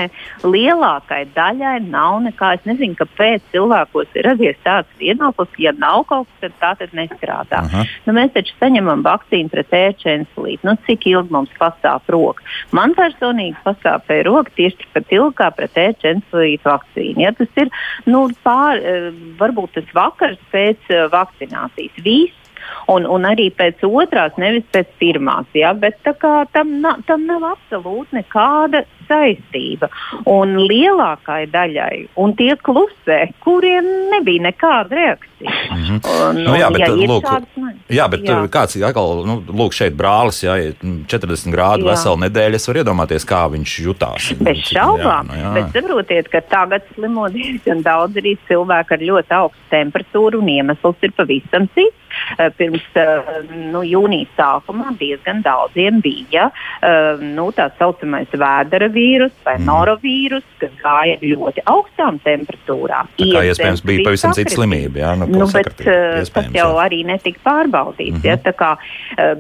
Lielākai 0.49 1.21
daļai 1.37 1.75
nav 1.85 2.23
nekā. 2.25 2.55
Es 2.57 2.65
nezinu, 2.65 2.97
kāpēc 3.03 3.45
cilvēkos 3.53 4.17
ir 4.17 4.31
radies 4.31 4.57
tāds 4.65 4.89
viedoklis, 5.03 5.53
ja 5.61 5.75
nav 5.77 6.07
kaut 6.09 6.31
kas, 6.31 6.47
tad 6.47 6.57
tā 6.65 6.73
tad 6.81 6.97
nestrādā. 6.97 7.61
Uh 7.61 7.77
-huh. 7.77 7.93
nu, 8.09 8.17
mēs 8.17 8.33
taču 8.33 8.57
saņemam 8.57 9.05
vakcīnu 9.05 9.53
pret 9.53 9.79
ērčenslītu. 9.85 10.65
Nu, 10.65 10.79
cik 10.89 11.11
ilgi 11.13 11.37
mums 11.37 11.53
pastāv 11.61 12.09
roka? 12.09 12.41
Man 12.73 12.97
personīgi 12.97 13.34
personīgi 13.35 13.59
pasāpēja 13.65 14.25
roka 14.29 14.51
tieši 14.55 14.79
tikpat 14.83 15.13
ilgi 15.13 15.37
kā 15.39 15.51
pret 15.55 15.77
e-čenslītu 15.77 16.65
vakcīnu. 16.65 17.21
Ja, 17.21 17.33
tas 17.33 17.49
ir 17.57 17.71
nu, 18.07 18.31
pār, 18.43 18.79
eh, 18.79 19.11
varbūt 19.39 19.75
tas 19.75 19.85
vakars 19.95 20.39
pēc 20.53 20.79
eh, 20.91 21.09
vakcinācijas. 21.11 22.03
Viss 22.05 22.44
un, 22.93 23.07
un 23.07 23.29
arī 23.29 23.51
pēc 23.55 23.85
otrās, 23.89 24.37
nevis 24.41 24.67
pēc 24.75 24.91
pirmās. 25.01 25.49
Ja? 25.57 25.75
Bet 25.79 26.01
tam, 26.05 26.77
na, 26.85 26.97
tam 27.09 27.27
nav 27.29 27.47
absolūti 27.55 28.21
nekāda 28.21 28.85
saistība. 29.09 29.91
Un 30.31 30.57
lielākai 30.65 31.45
daļai, 31.53 32.07
un 32.21 32.35
tie 32.39 32.55
klusē, 32.57 33.21
kuriem 33.45 33.87
nebija 34.13 34.47
nekāda 34.49 34.97
reakcija. 34.97 35.33
Mm 35.45 35.83
-hmm. 35.83 35.99
un, 36.29 36.39
nu, 36.47 36.55
jā, 36.57 36.71
bet, 36.73 36.81
ja 36.81 36.89
lūk, 36.95 37.27
šādas, 37.27 37.75
jā, 37.89 38.07
bet 38.11 38.25
jā. 38.25 38.37
kāds 38.49 38.77
ir 38.79 38.87
atkal, 38.89 39.25
nu, 39.29 39.35
lūk, 39.49 39.75
šeit 39.77 39.97
brālis, 39.97 40.41
jā, 40.45 40.55
40 40.81 41.53
grādu 41.53 41.91
veselu 41.91 42.17
nedēļu, 42.25 42.55
es 42.55 42.69
varu 42.69 42.81
iedomāties, 42.81 43.29
kā 43.29 43.43
viņš 43.53 43.75
jutās. 43.87 44.31
Bez 44.41 44.65
šaubām, 44.71 45.29
jā, 45.29 45.35
nu, 45.35 45.43
jā. 45.43 45.53
bet 45.55 45.77
saprotiet, 45.77 46.31
ka 46.33 46.41
tagad 46.41 46.89
slimo 46.95 47.29
diezgan 47.29 47.83
daudz 47.83 48.17
arī 48.17 48.39
cilvēku 48.49 48.97
ar 48.97 49.05
ļoti 49.11 49.37
augstu 49.41 49.69
temperatūru, 49.71 50.41
un 50.41 50.49
iemesls 50.49 50.97
ir 51.03 51.13
pavisam 51.13 51.69
cits. 51.75 52.04
Eh, 52.39 52.51
pirms 52.57 52.85
eh, 52.99 53.29
nu, 53.73 53.83
jūnijas 53.87 54.33
sākumā 54.39 54.95
diezgan 54.99 55.43
daudziem 55.45 56.01
bija 56.05 56.49
eh, 56.49 57.21
nu, 57.21 57.51
tā 57.55 57.69
saucamais 57.79 58.31
vēdera 58.33 58.89
vīrus 58.93 59.35
vai 59.47 59.57
mm. 59.59 59.67
norovīrus, 59.69 60.47
kas 60.63 60.73
gāja 60.83 61.19
ļoti 61.23 61.65
augstām 61.71 62.19
temperatūrām. 62.25 63.11
Tā 63.19 63.29
kā 63.31 63.45
iespējams 63.51 63.85
bija 63.87 64.07
pavisam 64.09 64.35
cita 64.37 64.55
slimība. 64.57 65.03
Jā, 65.05 65.13
nu, 65.21 65.29
nu, 65.31 65.49
bet, 65.53 65.71
tas 65.85 66.51
jau 66.55 66.71
jā. 66.71 66.87
arī 66.87 67.03
netika 67.07 67.43
pārbaudīts. 67.45 68.19
Mm 68.19 68.23
-hmm. 68.23 68.29
ja, 68.29 68.37
tā 68.41 68.55
kā 68.57 68.73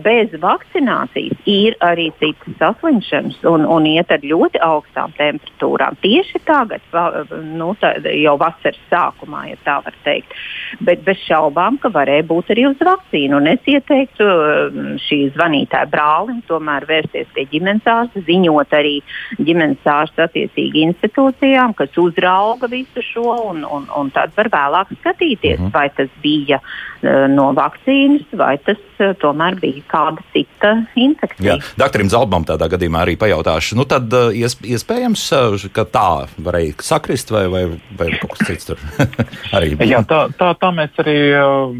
bez 0.05 0.35
vakcinācijas 0.41 1.49
ir 1.51 1.77
arī 1.81 2.11
citas 2.21 2.59
saslimšanas 2.59 3.41
un, 3.49 3.67
un 3.67 3.87
iet 3.87 4.11
ar 4.13 4.23
ļoti 4.23 4.61
augstām 4.63 5.13
temperatūrām. 5.19 5.97
Tieši 6.03 6.41
tagad, 6.45 6.81
nu, 7.59 7.75
tā, 7.81 7.97
jau 8.23 8.37
vasaras 8.39 8.81
sākumā, 8.91 9.49
ja 9.51 9.57
tā 9.65 9.81
var 9.85 9.95
teikt. 10.05 10.33
Bet 10.81 11.05
bez 11.05 11.19
šaubām, 11.29 11.79
ka 11.79 11.89
varēja 11.89 12.27
būt 12.29 12.51
arī 12.51 12.67
uz 12.75 12.85
vakcīnu. 12.89 13.39
Un 13.39 13.49
es 13.51 13.71
ieteiktu 13.71 14.27
um, 14.27 14.95
šī 15.07 15.21
zvanītāja 15.35 15.89
brālim 15.91 16.43
tomēr 16.49 16.87
vērsties 16.91 17.31
pie 17.35 17.47
ģimenes 17.53 17.87
ārsta, 17.91 18.25
ziņot 18.29 18.75
arī 18.77 18.97
ģimenes 19.41 19.87
ārsta 19.89 20.29
attiecīgi 20.29 20.85
institūcijām, 20.91 21.77
kas 21.79 21.95
uzrauga 22.01 22.71
visu 22.71 23.05
šo, 23.05 23.31
un, 23.53 23.65
un, 23.65 23.87
un 23.97 24.11
tad 24.15 24.35
var 24.37 24.51
vēlāk 24.53 24.95
skatīties, 25.01 25.59
uh 25.59 25.65
mhm. 25.65 25.71
-huh. 25.71 25.75
vai 25.75 25.89
tas 25.95 26.11
bija 26.23 26.61
uh, 26.61 26.94
no 27.31 27.51
vakcīnas, 27.57 28.27
vai 28.39 28.55
tas 28.65 28.81
uh, 29.03 29.13
tomēr 29.21 29.59
bija 29.61 29.83
kāda 29.91 30.25
cita 30.33 30.73
infekcija. 30.99 31.57
Jā, 31.57 31.73
doktoram 31.81 32.11
Zalbam 32.13 32.47
tādā 32.49 32.69
gadījumā 32.73 33.05
arī 33.05 33.17
pajautāšu, 33.21 33.79
nu 33.79 33.87
tad 33.89 34.13
uh, 34.17 34.33
iespējams, 34.35 35.27
ka 35.75 35.87
tā 35.89 36.09
varēja 36.45 36.79
sakrist 36.85 37.33
vai, 37.35 37.45
vai, 37.53 37.65
vai 37.99 38.11
kaut 38.21 38.37
kas 38.39 38.49
cits 38.49 38.71
tur 38.71 38.81
arī. 39.57 39.75
Jā, 39.85 40.05
tā, 40.09 40.27
tā, 40.39 40.53
tā 40.61 40.73
mēs 40.75 41.03
arī 41.05 41.19
uh, 41.39 41.75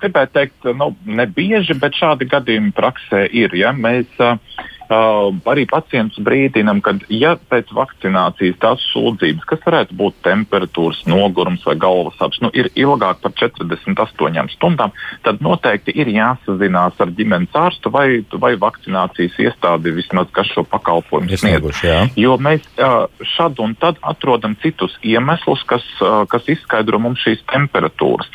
gribētu 0.00 0.38
teikt, 0.38 0.70
nu, 0.78 0.92
ne 1.04 1.26
bieži, 1.30 1.76
bet 1.78 1.96
šādi 1.98 2.28
gadījumi 2.30 2.74
praksē 2.76 3.26
ir. 3.32 3.54
Ja? 3.58 3.74
Mēs, 3.76 4.10
uh, 4.22 4.38
Uh, 4.84 5.32
arī 5.48 5.64
pacients 5.64 6.18
brīdinam, 6.20 6.82
ka, 6.84 6.92
ja 7.08 7.34
pēc 7.48 7.70
vakcinācijas 7.72 8.58
tās 8.60 8.82
sūdzības, 8.92 9.46
kas 9.48 9.62
varētu 9.64 9.96
būt 9.96 10.18
temperatūras, 10.26 10.98
nogurums 11.08 11.64
vai 11.64 11.72
galvas 11.80 12.18
sāpes, 12.20 12.42
nu, 12.44 12.50
ir 12.52 12.68
ilgāk 12.76 13.22
par 13.24 13.32
48 13.32 14.52
stundām, 14.52 14.92
tad 15.24 15.40
noteikti 15.44 15.94
ir 15.96 16.10
jāsazinās 16.12 17.00
ar 17.00 17.14
ģimenes 17.16 17.56
ārstu 17.56 17.92
vai, 17.94 18.20
vai 18.42 18.52
vakcinācijas 18.60 19.38
iestādi, 19.46 19.94
vismaz, 19.96 20.28
kas 20.36 20.52
šo 20.52 20.66
pakalpojumu 20.68 21.32
sniedz. 21.40 21.80
Jo 22.20 22.36
mēs 22.36 22.68
uh, 22.76 23.06
šad 23.36 23.64
un 23.64 23.72
tad 23.80 23.96
atrodam 24.04 24.52
citus 24.60 24.98
iemeslus, 25.00 25.64
kas, 25.70 25.86
uh, 26.04 26.26
kas 26.28 26.44
izskaidro 26.52 27.00
mums 27.00 27.24
šīs 27.24 27.40
temperatūras. 27.48 28.28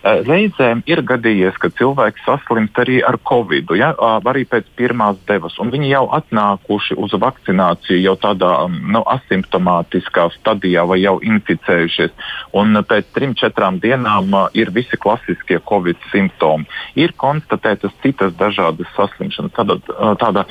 Uh, 0.00 0.24
reizēm 0.24 0.80
ir 0.88 1.04
gadījies, 1.04 1.60
ka 1.60 1.68
cilvēks 1.76 2.24
saslimst 2.24 2.80
arī 2.80 3.02
ar 3.04 3.20
covid, 3.20 3.76
ja, 3.76 3.92
uh, 3.92 4.16
arī 4.32 4.46
pēc 4.48 4.72
pirmās 4.80 5.20
devas. 5.28 5.60
Viņi 5.60 5.89
jau 5.90 6.04
atnākuši 6.16 6.96
uz 7.00 7.14
vakcināciju 7.20 8.00
jau 8.00 8.16
tādā 8.20 8.50
um, 8.66 8.76
nu, 8.94 9.02
asimptomātiskā 9.14 10.28
stadijā 10.38 10.86
vai 10.88 11.00
jau 11.02 11.18
inficējušies. 11.24 12.14
Un 12.60 12.80
pēc 12.86 13.10
trim, 13.16 13.34
četrām 13.38 13.80
dienām 13.82 14.32
uh, 14.34 14.46
ir 14.56 14.72
visi 14.74 14.98
klasiskie 15.00 15.60
covid 15.68 15.98
simptomi. 16.12 16.68
Ir 16.98 17.14
konstatētas 17.20 17.94
citas 18.04 18.34
dažādas 18.38 18.90
saslimšanas. 18.96 19.54
Tāda, 19.56 19.78
tāda 20.20 20.46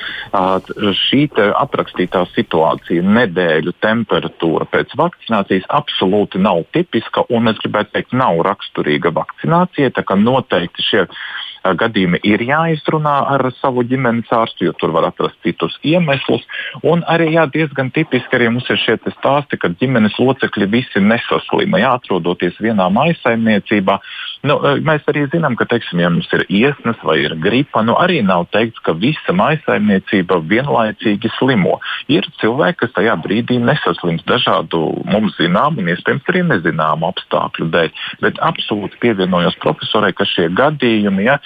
šī 1.05 1.25
aprakstītā 1.37 2.23
situācija, 2.33 3.03
nedēļu 3.03 3.73
temperatūra 3.83 4.67
pēc 4.71 4.95
vakcinācijas 4.99 5.67
absolūti 5.79 6.41
nav 6.41 6.63
tipiska 6.73 7.25
un 7.29 7.51
es 7.51 7.59
gribētu 7.63 7.93
teikt, 7.95 8.15
nav 8.17 8.41
raksturīga 8.47 9.13
vakcinācija. 9.15 9.91
Noteikti 10.19 10.83
šie 10.83 11.05
gadījumi 11.63 12.19
ir 12.23 12.43
jāizrunā 12.45 13.15
ar 13.35 13.45
savu 13.59 13.83
ģimenes 13.87 14.31
ārstu, 14.33 14.69
jo 14.69 14.73
tur 14.79 14.93
var 14.95 15.09
atrast 15.09 15.37
citus 15.45 15.75
iemeslus. 15.83 16.45
Un 16.83 17.03
arī 17.11 17.33
jā, 17.35 17.45
diezgan 17.51 17.91
tipiski 17.95 18.37
arī 18.37 18.49
mums 18.53 18.69
ir 18.71 18.79
šie 18.81 18.97
stāsti, 19.17 19.59
ka 19.59 19.71
ģimenes 19.81 20.17
locekļi 20.19 20.69
visi 20.71 21.03
nesaslima. 21.03 21.81
Jā, 21.81 21.95
atrodoties 21.99 22.59
vienā 22.63 22.89
maisaimniecībā, 22.95 23.99
nu, 24.47 24.55
mēs 24.85 25.03
arī 25.11 25.25
zinām, 25.33 25.55
ka, 25.59 25.67
teiksim, 25.69 25.99
ja 25.99 26.09
mums 26.11 26.29
ir 26.35 26.45
iesnas 26.47 26.99
vai 27.03 27.17
ir 27.25 27.35
gripa, 27.43 27.81
nu 27.83 27.95
arī 27.99 28.21
nav 28.25 28.47
teikts, 28.53 28.79
ka 28.85 28.93
visa 28.95 29.33
maisaimniecība 29.35 30.39
vienlaicīgi 30.49 31.31
slimo. 31.35 31.77
Ir 32.11 32.27
cilvēki, 32.39 32.79
kas 32.83 32.95
tajā 32.95 33.15
brīdī 33.23 33.59
nesaslims 33.63 34.23
dažādu 34.29 34.81
mums 35.09 35.35
zināmu 35.39 35.83
un 35.83 35.91
iespējams 35.91 36.31
arī 36.31 36.43
nezināmu 36.53 37.09
apstākļu 37.09 37.67
dēļ. 37.73 37.91
Bet 38.23 38.39
absolūti 38.45 38.99
pievienojos 39.03 39.59
profesorai, 39.63 40.13
ka 40.15 40.27
šie 40.29 40.47
gadījumi, 40.55 41.27
ja, 41.27 41.39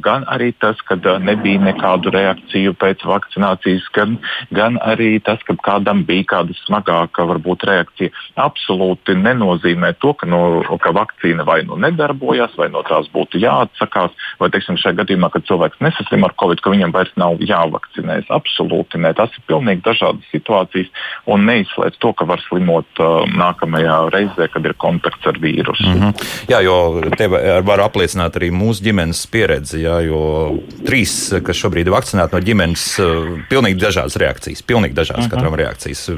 gan 0.00 0.24
arī 0.32 0.52
tas, 0.60 0.80
ka 0.88 0.96
nebija 1.20 1.60
nekādu 1.68 2.12
reakciju 2.14 2.74
pēc 2.80 3.04
vakcinācijas, 3.08 3.86
gan, 3.96 4.16
gan 4.56 4.80
arī 4.80 5.18
tas, 5.24 5.42
ka 5.44 5.58
kādam 5.60 6.06
bija 6.08 6.28
kāda 6.36 6.56
smagāka 6.64 7.28
varbūt 7.28 7.68
reakcija, 7.68 8.14
absolūti 8.40 9.18
nenozīmē 9.20 9.92
to, 10.00 10.14
ka, 10.16 10.28
no, 10.30 10.62
ka 10.80 10.94
vakcīna 10.96 11.44
vai 11.44 11.60
nu 11.68 11.76
nedarbojas 11.80 12.29
darbojas, 12.30 12.56
vai 12.56 12.68
no 12.70 12.82
tās 12.86 13.08
būtu 13.12 13.40
jāatsakās, 13.40 14.12
vai 14.40 14.50
teiksim, 14.50 14.78
šajā 14.78 15.00
gadījumā, 15.00 15.30
kad 15.32 15.46
cilvēks 15.48 15.80
nesaslim 15.80 16.24
ar 16.24 16.34
covid, 16.38 16.60
ka 16.62 16.70
viņam 16.70 16.92
vairs 16.92 17.12
nav 17.16 17.38
jāvakcinējas. 17.40 18.30
Absolūti 18.30 19.00
nē, 19.00 19.14
tas 19.16 19.30
ir 19.34 19.44
pilnīgi 19.48 19.82
dažādas 19.84 20.26
situācijas 20.30 20.88
un 21.26 21.46
neizslēdz 21.48 21.98
to, 22.00 22.12
ka 22.12 22.26
var 22.28 22.42
slimot 22.46 23.02
uh, 23.02 23.26
nākamajā 23.26 23.96
reizē, 24.14 24.48
kad 24.52 24.66
ir 24.66 24.76
kontakts 24.78 25.26
ar 25.26 25.38
vīrusu. 25.40 25.88
Mm 25.88 26.00
-hmm. 26.00 26.26
Jā, 26.50 26.60
jo 26.62 27.02
te 27.16 27.28
var 27.28 27.80
apliecināt 27.80 28.36
arī 28.36 28.50
mūsu 28.50 28.84
ģimenes 28.84 29.26
pieredzi, 29.26 29.82
jā, 29.82 30.00
jo 30.06 30.60
trīs, 30.86 31.34
kas 31.44 31.56
šobrīd 31.56 31.86
ir 31.86 31.96
vakcinēti 31.96 32.34
no 32.34 32.40
ģimenes, 32.40 32.86
uh, 32.98 33.38
pilnīgi 33.50 33.80
dažādas 33.80 34.16
reakcijas, 34.16 34.62
pilnīgi 34.62 34.94
dažādas 34.94 35.26
uh 35.26 35.30
-huh. 35.30 35.34
katram 35.34 35.54
reakcijas. 35.54 36.10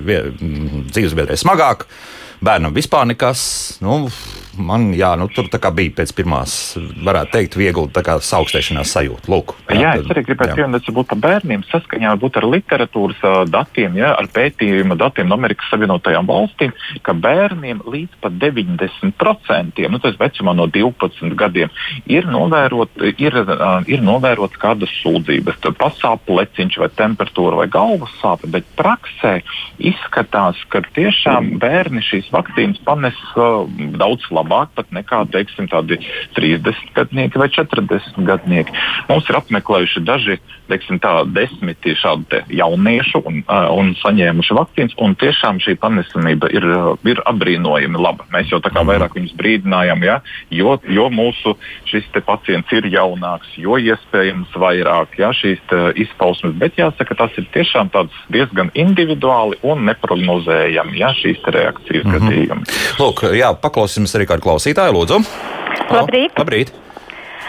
Dzīvesbiedrē 0.93 1.37
smagāk, 1.37 1.87
bērnam 2.41 2.75
vispār 2.75 3.07
nekas. 3.07 3.79
Nu, 3.81 4.09
man 4.61 4.91
jā, 4.97 5.13
nu, 5.19 5.29
tur 5.33 5.49
bija 5.49 5.95
pēc 5.97 6.13
pirmās, 6.17 6.55
varētu 7.05 7.33
teikt, 7.37 7.57
viegli 7.57 7.89
augstēšanās 8.37 8.93
sajūta. 8.95 9.31
Lūk, 9.33 9.55
jā, 9.73 9.81
jā, 9.81 9.93
es 10.01 10.11
arī 10.13 10.25
gribētu 10.27 10.57
pieminēt, 10.59 10.89
varbūt 10.89 11.11
par 11.13 11.21
bērniem 11.23 11.65
saskaņā 11.71 12.13
ar 12.13 12.47
literatūras 12.53 13.23
datiem, 13.51 13.97
jā, 14.01 14.13
ar 14.19 14.29
pētījuma 14.33 14.99
datiem 15.01 15.31
no 15.31 15.39
Amerikas 15.41 15.71
Savienotajām 15.73 16.29
valstīm, 16.29 16.75
ka 17.07 17.15
bērniem 17.17 17.83
līdz 17.89 18.21
pat 18.23 18.37
90%, 18.43 19.89
nu, 19.89 20.03
tas 20.03 20.19
vecumā 20.21 20.55
no 20.59 20.69
12 20.69 21.37
gadiem, 21.39 21.73
ir, 22.07 22.29
novērot, 22.29 23.03
ir, 23.17 23.39
ir 23.89 24.05
novērots 24.05 24.61
kādas 24.61 24.93
sūdzības, 25.01 25.63
pasāp 25.81 26.29
leciņš 26.29 26.79
vai 26.83 26.91
temperatūra 27.01 27.63
vai 27.63 27.69
galvas 27.73 28.13
sāpe, 28.21 28.51
bet 28.53 28.69
praksē 28.79 29.39
izskatās, 29.81 30.61
ka 30.73 30.85
tiešām 30.95 31.57
bērni 31.63 32.05
šīs 32.05 32.29
vakcīnas 32.35 32.83
panes 32.87 33.19
uh, 33.37 33.65
daudz 33.97 34.29
labāk 34.31 34.42
labāk 34.43 34.75
pat 34.77 34.91
nekā 34.95 35.23
teiksim, 35.33 35.71
tādi 35.73 35.99
30 36.37 36.93
gadnieki 36.97 37.41
vai 37.41 37.49
40 37.55 38.27
gadnieki. 38.29 38.77
Mums 39.09 39.31
ir 39.31 39.39
apmeklējuši 39.41 40.05
daži 40.07 40.39
teiksim, 40.73 41.01
tā, 41.03 41.13
desmiti 41.29 41.95
šādu 41.99 42.43
jauniešu 42.53 43.23
un, 43.29 43.43
uh, 43.45 43.69
un 43.77 43.93
saņēmuši 44.01 44.57
vakcīnas, 44.59 44.97
un 45.05 45.17
tiešām 45.21 45.61
šī 45.63 45.77
panesamība 45.83 46.51
ir, 46.55 46.67
ir 47.09 47.23
apbrīnojami 47.29 48.01
laba. 48.01 48.27
Mēs 48.35 48.53
jau 48.53 48.61
tā 48.65 48.73
kā 48.73 48.81
mhm. 48.83 48.93
vairāk 48.93 49.17
viņus 49.19 49.37
brīdinājām, 49.39 50.05
ja, 50.07 50.19
jo, 50.51 50.77
jo 50.89 51.09
mūsu 51.13 51.57
šis 51.91 52.09
pacients 52.27 52.73
ir 52.73 52.89
jaunāks, 52.93 53.55
jo 53.61 53.79
iespējams 53.81 54.53
vairāk 54.59 55.19
ja, 55.21 55.33
šīs 55.37 55.63
izpausmes, 56.05 56.55
bet 56.61 56.79
jāsaka, 56.81 57.17
tas 57.19 57.41
ir 57.41 57.49
tiešām 57.55 57.91
diezgan 58.33 58.73
individuāli 58.79 59.59
un 59.67 59.85
neprognozējami 59.89 61.03
ja, 61.03 61.13
šīs 61.19 61.43
reakcijas 61.45 62.07
mm 62.07 62.13
-hmm. 62.13 62.29
gadījumi. 62.29 62.79
Lūk, 63.01 63.27
jā, 63.37 63.53
paklausīsimies 63.65 64.17
arī 64.19 64.31
kādu 64.31 64.49
klausītāju, 64.49 64.97
lūdzu. 64.97 65.21
Labrīt! 65.93 66.39
Labrīt. 66.39 66.73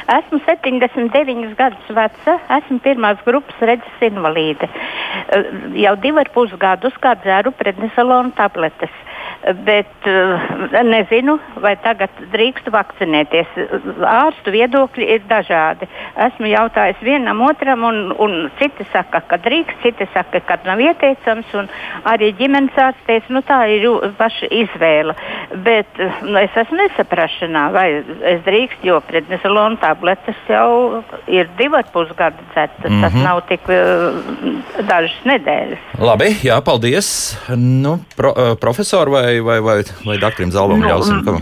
Esmu 0.04 0.42
79 0.44 1.56
gadus 1.56 1.92
veca, 1.96 2.36
esmu 2.58 2.80
pirmās 2.84 3.22
grupas 3.24 3.62
redzes 3.63 4.04
invalīde. 4.04 4.68
Jau 5.80 5.96
divi 6.04 6.20
ar 6.20 6.32
pus 6.36 6.52
gadus 6.60 6.98
kā 7.04 7.16
dzēru 7.24 7.54
prednisolonu 7.56 8.36
tabletes 8.36 8.92
bet 9.65 10.08
uh, 10.08 10.39
nezinu, 10.88 11.36
vai 11.60 11.73
tagad 11.84 12.12
drīkst 12.32 12.69
vakcinēties. 12.71 13.58
Ārstu 14.08 14.53
viedokļi 14.56 15.08
ir 15.15 15.25
dažādi. 15.27 15.88
Esmu 16.27 16.47
jautājis 16.47 17.01
vienam 17.03 17.41
otram, 17.43 17.84
un, 17.89 17.99
un 18.23 18.36
citi 18.60 18.86
saka, 18.93 19.23
ka 19.27 19.39
drīkst, 19.43 19.82
citi 19.84 20.08
saka, 20.13 20.39
ka 20.47 20.60
nav 20.67 20.79
ieteicams. 20.84 21.51
Arī 22.08 22.32
ģimenes 22.39 22.77
ārstēs, 22.79 23.27
nu 23.34 23.43
tā 23.47 23.60
ir 23.73 23.88
paša 24.19 24.49
izvēle. 24.63 25.15
Bet 25.65 25.99
nu, 26.23 26.38
es 26.39 26.56
esmu 26.63 26.79
nesaprašanā, 26.79 27.65
vai 27.75 27.88
es 28.34 28.41
drīkst, 28.47 28.86
jo 28.88 29.01
prednisolona 29.08 29.79
tabletes 29.84 30.39
jau 30.47 31.03
ir 31.27 31.51
divi 31.60 31.82
ar 31.82 31.91
pus 31.91 32.15
gadu 32.15 32.47
dzētas. 32.53 32.88
Mm 32.88 32.95
-hmm. 32.95 33.01
Tas 33.03 33.13
nav 33.23 33.41
tik 33.51 33.67
uh, 33.67 34.88
dažas 34.88 35.19
nedēļas. 35.27 35.84
Labi, 35.99 36.32
jā, 36.47 36.62
paldies. 36.63 37.12
Nu, 37.58 37.99
pro, 38.15 38.32
uh, 38.32 38.56
profesor 38.60 39.10
vai 39.10 39.33
vai, 39.41 39.60
vai, 39.60 39.76
vai, 39.82 39.84
vai 40.06 40.17
doktoram 40.22 40.52
Zalbam 40.54 40.82
nu, 40.84 40.89
ļausim, 40.91 41.22
ka 41.26 41.36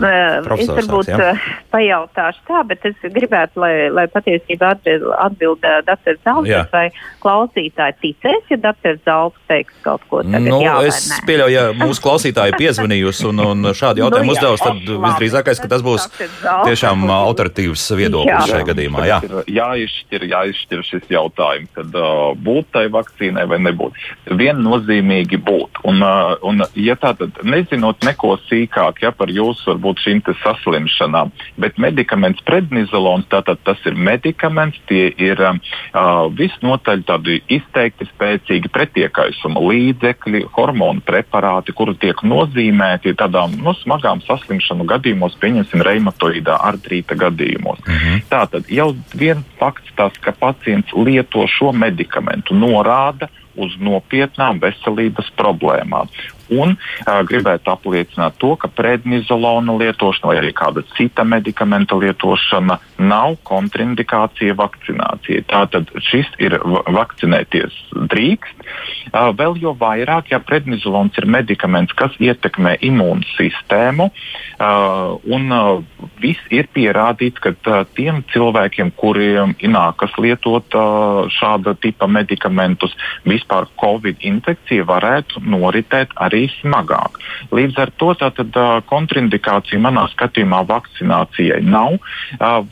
profesors 0.46 0.72
Es 0.72 0.88
varbūt 0.88 1.10
sāc, 1.10 1.20
ja? 1.20 1.58
pajautāšu 1.72 2.44
tā, 2.48 2.62
bet 2.68 2.86
es 2.88 2.96
gribētu, 3.02 3.62
lai, 3.62 3.72
lai 3.92 4.06
patiesībā 4.12 4.72
atbild, 4.76 5.08
atbild 5.18 5.66
doktors 5.86 6.20
Zalbs 6.24 6.72
vai 6.72 6.86
klausītāji 7.22 7.98
ticēs, 8.02 8.44
ja 8.52 8.60
doktors 8.62 9.02
Zalbs 9.06 9.40
teiks 9.50 9.74
kaut 9.84 10.04
ko 10.10 10.22
tagad. 10.24 10.46
Nu, 10.46 10.60
jā, 10.64 10.76
es 10.88 11.08
pieļauju, 11.28 11.54
ja 11.54 11.64
mūsu 11.76 12.02
klausītāji 12.06 12.56
piezvanījusi 12.58 13.28
un, 13.30 13.44
un 13.52 13.72
šādu 13.76 14.04
jautājumu 14.04 14.32
nu, 14.32 14.36
uzdevusi, 14.36 14.64
tad 14.64 14.80
labi, 14.80 15.00
visdrīzākais, 15.06 15.62
ka 15.62 15.70
tas 15.72 15.84
būs 15.86 16.08
tiešām 16.42 17.04
autoritīvs 17.12 17.86
viedoklis 17.98 18.50
šajā 18.50 18.68
gadījumā. 18.72 19.06
Jā. 19.08 19.20
Jāizšķir, 19.50 20.26
jāizšķir 20.32 20.84
šis 20.86 21.08
jautājums, 21.12 21.70
kad 21.76 21.98
uh, 21.98 22.32
būt 22.38 22.70
tai 22.74 22.86
vakcīnai 22.92 23.46
vai 23.50 23.60
nebūt. 23.66 23.98
Viennozīmīgi 24.42 25.40
būt. 25.42 25.82
Un, 25.88 26.02
uh, 26.06 26.36
un 26.46 26.64
ja 26.78 26.96
tā 27.00 27.14
tad 27.18 27.42
nezinu, 27.42 27.81
nezinot 27.82 28.04
neko 28.04 28.36
sīkāk 28.46 29.02
ja, 29.02 29.10
par 29.12 29.30
jūsu 29.30 29.72
varbūt 29.72 30.02
šīm 30.02 30.22
saslimšanām. 30.42 31.32
Bet 31.58 31.78
medikaments 31.78 32.42
prednizolons, 32.46 33.26
tātad 33.28 33.58
tas 33.64 33.78
ir 33.86 33.94
medikaments, 33.94 34.78
tie 34.86 35.12
ir 35.18 35.38
uh, 35.40 35.58
visnotaļ 36.30 37.02
tādi 37.04 37.42
izteikti 37.48 38.06
spēcīgi 38.06 38.70
pretiekaisuma 38.72 39.60
līdzekļi, 39.60 40.46
hormonu 40.54 41.02
preparāti, 41.02 41.72
kuri 41.72 41.96
tiek 41.98 42.22
nozīmēti 42.22 43.16
tādām 43.18 43.58
nu, 43.58 43.74
smagām 43.82 44.22
saslimšanu 44.22 44.86
gadījumos, 44.86 45.36
pieņemsim, 45.42 45.82
reumatoīdā 45.82 46.58
artrīta 46.62 47.18
gadījumos. 47.18 47.82
Mm 47.86 47.98
-hmm. 47.98 48.24
Tātad 48.30 48.70
jau 48.70 48.94
viens 49.14 49.44
fakts, 49.58 49.90
tas, 49.96 50.12
ka 50.20 50.32
pacients 50.32 50.92
lieto 50.94 51.46
šo 51.46 51.72
medikamentu, 51.72 52.54
norāda, 52.54 53.28
uz 53.56 53.74
nopietnām 53.80 54.60
veselības 54.62 55.28
problēmām. 55.36 56.08
Un 56.52 56.74
uh, 56.76 57.20
gribētu 57.28 57.72
apliecināt 57.72 58.36
to, 58.42 58.54
ka 58.60 58.70
prednizolona 58.72 59.76
lietošana 59.80 60.30
vai 60.30 60.38
arī 60.42 60.52
kāda 60.56 60.84
cita 60.96 61.24
medikamenta 61.24 61.96
lietošana 61.98 62.78
nav 63.00 63.38
kontraindikācija 63.48 64.56
vakcinācijai. 64.58 65.44
Tātad 65.50 65.90
šis 66.10 66.28
ir 66.42 66.58
vakcinēties 66.62 67.78
drīkst. 68.12 68.66
Uh, 69.12 69.30
vēl 69.36 69.58
jo 69.62 69.74
vairāk, 69.78 70.32
ja 70.32 70.40
prednizolons 70.42 71.16
ir 71.20 71.28
medikaments, 71.30 71.94
kas 71.96 72.14
ietekmē 72.22 72.76
imūnsistēmu, 72.84 74.08
uh, 74.08 75.16
un 75.28 75.52
uh, 75.52 75.82
viss 76.22 76.40
ir 76.54 76.68
pierādīts, 76.74 77.42
ka 77.42 77.54
uh, 77.54 77.82
tiem 77.96 78.22
cilvēkiem, 78.32 78.92
kuriem 78.96 79.56
nākas 79.72 80.14
lietot 80.20 80.76
uh, 80.76 81.24
šāda 81.32 81.74
tipa 81.80 82.08
medikamentus, 82.10 82.94
vispār 83.28 83.68
Covid 83.80 84.22
infekcija 84.26 84.86
varētu 84.88 85.42
noritēt 85.44 86.14
arī 86.16 86.41
arī 86.42 86.50
smagāk. 86.60 87.18
Līdz 87.52 87.78
ar 87.78 87.90
to 87.98 88.12
tātad, 88.18 88.52
kontraindikācija 88.86 89.80
manā 89.80 90.08
skatījumā 90.12 90.62
vakcinācijai 90.66 91.62
nav. 91.62 91.98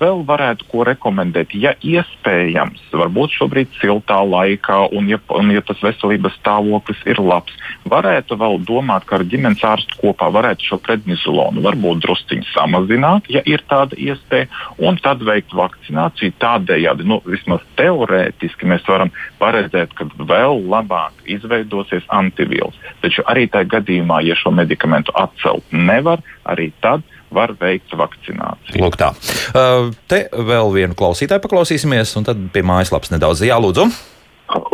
Vēl 0.01 0.25
varētu 0.27 0.67
ko 0.71 0.85
rekomendēt, 0.85 1.55
ja 1.55 1.75
iespējams, 1.83 2.81
varbūt 2.93 3.37
šobrīd 3.39 3.69
siltā 3.81 4.21
laikā, 4.25 4.91
un 4.93 5.09
ja, 5.09 5.19
un 5.31 5.51
ja 5.51 5.61
tas 5.63 5.81
veselības 5.83 6.37
stāvoklis 6.41 7.01
ir 7.07 7.21
labs, 7.21 7.55
varētu 7.85 8.39
vēl 8.41 8.61
domāt, 8.67 9.07
ka 9.07 9.19
ar 9.19 9.25
ģimenes 9.25 9.63
ārstu 9.65 10.01
kopā 10.01 10.31
varētu 10.33 10.71
šo 10.71 10.81
prednizolonu 10.83 11.63
varbūt 11.65 12.03
drusciņi 12.05 12.51
samazināt, 12.55 13.31
ja 13.31 13.43
ir 13.47 13.63
tāda 13.69 13.97
iespēja, 13.99 14.49
un 14.79 14.99
tad 15.03 15.23
veikt 15.27 15.55
vakcināciju. 15.55 16.37
Tādējādi, 16.41 17.05
nu, 17.09 17.21
vismaz 17.27 17.63
teorētiski, 17.77 18.69
mēs 18.71 18.87
varam 18.89 19.11
paredzēt, 19.41 19.93
ka 19.97 20.07
vēl 20.17 20.63
labāk 20.71 21.21
izveidosies 21.31 22.07
antivielas. 22.15 22.77
Taču 23.05 23.25
arī 23.29 23.47
tā 23.51 23.60
tajā 23.61 23.71
gadījumā, 23.77 24.21
ja 24.25 24.37
šo 24.39 24.53
medikamentu 24.55 25.13
atcelt 25.15 25.65
nevar, 25.73 26.21
arī 26.45 26.73
tad 26.81 27.03
var 27.31 27.53
veikt 27.61 27.93
vakcināciju. 27.95 28.81
Lūk, 28.83 28.97
tā. 28.99 29.13
Uh, 29.55 29.93
te 30.11 30.27
vēl 30.33 30.73
vienu 30.75 30.97
klausītāju 30.99 31.43
paklausīsimies, 31.45 32.17
un 32.19 32.27
tad 32.27 32.41
pie 32.53 32.63
mājaslapas 32.67 33.13
nedaudz 33.13 33.45
jālūdzu. 33.47 33.87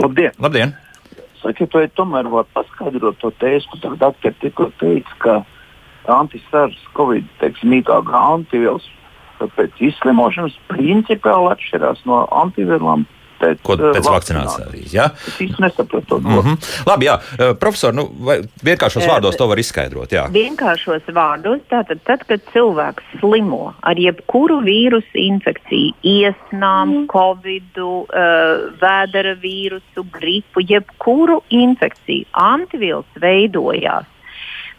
Labdien! 0.00 0.32
Labdien. 0.40 0.74
Sakiet, 1.42 1.72
vai 1.74 1.86
tomēr 1.94 2.28
var 2.32 2.46
paskaidrot 2.56 3.18
to 3.20 3.30
tēzi, 3.40 3.68
ko 3.70 3.92
doktori 4.00 4.34
tikko 4.40 4.70
teica, 4.80 5.18
ka 5.20 5.34
antisars 6.16 6.78
Covid, 6.96 7.26
teiksim, 7.42 7.74
mīkāk 7.74 8.08
antivielas 8.16 8.86
pēc 9.36 9.82
izslimošanas 9.84 10.56
principiāli 10.70 11.52
atšķirās 11.52 12.06
no 12.08 12.22
antivielām 12.32 13.04
pēc, 13.40 13.60
Ko, 13.66 13.76
pēc 13.80 14.02
uh, 14.02 14.12
vakcinācijas. 14.14 14.94
Ja? 14.94 15.08
Es 15.28 15.38
īsti 15.44 15.62
nesapratu 15.62 16.06
to. 16.08 16.18
Mm 16.20 16.40
-hmm. 16.46 16.70
Labi, 16.86 17.08
jā, 17.08 17.16
uh, 17.18 17.52
profesor, 17.60 17.94
nu, 17.94 18.06
vienkāršos 18.64 19.04
e, 19.04 19.08
vārdos 19.08 19.36
to 19.36 19.46
var 19.46 19.58
izskaidrot. 19.58 20.12
Jā. 20.12 20.26
Vienkāršos 20.32 21.08
vārdos, 21.08 21.60
tātad, 21.70 22.00
tad, 22.04 22.24
kad 22.28 22.40
cilvēks 22.52 23.04
slimo 23.20 23.74
ar 23.82 23.98
jebkuru 23.98 24.60
vīrusu 24.60 25.14
infekciju, 25.14 25.92
iesnām, 26.02 26.88
mm. 26.88 27.06
covid, 27.12 27.78
uh, 27.78 28.00
vēdera 28.80 29.36
vīrusu, 29.42 30.06
gripu, 30.10 30.60
jebkuru 30.60 31.42
infekciju, 31.48 32.26
antivielas 32.32 33.10
veidojās 33.20 34.06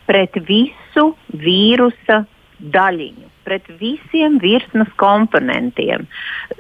pret 0.08 0.32
visu 0.48 1.16
vīrusa 1.34 2.26
daļiņu 2.60 3.27
pret 3.48 3.68
visiem 3.80 4.38
virsmas 4.44 4.92
komponentiem. 5.00 6.06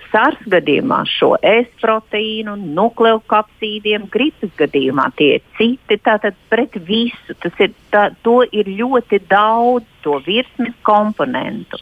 SARS 0.07 0.39
gadījumā 0.53 1.01
šo 1.11 1.33
S 1.43 1.67
proteīnu, 1.81 2.55
nukleokapsīdiem, 2.77 4.07
gripas 4.13 4.53
gadījumā 4.59 5.09
tie 5.19 5.33
citi. 5.59 5.99
Tātad 6.07 6.37
pret 6.51 6.79
visu 6.87 7.35
tas 7.43 7.59
ir, 7.63 7.75
tā, 7.91 8.07
to 8.23 8.39
ir 8.55 8.71
ļoti 8.79 9.19
daudz, 9.27 9.87
to 10.05 10.21
virsmas 10.25 10.75
komponentu. 10.87 11.81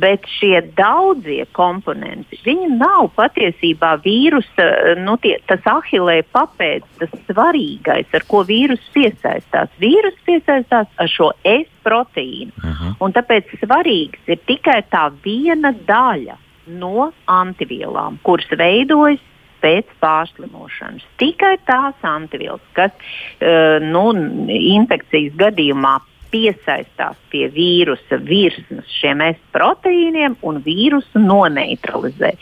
Bet 0.00 0.26
šie 0.38 0.58
daudzie 0.76 1.44
komponenti, 1.54 2.38
viņi 2.44 2.70
nav 2.78 3.10
patiesībā 3.16 3.94
vīrusa, 4.04 4.66
nu, 5.04 5.16
tie, 5.22 5.36
tas 5.48 5.62
ahilē 5.70 6.20
papēdis, 6.34 6.88
tas 7.02 7.12
svarīgais, 7.28 8.08
ar 8.14 8.26
ko 8.28 8.42
vīrus 8.48 8.82
piesaistās. 8.94 9.70
Vīrus 9.82 10.16
piesaistās 10.26 10.88
ar 10.98 11.10
šo 11.10 11.30
S 11.44 11.70
proteīnu. 11.84 12.52
Uh 12.58 12.64
-huh. 12.70 12.96
Un 13.00 13.12
tāpēc 13.12 13.52
svarīgs 13.60 14.18
ir 14.26 14.40
tikai 14.46 14.82
tā 14.90 15.10
viena 15.24 15.74
daļa 15.86 16.36
no 16.66 17.12
antivielām, 17.26 18.18
kuras 18.22 18.48
veidojas 18.58 19.20
pēc 19.64 19.88
pārslimošanas. 20.00 21.04
Tikai 21.20 21.56
tās 21.66 21.94
antivielas, 22.02 22.64
kas 22.72 22.92
uh, 22.92 23.80
nu, 23.80 24.12
infekcijas 24.48 25.32
gadījumā 25.40 25.98
piesaistās 26.34 27.18
pie 27.30 27.46
vīrusa 27.54 28.18
virsmas 28.26 28.90
šiem 28.98 29.22
S 29.28 29.40
proteīniem 29.54 30.34
un 30.42 30.58
vīrusu 30.64 31.22
noneutralizē. 31.22 32.32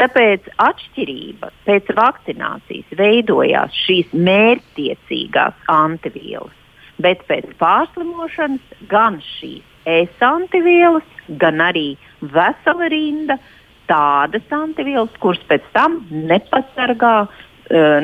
Tāpēc 0.00 0.50
atšķirība 0.66 1.52
pēc 1.68 1.92
vakcinācijas 1.96 2.98
veidojās 2.98 3.78
šīs 3.86 4.10
mērķtiecīgās 4.28 5.66
antivielas, 5.70 6.56
bet 7.02 7.22
pēc 7.30 7.54
pārslimošanas 7.62 8.86
gan 8.90 9.20
šīs 9.38 9.62
S 9.86 10.26
antivielas, 10.26 11.06
gan 11.38 11.62
arī 11.62 11.92
vesela 12.20 12.88
rinda 12.90 13.38
tādas 13.86 14.42
antivielas, 14.50 15.12
kuras 15.22 15.42
pēc 15.46 15.68
tam 15.76 16.00
nepasargā 16.10 17.28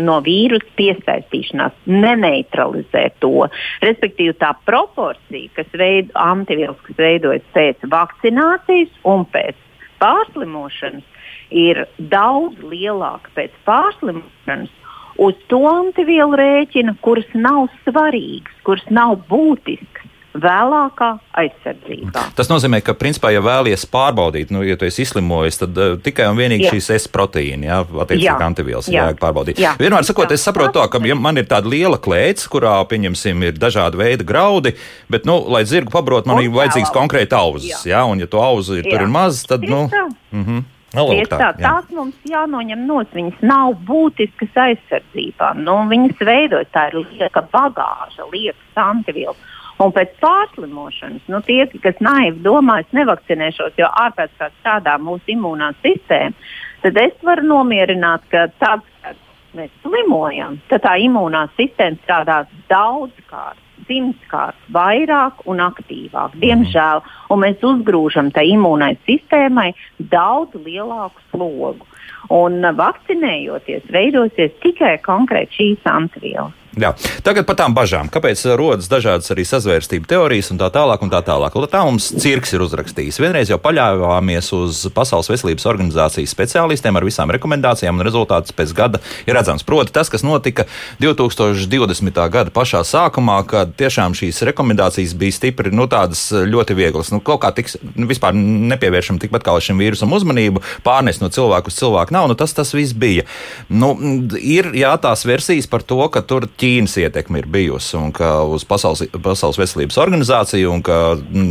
no 0.03 0.19
vīrusu 0.25 0.67
piesaistīšanās, 0.79 1.75
neneutralizē 1.87 3.05
to. 3.23 3.47
Respektīvi, 3.85 4.35
tā 4.41 4.53
proporcija, 4.67 5.53
kas 5.59 5.71
veido 5.79 6.17
antivielas, 6.19 6.81
kas 6.87 6.99
veidojas 6.99 7.47
pēc 7.55 7.87
vakcinācijas 7.93 8.93
un 9.07 9.27
pēc 9.31 9.59
pārslimošanas, 10.03 11.07
ir 11.53 11.85
daudz 12.13 12.59
lielāka 12.65 13.31
pēc 13.37 13.59
pārslimošanas. 13.69 14.73
Uz 15.21 15.37
to 15.53 15.61
antivielu 15.69 16.39
rēķina, 16.41 16.95
kuras 17.05 17.29
nav 17.37 17.67
svarīgas, 17.85 18.55
kuras 18.65 18.87
nav 18.89 19.19
būtiskas 19.29 19.92
vēlākā 20.33 21.09
aizsardzībā. 21.43 22.25
Tas 22.37 22.49
nozīmē, 22.51 22.81
ka, 22.85 22.95
principā, 22.99 23.33
ja 23.35 23.43
vēlaties 23.45 23.85
pārbaudīt, 23.93 24.53
nu, 24.55 24.63
ja 24.67 24.79
tu 24.81 24.87
esi 24.89 25.05
izslimojis, 25.05 25.61
tad 25.61 25.79
uh, 25.79 25.95
tikai 26.03 26.29
un 26.33 26.39
vienīgi 26.41 26.69
jā. 26.69 26.75
šīs 26.77 26.91
S 26.97 27.11
proteīna, 27.13 27.69
jā, 27.69 27.79
attiecīgi 28.05 28.47
antivielas, 28.49 28.89
jā. 28.89 29.03
jāvajag 29.03 29.23
pārbaudīt. 29.23 29.63
Jā. 29.63 29.75
Vienmēr 29.81 30.07
sakot, 30.09 30.33
es 30.33 30.45
saprotu 30.45 30.79
to, 30.79 30.87
ka 30.93 31.03
ja 31.09 31.17
man 31.19 31.41
ir 31.41 31.49
tāda 31.51 31.71
liela 31.73 32.01
klēts, 32.03 32.49
kurā, 32.53 32.79
pieņemsim, 32.89 33.49
ir 33.49 33.61
dažādi 33.61 34.01
veidi 34.01 34.29
graudi, 34.29 34.77
bet, 35.13 35.29
nu, 35.29 35.39
lai 35.53 35.65
zirgu 35.69 35.93
pabrot, 35.95 36.29
man 36.31 36.43
ir 36.43 36.53
vajadzīgs 36.55 36.95
konkrēti 36.95 37.37
auzas, 37.37 37.85
jā. 37.85 37.97
jā, 37.97 38.05
un 38.09 38.25
ja 38.25 38.31
to 38.31 38.41
auzu 38.43 38.81
ir, 38.81 38.89
tur 38.89 39.05
ir 39.05 39.13
maz, 39.13 39.45
tad, 39.49 39.69
nu. 39.69 39.89
Mm 40.33 40.45
-hmm. 40.45 40.71
Nu, 40.93 41.07
lūk, 41.09 41.25
tā, 41.31 41.39
tā, 41.41 41.53
tās 41.57 41.89
mums 41.97 42.17
jānoņem 42.29 42.85
no 42.85 43.01
viņas. 43.15 43.41
Nav 43.49 43.79
būtiskas 43.89 44.59
aizsardzībā. 44.67 45.55
Nu, 45.65 45.79
viņas 45.89 46.21
veidojas, 46.21 46.69
tā 46.75 46.91
ir 46.91 46.99
lieka 47.01 47.45
bagāža, 47.55 48.29
liekas 48.33 48.77
antivielas. 48.77 49.41
Un 49.83 49.91
pēc 49.95 50.13
pārslimošanas, 50.23 51.25
nu, 51.33 51.41
tie, 51.47 51.65
kas 51.83 51.99
naivi 52.05 52.43
domā, 52.45 52.81
es 52.83 52.95
nevakcinēšos, 52.97 53.75
jo 53.81 53.89
ārpēc 54.05 54.35
kā 54.39 54.51
strādā 54.61 54.95
mūsu 55.03 55.35
imūnā 55.35 55.73
sistēma, 55.83 56.37
tad 56.85 57.01
es 57.03 57.17
varu 57.27 57.49
nomierināt, 57.49 58.25
ka 58.31 58.47
tad, 58.63 58.85
kad 59.03 59.19
mēs 59.59 59.73
slimojam, 59.83 60.61
tad 60.71 60.85
tā 60.87 60.95
imūnā 61.03 61.47
sistēma 61.59 61.99
strādā 62.05 62.39
daudzkārt, 62.71 63.59
simtkārt 63.89 64.71
vairāk 64.75 65.43
un 65.51 65.63
aktīvāk, 65.65 66.37
diemžēl. 66.43 67.03
Un 67.33 67.43
mēs 67.43 67.65
uzgrūžam 67.67 68.31
tai 68.35 68.47
imūnai 68.53 68.95
sistēmai 69.09 69.73
daudz 70.13 70.55
lielāku 70.63 71.27
slogu. 71.33 71.89
Un 72.33 72.63
vakcinējoties, 72.79 73.89
veidosies 73.91 74.55
tikai 74.63 74.97
konkrēti 75.03 75.59
šīs 75.59 75.89
antivielas. 75.91 76.62
Jā. 76.73 76.95
Tagad 77.21 77.45
par 77.45 77.59
tām 77.61 77.75
bažām. 77.77 78.09
Kāpēc 78.13 78.47
rodas 78.57 78.89
dažādas 78.89 79.29
arī 79.35 79.45
sazvērstību 79.45 80.09
teorijas 80.09 80.49
un 80.55 80.61
tā 80.61 80.71
tālāk? 80.73 81.03
Un 81.05 81.11
tā, 81.13 81.21
tālāk. 81.25 81.53
tā 81.69 81.83
mums 81.85 82.07
cirks 82.23 82.55
ir 82.57 82.65
uzrakstījis. 82.65 83.19
Vienreiz 83.21 83.51
jau 83.53 83.59
paļāvāmies 83.61 84.49
uz 84.57 84.87
Pasaules 84.95 85.29
veselības 85.29 85.69
organizācijas 85.69 86.33
speciālistiem 86.33 86.97
ar 86.97 87.05
visām 87.05 87.33
rekomendācijām, 87.37 88.01
un 88.01 88.07
rezultāts 88.07 88.57
pēc 88.57 88.73
gada 88.79 89.03
ir 89.27 89.37
redzams. 89.37 89.67
Proti, 89.69 89.93
tas, 89.93 90.09
kas 90.09 90.25
notika 90.25 90.65
2020. 91.03 92.23
gada 92.33 92.55
pašā 92.55 92.81
sākumā, 92.89 93.43
kad 93.49 93.77
tiešām 93.77 94.17
šīs 94.17 94.41
rekomendācijas 94.49 95.13
bija 95.21 95.37
stipri, 95.37 95.75
nu, 95.77 95.85
tādas 95.93 96.31
ļoti 96.33 96.79
vieglas. 96.79 97.13
Nu, 97.13 97.21
kaut 97.21 97.43
kā 97.45 97.53
tiks, 97.53 97.77
nu, 97.93 98.09
vispār 98.09 98.33
nepievēršam 98.33 99.21
tikpat 99.21 99.45
kā 99.45 99.59
šim 99.61 99.83
vīrusam 99.83 100.17
uzmanību, 100.17 100.65
pārnest 100.89 101.21
no 101.21 101.29
cilvēku 101.29 101.69
uz 101.69 101.77
cilvēku 101.83 102.17
nav. 102.17 102.31
Nu, 102.33 102.39
tas, 102.39 102.57
tas 102.57 102.73
viss 102.73 102.97
bija. 102.97 103.29
Nu, 103.69 103.93
ir 104.41 104.73
jā, 104.79 104.97
tās 105.05 105.27
versijas 105.29 105.69
par 105.69 105.85
to, 105.85 106.01
ka 106.09 106.25
tur 106.25 106.49
Ķīnas 106.63 106.93
ietekme 107.03 107.41
ir 107.41 107.47
bijusi 107.51 107.97
un 107.99 108.13
ka 108.15 108.45
uz 108.47 108.63
Pasaules, 108.69 109.03
Pasaules 109.11 109.57
veselības 109.59 109.97
organizāciju 109.99 110.71
un 110.71 110.83
ka 110.87 110.99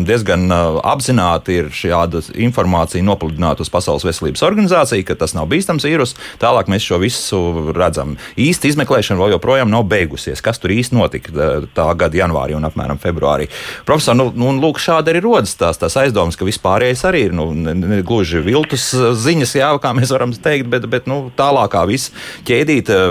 diezgan 0.08 0.46
apzināti 0.88 1.58
ir 1.60 1.68
šāda 1.76 2.22
informācija 2.40 3.04
nopludināta 3.04 3.66
uz 3.66 3.72
Pasaules 3.74 4.06
veselības 4.08 4.46
organizāciju, 4.48 5.04
ka 5.10 5.18
tas 5.20 5.36
nav 5.36 5.50
bīstams 5.52 5.84
vīrus. 5.84 6.16
Tālāk 6.40 6.72
mēs 6.72 6.86
šo 6.88 7.02
visu 7.04 7.42
redzam. 7.76 8.14
Īsta 8.40 8.70
izmeklēšana 8.72 9.20
vēl 9.20 9.34
joprojām 9.36 9.74
nav 9.74 9.84
beigusies. 9.92 10.40
Kas 10.40 10.64
tur 10.64 10.72
īsti 10.78 10.96
notika 10.96 11.60
tā 11.76 11.90
gada 12.00 12.22
janvārī 12.22 12.56
un 12.56 12.70
apmēram 12.70 13.02
februārī? 13.04 13.50
Profesor, 13.90 14.16
nu, 14.16 14.30
nu 14.32 14.56
lūk, 14.64 14.80
šādi 14.80 15.12
arī 15.12 15.26
rodas 15.28 15.58
tās, 15.60 15.82
tās 15.82 16.00
aizdomas, 16.00 16.40
ka 16.40 16.48
vispārējais 16.48 17.04
arī 17.12 17.26
ir 17.28 17.36
nu, 17.36 17.50
ne, 17.52 17.76
ne, 17.76 18.00
gluži 18.08 18.40
viltus 18.48 18.88
ziņas, 18.96 19.58
jā, 19.60 19.74
kā 19.84 19.92
mēs 19.98 20.16
varam 20.16 20.32
teikt, 20.32 20.72
bet, 20.72 20.88
bet 20.88 21.12
nu, 21.12 21.26
tālākā 21.36 21.84
viss 21.92 22.16
ķēdīte 22.48 23.04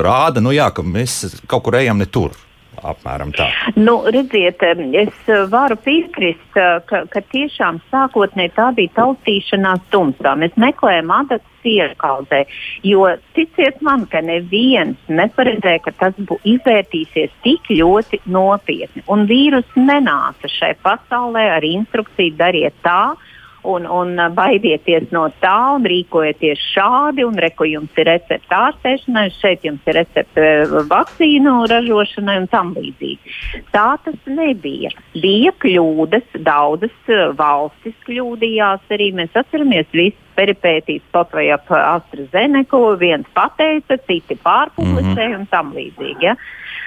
rāda, 0.00 0.40
nu, 0.40 0.56
jā, 0.56 0.72
ka 0.72 0.86
mēs 0.86 1.17
kaut 1.46 1.66
kur 1.66 1.78
ejam 1.80 1.98
ne 1.98 2.06
tur. 2.06 2.36
Apmēram 2.78 3.32
tā. 3.34 3.48
Nu, 3.74 3.96
redziet, 4.06 4.62
es 4.94 5.30
varu 5.50 5.74
piekrist, 5.82 6.44
ka, 6.54 7.04
ka 7.10 7.22
tiešām 7.32 7.80
sākotnēji 7.90 8.52
tā 8.54 8.68
bija 8.76 8.92
taustīšanās 9.00 9.82
tumsā. 9.90 10.36
Mēs 10.38 10.54
meklējam 10.60 11.10
adatas 11.16 11.66
iekaldē, 11.68 12.44
jo 12.86 13.08
ticiet 13.36 13.82
man, 13.84 14.06
ka 14.10 14.22
neviens 14.24 15.10
neparedzēja, 15.10 15.82
ka 15.84 15.94
tas 15.98 16.38
izvērtīsies 16.46 17.34
tik 17.44 17.66
ļoti 17.72 18.22
nopietni. 18.30 19.02
Un 19.10 19.26
vīrus 19.30 19.66
nenāca 19.76 20.50
šai 20.58 20.76
pasaulē 20.84 21.48
ar 21.56 21.66
instrukciju 21.66 22.38
dariet 22.38 22.78
tā, 22.86 23.16
un, 23.62 23.86
un 23.86 24.20
baidieties 24.34 25.08
no 25.14 25.26
tā 25.42 25.56
un 25.76 25.86
rīkojieties 25.88 26.62
šādi. 26.74 27.24
Un 27.26 27.38
reku 27.42 27.66
jums 27.68 27.98
ir 27.98 28.08
recepte 28.10 28.54
ārstēšanai, 28.54 29.26
šeit 29.38 29.66
jums 29.66 29.88
ir 29.88 29.98
recepte 30.00 30.46
vakcīnu 30.90 31.56
ražošanai 31.70 32.38
un 32.42 32.48
tam 32.52 32.72
līdzīgi. 32.76 33.34
Tā 33.74 33.88
tas 34.04 34.18
nebija. 34.26 34.92
Bija 35.18 35.54
kļūdas, 35.62 36.38
daudzas 36.46 37.12
valstis 37.38 37.96
kļūdījās 38.06 38.94
arī. 38.94 39.12
Mēs 39.18 39.36
atceramies 39.38 39.88
visas 39.92 40.27
peripētīs 40.38 41.02
pat 41.14 41.34
vai 41.34 41.48
ap 41.54 41.68
AstraZeneku. 41.74 42.84
Viens 43.00 43.28
pateica, 43.34 43.98
citi 44.06 44.38
pārpublicēja 44.44 45.28
mm 45.28 45.34
-hmm. 45.34 45.40
un 45.40 45.50
tam 45.50 45.74
līdzīgi. 45.76 46.30
Ja? 46.30 46.36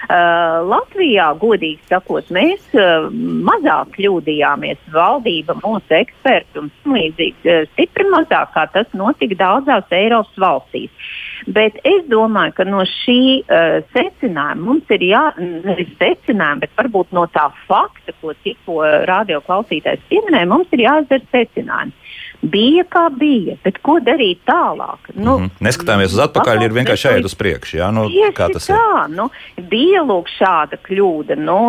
Uh, 0.02 0.64
Latvijā, 0.66 1.28
godīgi 1.38 1.86
sakot, 1.86 2.26
mēs 2.34 2.64
uh, 2.74 3.06
mazāk 3.46 3.92
kļūdījāmies. 3.98 4.80
Valdība, 4.94 5.54
mūsu 5.62 5.94
eksperti 5.94 6.58
un 6.64 6.72
līdzīgi 6.90 7.46
uh, 7.46 7.68
stipri 7.74 8.08
mazāk, 8.10 8.50
kā 8.56 8.66
tas 8.74 8.90
notika 8.98 9.38
daudzās 9.44 9.94
Eiropas 9.94 10.42
valstīs. 10.42 10.90
Bet 11.48 11.78
es 11.86 12.02
domāju, 12.10 12.56
ka 12.58 12.66
no 12.66 12.82
šī 12.90 13.22
uh, 13.46 13.78
secinājuma 13.94 14.66
mums 14.66 14.90
ir 14.90 15.06
jānevis 15.06 15.94
secinājumi, 16.02 16.66
bet 16.66 16.76
varbūt 16.82 17.14
no 17.14 17.28
tā 17.38 17.48
fakta, 17.70 18.18
ko 18.22 18.34
tikko 18.44 18.82
radioklausītājs 19.10 20.10
pieminēja, 20.10 20.50
mums 20.50 20.74
ir 20.74 20.88
jāizdara 20.88 21.30
secinājumi 21.30 21.94
bija 22.42 22.84
kā 22.90 23.08
bija, 23.14 23.58
bet 23.64 23.80
ko 23.86 24.00
darīt 24.04 24.42
tālāk? 24.48 25.12
Nu, 25.14 25.38
mm 25.38 25.46
-hmm. 25.46 25.66
Neskatāmies 25.68 26.14
uz 26.14 26.22
atpakaļ, 26.28 26.64
ir 26.66 26.74
vienkārši 26.74 27.08
jāiet 27.08 27.26
uz 27.26 27.36
priekšu. 27.36 27.78
Jā, 27.78 27.92
nu, 27.94 28.08
kā 28.34 28.52
tas 28.54 28.70
tā, 28.70 28.78
ir? 29.06 29.16
Nu, 29.16 29.30
bija 29.70 30.02
lūk 30.02 30.28
šāda 30.40 30.78
kļūda. 30.82 31.36
Nu, 31.38 31.60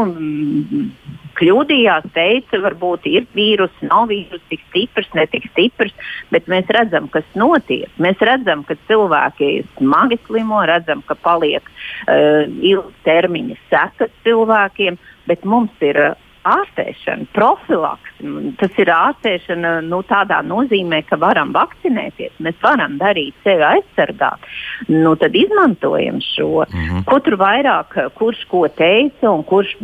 kļūdījās, 1.39 2.09
teica, 2.15 2.61
varbūt 2.63 3.07
ir 3.11 3.27
vīrus, 3.35 3.73
nav 3.81 4.09
vīrus 4.13 4.43
tik 4.49 4.61
stiprs, 4.69 5.09
ne 5.15 5.27
tik 5.27 5.49
stiprs, 5.51 5.95
bet 6.31 6.47
mēs 6.47 6.69
redzam, 6.69 7.09
kas 7.09 7.25
notiek. 7.35 7.89
Mēs 8.03 8.21
redzam, 8.21 8.65
ka 8.69 8.77
cilvēki 8.89 9.65
smagi 9.79 10.19
slimo, 10.27 10.63
redzam, 10.69 11.03
ka 11.09 11.15
paliek 11.15 11.63
uh, 11.63 12.45
ilgtermiņa 12.73 13.57
sekas 13.71 14.13
cilvēkiem, 14.27 14.99
bet 15.27 15.45
mums 15.45 15.73
ir 15.81 16.15
ārstēšana, 16.49 17.29
profilaks. 17.35 18.15
Tas 18.61 18.79
ir 18.81 18.91
ārstēšana 18.93 19.73
nu, 19.87 20.03
tādā 20.07 20.41
nozīmē, 20.47 21.03
ka 21.09 21.19
varam 21.21 21.53
vakcinēties, 21.55 22.39
mēs 22.43 22.59
varam 22.63 22.99
darīt 23.01 23.35
sevi 23.47 23.65
aizsargāt. 23.67 24.47
Nu, 24.91 25.15
tad 25.19 25.37
izmantojam 25.39 26.21
šo. 26.23 26.65
Mm 26.69 26.89
-hmm. 26.89 27.05
Ko 27.07 27.19
tur 27.21 27.37
vairāk, 27.39 27.95
kurš 28.19 28.45
ko 28.51 28.67
teica 28.69 29.31
un 29.31 29.45
kurš 29.45 29.77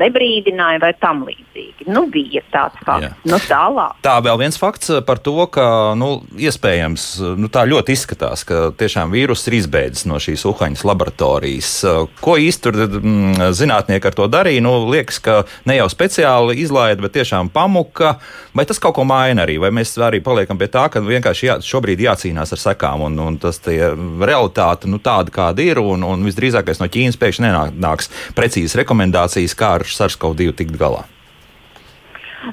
nebrīdināja 0.00 0.80
vai 0.80 0.92
tam 1.00 1.24
līdzīgi. 1.24 1.88
Nu, 1.88 2.06
bija 2.06 2.42
tāds 2.52 2.78
fakts. 2.84 3.14
Nu, 3.24 3.36
tālāk. 3.36 4.00
Tā 4.02 4.20
vēl 4.24 4.38
viens 4.38 4.58
fakts 4.58 4.90
par 5.06 5.18
to, 5.18 5.46
ka 5.46 5.94
nu, 5.96 6.22
iespējams 6.38 7.36
nu, 7.36 7.48
tā 7.48 7.64
ļoti 7.68 7.92
izskatās, 7.92 8.44
ka 8.44 8.70
tiešām 8.78 9.10
vīrus 9.10 9.46
ir 9.48 9.54
izbeidzis 9.54 10.06
no 10.06 10.14
šīs 10.14 10.44
Uhaņas 10.44 10.84
laboratorijas. 10.84 11.84
Ko 12.20 12.36
īsti 12.36 12.62
tur 12.62 12.74
mm, 12.74 13.52
zinātnieki 13.52 14.06
ar 14.06 14.14
to 14.14 14.26
darīja? 14.26 14.62
Nu, 14.64 14.90
liekas, 14.90 15.18
ka 15.18 15.42
ne 15.64 15.76
jau 15.76 15.88
speciāli 15.98 16.60
izlaida, 16.62 17.02
bet 17.02 17.16
tiešām 17.18 17.50
pamuka. 17.50 18.16
Vai 18.54 18.64
tas 18.68 18.78
kaut 18.82 18.96
ko 18.98 19.04
maina 19.08 19.44
arī? 19.44 19.58
Vai 19.62 19.72
mēs 19.74 19.96
arī 19.98 20.22
paliekam 20.24 20.58
pie 20.60 20.70
tā, 20.70 20.86
ka 20.92 21.02
vienkārši 21.02 21.50
jā, 21.50 21.58
šobrīd 21.64 22.06
jācīnās 22.06 22.54
ar 22.54 22.62
sekām 22.62 23.04
un, 23.08 23.18
un 23.18 23.38
tas 23.42 23.60
realitāte 23.66 24.90
nu, 24.90 25.02
tāda, 25.02 25.34
kāda 25.34 25.64
ir, 25.64 25.82
un, 25.82 26.06
un 26.06 26.26
visdrīzākais 26.26 26.82
no 26.82 26.88
Ķīnas 26.88 27.18
pēkšņi 27.20 27.48
nenāks 27.48 28.12
precīzas 28.38 28.78
rekomendācijas, 28.78 29.58
kā 29.58 29.76
ar 29.80 29.86
SARS-CoV-2 29.88 30.54
tikt 30.62 30.78
galā? 30.78 31.04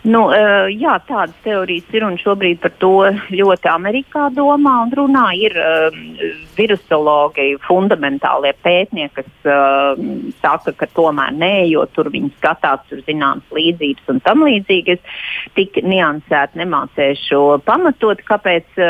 Nu, 0.01 0.23
uh, 0.33 0.65
jā, 0.73 0.95
tādas 1.05 1.35
teorijas 1.45 1.91
ir 1.93 2.05
un 2.07 2.15
šobrīd 2.17 2.57
par 2.63 2.71
to 2.81 2.91
ļoti 3.29 3.69
Amerikā 3.69 4.27
domā 4.33 4.73
un 4.85 4.93
runā. 4.97 5.25
Ir 5.37 5.53
uh, 5.61 5.99
virusologi, 6.57 7.51
fundamentālie 7.67 8.55
pētnieki, 8.65 9.13
kas 9.19 9.49
uh, 9.49 10.01
saka, 10.41 10.73
ka 10.79 10.89
tomēr 10.97 11.35
nē, 11.37 11.53
jo 11.69 11.85
tur 11.93 12.09
viņi 12.13 12.33
skatās, 12.39 12.81
tur 12.89 13.03
zināmas 13.05 13.45
līdzības 13.53 14.09
un 14.15 14.23
tam 14.25 14.45
līdzīgi. 14.47 14.97
Es 14.97 15.53
tik 15.57 15.77
niansēti 15.85 16.63
nemācēšu 16.63 17.43
pamatot, 17.67 18.25
kāpēc 18.25 18.81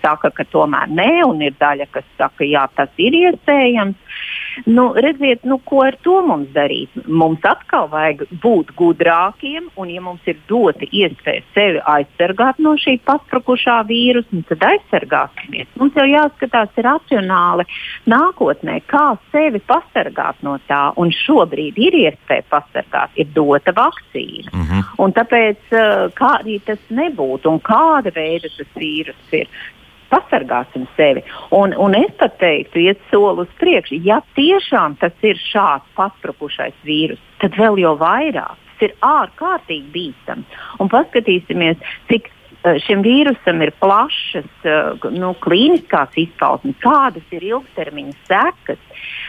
saka, 0.00 0.30
ka 0.30 0.46
tomēr 0.52 0.94
nē, 0.94 1.10
un 1.26 1.42
ir 1.42 1.58
daļa, 1.58 1.90
kas 1.90 2.06
saka, 2.18 2.46
jā, 2.46 2.68
tas 2.78 3.02
ir 3.02 3.18
iespējams. 3.24 3.98
Nu, 4.64 4.92
redziet, 4.92 5.44
nu, 5.44 5.58
ko 5.64 5.82
ar 5.86 5.96
to 6.02 6.20
mums 6.26 6.50
darīt? 6.54 6.92
Mums 7.06 7.44
atkal 7.48 7.88
vajag 7.92 8.24
būt 8.42 8.72
gudrākiem, 8.78 9.68
un, 9.80 9.90
ja 9.90 10.02
mums 10.04 10.24
ir 10.30 10.38
dota 10.48 10.86
iespēja 10.86 11.42
sevi 11.56 11.82
aizsargāt 11.94 12.60
no 12.62 12.74
šī 12.80 12.96
pasprukušā 13.06 13.80
vīrusa, 13.88 14.30
nu, 14.34 14.44
tad 14.48 14.64
aizsargāsimies. 14.70 15.70
Mums 15.80 15.98
jau 15.98 16.06
jāskatās 16.08 16.80
racionāli 16.86 17.66
nākotnē, 18.10 18.80
kā 18.90 19.06
sevi 19.32 19.62
pasargāt 19.66 20.42
no 20.46 20.56
tā, 20.68 20.82
un 21.00 21.12
šobrīd 21.14 21.78
ir 21.80 21.98
iespēja 22.04 22.46
pasargāt, 22.50 23.14
ir 23.20 23.30
dota 23.34 23.74
vakcīna. 23.74 24.50
Mm 24.52 24.66
-hmm. 24.66 24.82
Un 24.98 25.12
tāpēc, 25.12 25.60
eh, 25.72 26.10
kā 26.14 26.30
arī 26.40 26.60
tas 26.64 26.78
nebūtu, 26.90 27.50
un 27.50 27.60
kāda 27.60 28.14
veida 28.14 28.48
tas 28.56 28.70
vīrus 28.76 29.32
ir, 29.32 29.48
pasargāsim 30.14 30.86
sevi. 30.96 31.24
Un, 31.54 31.74
un 31.78 31.96
es 31.98 32.12
pat 32.20 32.38
teiktu, 32.42 32.84
iet 32.86 33.02
soli 33.10 33.44
uz 33.44 33.56
priekšu. 33.60 33.98
Ja 34.06 34.20
tiešām 34.38 34.98
tas 35.02 35.16
ir 35.26 35.40
šāds 35.50 35.90
pasprukušais 35.98 36.76
vīrus, 36.86 37.22
tad 37.42 37.58
vēl 37.58 37.82
jau 37.82 37.96
vairāk. 38.00 38.60
Tas 38.74 38.88
ir 38.88 38.96
ārkārtīgi 39.06 39.92
bīstams. 39.94 40.62
Un 40.82 40.90
paskatīsimies, 40.90 41.82
cik 42.10 42.26
eh, 42.30 42.80
šim 42.82 43.04
vīrusam 43.06 43.62
ir 43.62 43.70
plašas 43.82 44.66
eh, 44.66 45.04
nu, 45.14 45.30
klīniskās 45.44 46.16
izpausmes, 46.24 46.78
kādas 46.82 47.34
ir 47.34 47.46
ilgtermiņa 47.52 48.16
sekas. 48.26 48.82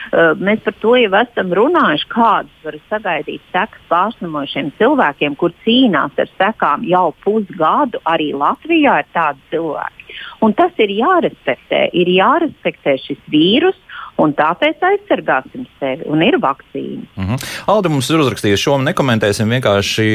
Eh, 0.10 0.34
mēs 0.42 0.64
par 0.66 0.78
to 0.82 0.96
jau 0.98 1.12
esam 1.22 1.54
runājuši, 1.60 2.10
kādas 2.14 2.66
var 2.66 2.80
sagaidīt 2.90 3.46
sekas 3.54 3.86
pārslimojušiem 3.94 4.74
cilvēkiem, 4.82 5.38
kur 5.38 5.54
cīnās 5.66 6.18
ar 6.26 6.34
sekām 6.40 6.90
jau 6.90 7.12
pusgadu. 7.26 8.02
Arī 8.10 8.32
Latvijā 8.34 8.98
ir 9.04 9.14
tādi 9.14 9.46
cilvēki. 9.54 10.05
Un 10.46 10.54
tas 10.58 10.74
ir 10.82 10.94
jārespektē. 10.94 11.88
Ir 11.94 12.12
jārespektē 12.16 12.98
šis 13.04 13.22
vīrus, 13.32 13.78
Un 14.22 14.32
tāpēc 14.32 14.80
aizsargāsim 14.88 15.66
sevi, 15.76 16.06
un 16.08 16.22
ir 16.24 16.38
vakcīna. 16.40 17.04
Mm 17.18 17.26
-hmm. 17.26 17.48
Alde 17.68 17.90
mums 17.92 18.10
ir 18.10 18.22
uzrakstījusi 18.24 18.64
šo, 18.64 18.78
nekomentēsim, 18.80 19.50
vienkārši 19.52 20.06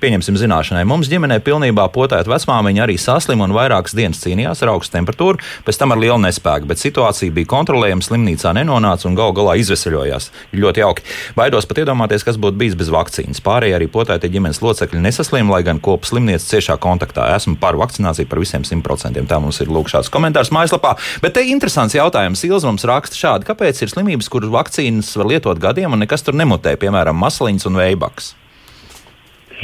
pieņemsim 0.00 0.38
zināšanai. 0.40 0.84
Mums 0.88 1.10
ģimenē 1.12 1.38
pilnībā 1.44 1.84
potēta 1.92 2.30
vecmāmiņa 2.32 2.82
arī 2.86 2.96
saslima 2.98 3.44
un 3.44 3.52
vairākas 3.52 3.94
dienas 3.96 4.24
cīnījās 4.24 4.62
ar 4.62 4.68
augstu 4.68 4.96
temperatūru, 4.96 5.38
pēc 5.66 5.78
tam 5.78 5.92
ar 5.92 5.98
lielu 5.98 6.18
nespēku, 6.18 6.66
bet 6.66 6.78
situācija 6.78 7.32
bija 7.32 7.46
kontrolējama, 7.46 8.02
slimnīcā 8.02 8.54
nenonāca 8.56 9.08
un 9.08 9.14
gal 9.14 9.32
galā 9.32 9.58
izveseļojās. 9.60 10.30
Ļoti 10.52 10.80
jauki. 10.80 11.02
Baidos 11.36 11.66
pat 11.66 11.78
iedomāties, 11.78 12.24
kas 12.24 12.36
būtu 12.40 12.56
bijis 12.56 12.74
bez 12.74 12.88
vakcīnas. 12.88 13.44
Pārējie 13.44 13.76
arī 13.76 13.88
potētie 13.88 14.30
ģimenes 14.30 14.62
locekļi 14.62 15.00
nesaslima, 15.00 15.52
lai 15.52 15.62
gan 15.62 15.80
kopu 15.80 16.06
slimniece 16.06 16.48
ciešā 16.48 16.78
kontaktā. 16.78 17.36
Esmu 17.36 17.56
par 17.60 17.76
vakcināciju 17.76 18.26
par 18.26 18.38
visiem 18.38 18.64
simt 18.64 18.84
procentiem. 18.84 19.26
Tā 19.26 19.38
mums 19.38 19.60
ir 19.60 19.68
lūk 19.68 19.88
šāds 19.92 20.08
komentārs 20.08 20.50
mājaslapā. 20.50 20.96
Bet 21.20 21.34
te 21.34 21.44
interesants 21.44 21.94
jautājums. 21.94 22.44
Ilz 22.44 22.64
mums 22.64 22.84
raksta 22.84 23.16
šādi 23.16 23.33
šādi. 23.34 23.48
Kāpēc 23.48 23.82
ir 23.82 23.90
slimības, 23.90 24.30
kuras 24.30 24.52
vakcīnas 24.52 25.16
var 25.16 25.26
lietot 25.26 25.58
gadiem 25.58 25.92
un 25.92 26.02
nekas 26.02 26.22
tur 26.22 26.34
nemutē, 26.34 26.76
piemēram, 26.78 27.16
masliņas 27.16 27.66
un 27.66 27.78
veibaks? 27.78 28.34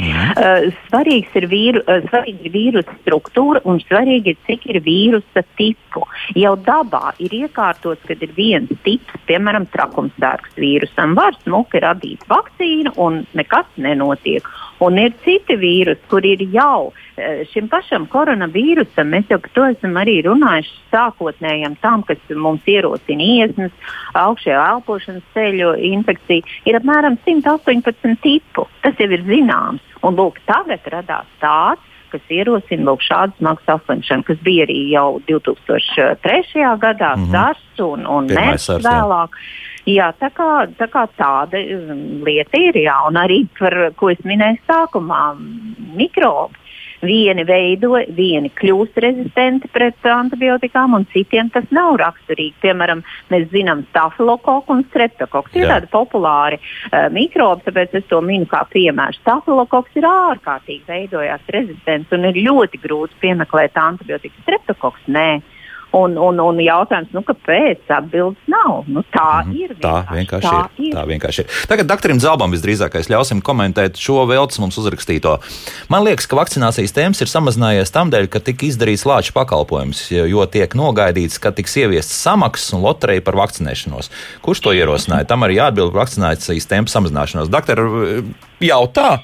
Mm. 0.01 0.31
Uh, 0.33 0.71
svarīgs 0.87 1.33
ir, 1.35 1.45
vīru, 1.51 1.81
uh, 1.83 1.99
svarīgi 2.07 2.47
ir 2.47 2.53
vīrusa 2.53 2.93
struktūra 3.03 3.61
un 3.67 3.77
svarīgi 3.83 4.33
ir, 4.33 4.37
cik 4.47 4.63
ir 4.71 4.79
vīrusa 4.81 5.43
tipu. 5.59 6.05
Jau 6.33 6.55
dabā 6.55 7.11
ir 7.19 7.29
iekārtots, 7.43 8.01
ka 8.07 8.15
ir 8.15 8.31
viens 8.33 8.71
tips, 8.85 9.19
piemēram, 9.27 9.67
trakumsdārgs 9.69 10.55
vīrusam. 10.57 11.13
Var 11.19 11.37
smuki 11.43 11.83
radīt 11.83 12.23
vakcīnu 12.31 12.95
un 12.97 13.25
nekas 13.37 13.67
nenotiek. 13.77 14.47
Un 14.81 14.97
ir 14.97 15.13
citi 15.21 15.57
vīrusi, 15.61 16.01
kur 16.09 16.25
ir 16.25 16.41
jau 16.53 16.89
e, 16.89 17.43
šim 17.51 17.67
pašam 17.69 18.07
koronavīrusam, 18.09 19.11
mēs 19.13 19.29
jau 19.29 19.37
par 19.43 19.53
to 19.53 19.67
esam 19.75 19.99
arī 20.01 20.17
runājuši 20.25 20.73
sākotnējam 20.89 21.75
tam, 21.83 22.01
kas 22.07 22.17
mums 22.33 22.65
ierosina 22.65 23.27
iesnas, 23.35 23.75
augšējā 24.17 24.63
elpošanas 24.73 25.27
ceļu 25.35 25.75
infekciju, 25.91 26.57
ir 26.65 26.79
apmēram 26.81 27.19
118 27.27 28.17
tipu. 28.25 28.65
Tas 28.81 28.97
jau 28.97 29.09
ir 29.11 29.25
zināms. 29.29 29.85
Un 30.01 30.17
lūk, 30.17 30.41
tagad 30.49 30.87
radās 30.89 31.29
tāds, 31.43 31.85
kas 32.11 32.33
ierosina 32.33 32.89
lūk, 32.89 33.05
šādu 33.05 33.37
smagu 33.37 33.61
saslimšanu, 33.67 34.25
kas 34.27 34.41
bija 34.41 34.65
arī 34.65 34.79
jau 34.95 35.21
2003. 35.29 36.65
gadā, 36.81 37.15
mm 37.15 37.25
-hmm. 37.25 37.31
SARS 37.31 37.85
un, 37.85 38.07
un 38.07 38.33
MERS 38.33 38.69
vēlāk. 38.81 39.37
Jā. 39.37 39.70
Jā, 39.89 40.11
tā 40.19 40.29
kā, 40.29 40.67
tā 40.77 40.85
kā 40.93 41.07
tāda 41.17 41.57
um, 41.57 42.21
lieta 42.25 42.59
ir, 42.59 42.77
jā, 42.83 42.97
un 43.09 43.17
arī 43.17 43.43
par 43.57 43.73
ko 43.97 44.11
es 44.13 44.19
minēju 44.27 44.61
sākumā, 44.69 45.21
mikrobi. 45.97 46.59
Vieni 47.01 47.41
veido, 47.49 47.95
vieni 48.13 48.51
kļūst 48.53 48.99
rezistenti 49.01 49.65
pret 49.73 50.05
antibiotikām, 50.05 50.93
un 50.93 51.07
citiem 51.09 51.47
tas 51.49 51.65
nav 51.73 51.95
raksturīgi. 51.97 52.59
Piemēram, 52.61 53.01
mēs 53.33 53.47
zinām 53.49 53.81
stafilokoku 53.87 54.75
un 54.75 54.83
streptokoku. 54.91 55.49
Tie 55.49 55.63
ir 55.63 55.71
tādi 55.71 55.89
populāri 55.89 56.59
uh, 56.61 57.07
mikrobi, 57.09 57.65
tāpēc 57.65 57.95
es 57.97 58.05
to 58.11 58.19
minu 58.21 58.45
kā 58.51 58.61
piemēru. 58.69 59.17
Stafilokoks 59.17 59.97
ir 59.97 60.05
ārkārtīgi 60.11 60.85
veidojās 60.91 61.49
rezistents 61.57 62.13
un 62.13 62.29
ir 62.29 62.37
ļoti 62.45 62.83
grūti 62.85 63.17
piemeklēt 63.25 63.81
antibiotikas. 63.81 64.45
Streptokoks 64.45 65.09
nē. 65.09 65.31
Un, 65.91 66.13
un, 66.15 66.37
un 66.39 66.59
jautājums, 66.63 67.09
nu, 67.11 67.19
kāpēc 67.27 67.89
atbildes 67.91 68.39
nav? 68.51 68.85
Nu, 68.87 69.03
tā 69.11 69.41
mm, 69.43 69.55
ir. 69.59 69.73
Tā 69.83 69.95
vienkārši, 70.07 70.47
tā 70.47 70.61
ir. 70.77 70.85
ir. 70.87 70.93
Tā 70.95 71.03
vienkārši 71.09 71.43
ir. 71.43 71.57
Tagad 71.67 71.89
doktoram 71.89 72.21
Zelbam 72.23 72.55
visdrīzākais 72.55 73.09
ļausim 73.11 73.41
komentēt 73.43 73.99
šo 73.99 74.21
veltes 74.29 74.61
mums 74.63 74.79
uzrakstīto. 74.79 75.35
Man 75.91 76.05
liekas, 76.07 76.29
ka 76.31 76.39
vakcinācijas 76.39 76.95
temps 76.95 77.19
ir 77.19 77.31
samazinājies 77.31 77.91
tam 77.91 78.13
dēļ, 78.13 78.29
ka 78.31 78.39
tika 78.39 78.69
izdarīts 78.69 79.03
lāču 79.09 79.35
pakalpojums, 79.35 80.05
jo 80.15 80.47
tiek 80.47 80.79
nogaidīts, 80.79 81.41
ka 81.43 81.51
tiks 81.59 81.75
ieviestas 81.83 82.23
samaksas 82.23 82.71
un 82.77 82.87
loterija 82.87 83.27
par 83.27 83.41
vakcinēšanos. 83.43 84.13
Kurš 84.47 84.63
to 84.63 84.77
ierosināja? 84.77 85.27
Tam 85.27 85.43
arī 85.43 85.59
jāatbild 85.59 85.91
par 85.91 86.05
vakcinācijas 86.05 86.71
tempu 86.71 86.95
samazināšanos. 86.95 87.51
Doktor, 87.51 87.83
jautā! 88.63 89.17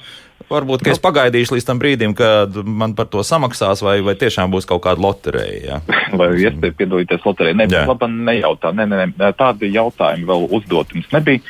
Varbūt 0.48 0.84
nu, 0.86 0.92
es 0.94 1.00
pagaidīšu 1.02 1.56
līdz 1.56 1.66
tam 1.66 1.80
brīdim, 1.82 2.14
kad 2.16 2.54
man 2.62 2.94
par 2.96 3.08
to 3.10 3.24
samaksās, 3.26 3.82
vai, 3.84 3.98
vai 4.06 4.14
tiešām 4.18 4.52
būs 4.52 4.68
kaut 4.70 4.84
kāda 4.86 5.02
loterija. 5.02 5.80
vai 6.20 6.30
iespēja 6.38 6.76
piedalīties 6.78 7.26
loterijā? 7.26 7.56
Nē, 7.58 7.66
labi, 7.90 8.08
nejautā. 8.30 8.72
Nē, 8.76 8.86
nē, 8.88 9.08
nē, 9.18 9.32
tādi 9.38 9.72
jautājumi 9.74 10.28
vēl 10.30 10.46
uzdot 10.60 10.94
mums 10.94 11.10
nebija. 11.12 11.42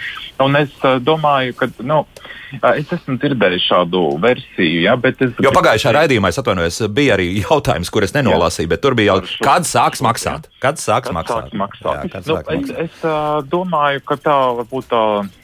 Un 0.42 0.58
es 0.58 0.72
uh, 0.80 0.96
domāju, 1.04 1.54
ka. 1.60 1.70
Nu, 1.84 2.04
Es 2.58 2.92
esmu 2.94 3.18
dzirdējis 3.20 3.64
šādu 3.68 4.02
versiju, 4.22 4.82
ja, 4.86 4.94
bet 5.00 5.20
es. 5.24 5.34
Jo 5.44 5.52
pagājušā 5.52 5.92
raidījumā, 5.94 6.30
es 6.32 6.40
atvainojos, 6.40 6.80
bija 6.96 7.16
arī 7.18 7.28
jautājums, 7.42 7.90
kur 7.92 8.06
es 8.06 8.14
nenolasīju, 8.16 8.70
bet 8.72 8.82
tur 8.84 8.96
bija 8.98 9.18
jau, 9.18 9.24
kad 9.44 9.68
sāks 9.68 10.02
maksāt? 10.04 10.48
Kad 10.62 10.80
sāks 10.80 11.10
kad 11.10 11.16
maksāt? 11.18 11.50
Sāks 11.50 11.58
maksāt? 11.60 12.08
Jā, 12.08 12.08
nu, 12.08 12.32
sāks 12.32 12.48
es 12.48 12.56
maksāt? 12.56 12.80
es 12.86 13.04
uh, 13.04 13.40
domāju, 13.52 14.02
ka 14.08 14.18
tā 14.24 14.36
varbūt 14.62 14.88
tā, 14.90 15.02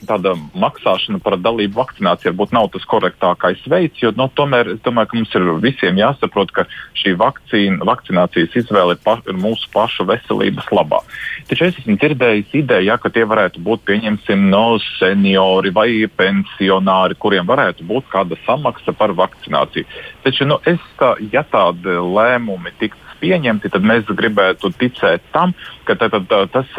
tāda 0.09 0.33
maksāšana 0.57 1.21
par 1.23 1.37
dalību 1.41 1.77
vakcinācijā 1.77 2.33
varbūt 2.33 2.55
nav 2.57 2.71
tas 2.73 2.87
korektākais 2.89 3.63
veids, 3.71 4.01
jo 4.01 4.11
nu, 4.17 4.27
tomēr 4.37 4.73
es 4.75 4.81
domāju, 4.85 5.11
ka 5.11 5.19
mums 5.21 5.37
ir 5.37 5.47
visiem 5.63 6.01
jāsaprot, 6.01 6.53
ka 6.55 6.65
šī 6.97 7.15
vakcīna, 7.21 7.85
vakcinācijas 7.87 8.57
izvēle 8.63 8.97
ir, 8.97 9.03
pa, 9.05 9.19
ir 9.29 9.37
mūsu 9.39 9.69
pašu 9.75 10.07
veselības 10.09 10.73
labā. 10.73 11.03
Taču 11.45 11.67
es 11.67 11.75
esmu 11.77 11.93
dzirdējis 12.01 12.53
ideju, 12.57 12.87
ja, 12.87 12.97
ka 12.97 13.11
tie 13.13 13.21
varētu 13.29 13.61
būt 13.65 13.83
pieņemsim 13.85 14.47
no 14.49 14.79
seniori 14.97 15.69
vai 15.75 15.89
pensionāri 16.09 17.17
kuriem 17.21 17.45
varētu 17.45 17.85
būt 17.85 18.09
kāda 18.09 18.37
samaksa 18.47 18.95
par 18.97 19.13
vakcināciju. 19.13 19.85
Taču, 20.25 20.47
nu, 20.49 20.57
es, 20.65 20.81
ja 21.29 21.45
tādi 21.45 21.99
lēmumi 22.01 22.73
tiktu 22.81 23.05
pieņemti, 23.21 23.71
tad 23.73 23.85
mēs 23.85 24.09
gribētu 24.09 24.73
ticēt 24.79 25.23
tam, 25.35 25.53
ka 25.87 25.95
tad, 25.99 26.15
tad, 26.29 26.51
tas 26.53 26.71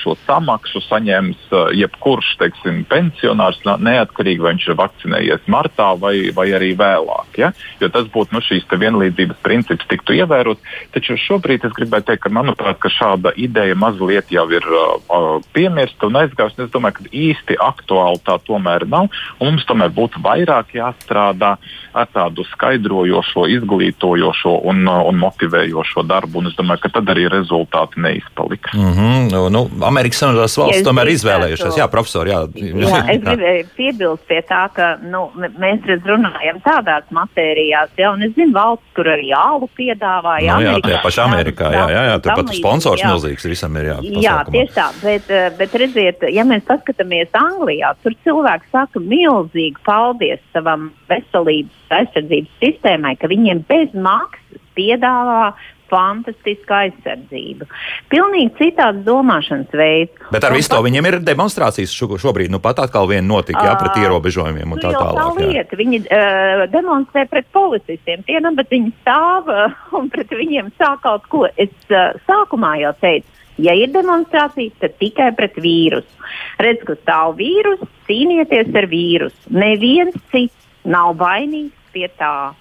šo 0.00 0.14
samaksu 0.26 0.82
saņems 0.84 1.50
jebkurš 1.76 2.34
teiksim, 2.40 2.82
pensionārs, 2.90 3.60
neatkarīgi 3.64 4.44
vai 4.44 4.54
viņš 4.54 4.68
ir 4.68 4.78
vakcinējies 4.80 5.48
martā 5.50 5.92
vai, 6.00 6.14
vai 6.36 6.48
arī 6.56 6.72
vēlāk. 6.78 7.40
Ja? 7.40 7.52
Jo 7.80 7.90
tas 7.92 8.08
būtu 8.12 8.36
nu, 8.36 8.42
šīs 8.44 8.68
vienlīdzības 8.70 9.40
princips 9.44 9.88
tiktu 9.90 10.16
ievērots. 10.20 10.62
Taču 10.94 11.16
šobrīd 11.20 11.64
es 11.66 11.74
gribētu 11.76 12.10
teikt, 12.10 12.24
ka 12.24 12.32
manuprāt, 12.34 12.78
ka 12.82 12.92
šāda 12.92 13.32
ideja 13.36 13.76
mazliet 13.78 14.32
jau 14.32 14.46
ir 14.52 14.66
uh, 14.66 15.40
piemirsta 15.54 16.08
un 16.08 16.20
aizgājusi. 16.22 16.66
Es 16.66 16.74
domāju, 16.74 17.00
ka 17.00 17.10
īsti 17.10 17.58
aktuāli 17.60 18.22
tā 18.26 18.38
tomēr 18.46 18.86
nav. 18.90 19.10
Mums 19.40 19.66
tomēr 19.68 19.92
būtu 19.94 20.22
vairāk 20.24 20.74
jāstrādā 20.76 21.56
ar 21.92 22.10
tādu 22.14 22.44
skaidrojošo, 22.52 23.46
izglītojošo 23.56 24.56
un, 24.70 24.84
un 24.88 25.20
motivējošo 25.20 26.04
darbu. 26.06 26.42
Un 26.42 26.50
es 26.50 26.58
domāju, 26.58 26.84
ka 26.84 26.94
tad 26.98 27.10
arī 27.14 27.26
rezultāti 27.32 28.02
neizpaliks. 28.10 28.74
Mm 28.74 28.92
-hmm. 28.92 29.48
nu, 29.54 29.62
Amerikas 29.86 30.20
Savienotās 30.20 30.58
valsts 30.58 30.86
tomēr 30.86 31.10
izvēlējušās. 31.14 31.78
Jā, 31.78 31.86
profesor, 31.90 32.28
jā. 32.28 32.42
jā 32.54 33.00
es 33.14 33.22
gribēju 33.24 33.66
piebilst 33.76 34.26
pie 34.28 34.40
tā, 34.48 34.62
ka 34.74 34.90
nu, 35.02 35.30
mēs 35.36 35.86
redz, 35.88 36.06
runājam 36.06 36.60
tādās 36.64 37.06
matērijās, 37.14 37.90
ja, 37.96 38.12
un 38.12 38.22
es 38.26 38.34
zinu 38.36 38.54
valsts, 38.54 38.86
kur 38.96 39.08
arī 39.08 39.32
ālu 39.36 39.68
piedāvā. 39.78 40.38
Jā, 40.44 40.58
nu, 40.58 40.66
jā 40.68 40.76
tie 40.84 40.98
paši 41.02 41.20
Amerikā, 41.24 41.72
jā, 41.72 41.86
jā, 41.96 42.02
jā 42.10 42.18
tur 42.20 42.38
pat 42.42 42.54
sponsors 42.54 43.02
jā. 43.02 43.12
milzīgs 43.12 43.48
visam 43.48 43.76
ir. 43.76 43.90
Jā, 43.92 43.98
jā 44.26 44.36
tieši 44.50 44.74
tā, 44.74 44.88
bet, 45.02 45.34
bet 45.58 45.74
redziet, 45.82 46.24
ja 46.30 46.44
mēs 46.44 46.66
paskatāmies 46.68 47.34
Anglijā, 47.40 47.94
tur 48.02 48.16
cilvēki 48.24 48.72
saka 48.72 49.00
milzīgi 49.00 49.76
paldies 49.86 50.40
savam 50.54 50.90
veselības 51.10 51.98
aizsardzības 52.00 52.56
sistēmai, 52.62 53.16
ka 53.20 53.30
viņiem 53.30 53.64
bez 53.68 53.94
maksas 53.94 54.62
piedāvā 54.78 55.52
fantastiska 55.90 56.84
aizsardzība. 56.86 57.68
Pilnīgi 58.12 58.52
citāds 58.58 59.02
domāšanas 59.06 59.74
veids. 59.76 60.14
Bet 60.32 60.46
ar 60.46 60.54
visu 60.56 60.72
to 60.72 60.80
viņiem 60.86 61.10
ir 61.10 61.18
demonstrācijas 61.26 61.94
šobrīd. 61.94 62.52
Nu, 62.52 62.62
pat 62.62 62.82
atkal 62.84 63.08
viena 63.10 63.26
notika 63.26 63.64
jā, 63.66 63.74
pret 63.80 63.98
ierobežojumiem 64.00 64.70
un 64.70 64.78
nu, 64.78 64.84
tā 64.84 64.94
tālāk. 64.94 65.40
Tā 65.40 65.50
lieta. 65.50 65.80
Viņi 65.80 66.02
uh, 66.06 66.64
demonstrē 66.72 67.26
pret 67.30 67.50
policistiem, 67.54 68.24
tie 68.28 68.40
nabat 68.42 68.70
viņi 68.72 68.94
stāv 69.02 69.50
uh, 69.50 69.76
un 69.98 70.08
pret 70.12 70.32
viņiem 70.34 70.72
sāk 70.78 71.02
kaut 71.04 71.28
ko. 71.32 71.44
Es 71.60 71.74
uh, 71.90 72.14
sākumā 72.28 72.76
jau 72.84 72.94
teicu. 73.02 73.28
Ja 73.60 73.74
ir 73.76 73.90
demonstrācija, 73.92 74.72
tad 74.80 74.94
tikai 75.02 75.32
pret 75.36 75.58
vīrusu. 75.60 76.28
Redz, 76.64 76.84
ka 76.86 76.96
stāv 77.02 77.36
vīrus, 77.40 77.82
cīnieties 78.08 78.72
ar 78.78 78.86
vīrusu. 78.88 79.52
Neviens 79.52 80.16
cits 80.32 80.88
nav 80.88 81.18
vainīgs 81.20 81.92
pie 81.92 82.08
tā. 82.16 82.54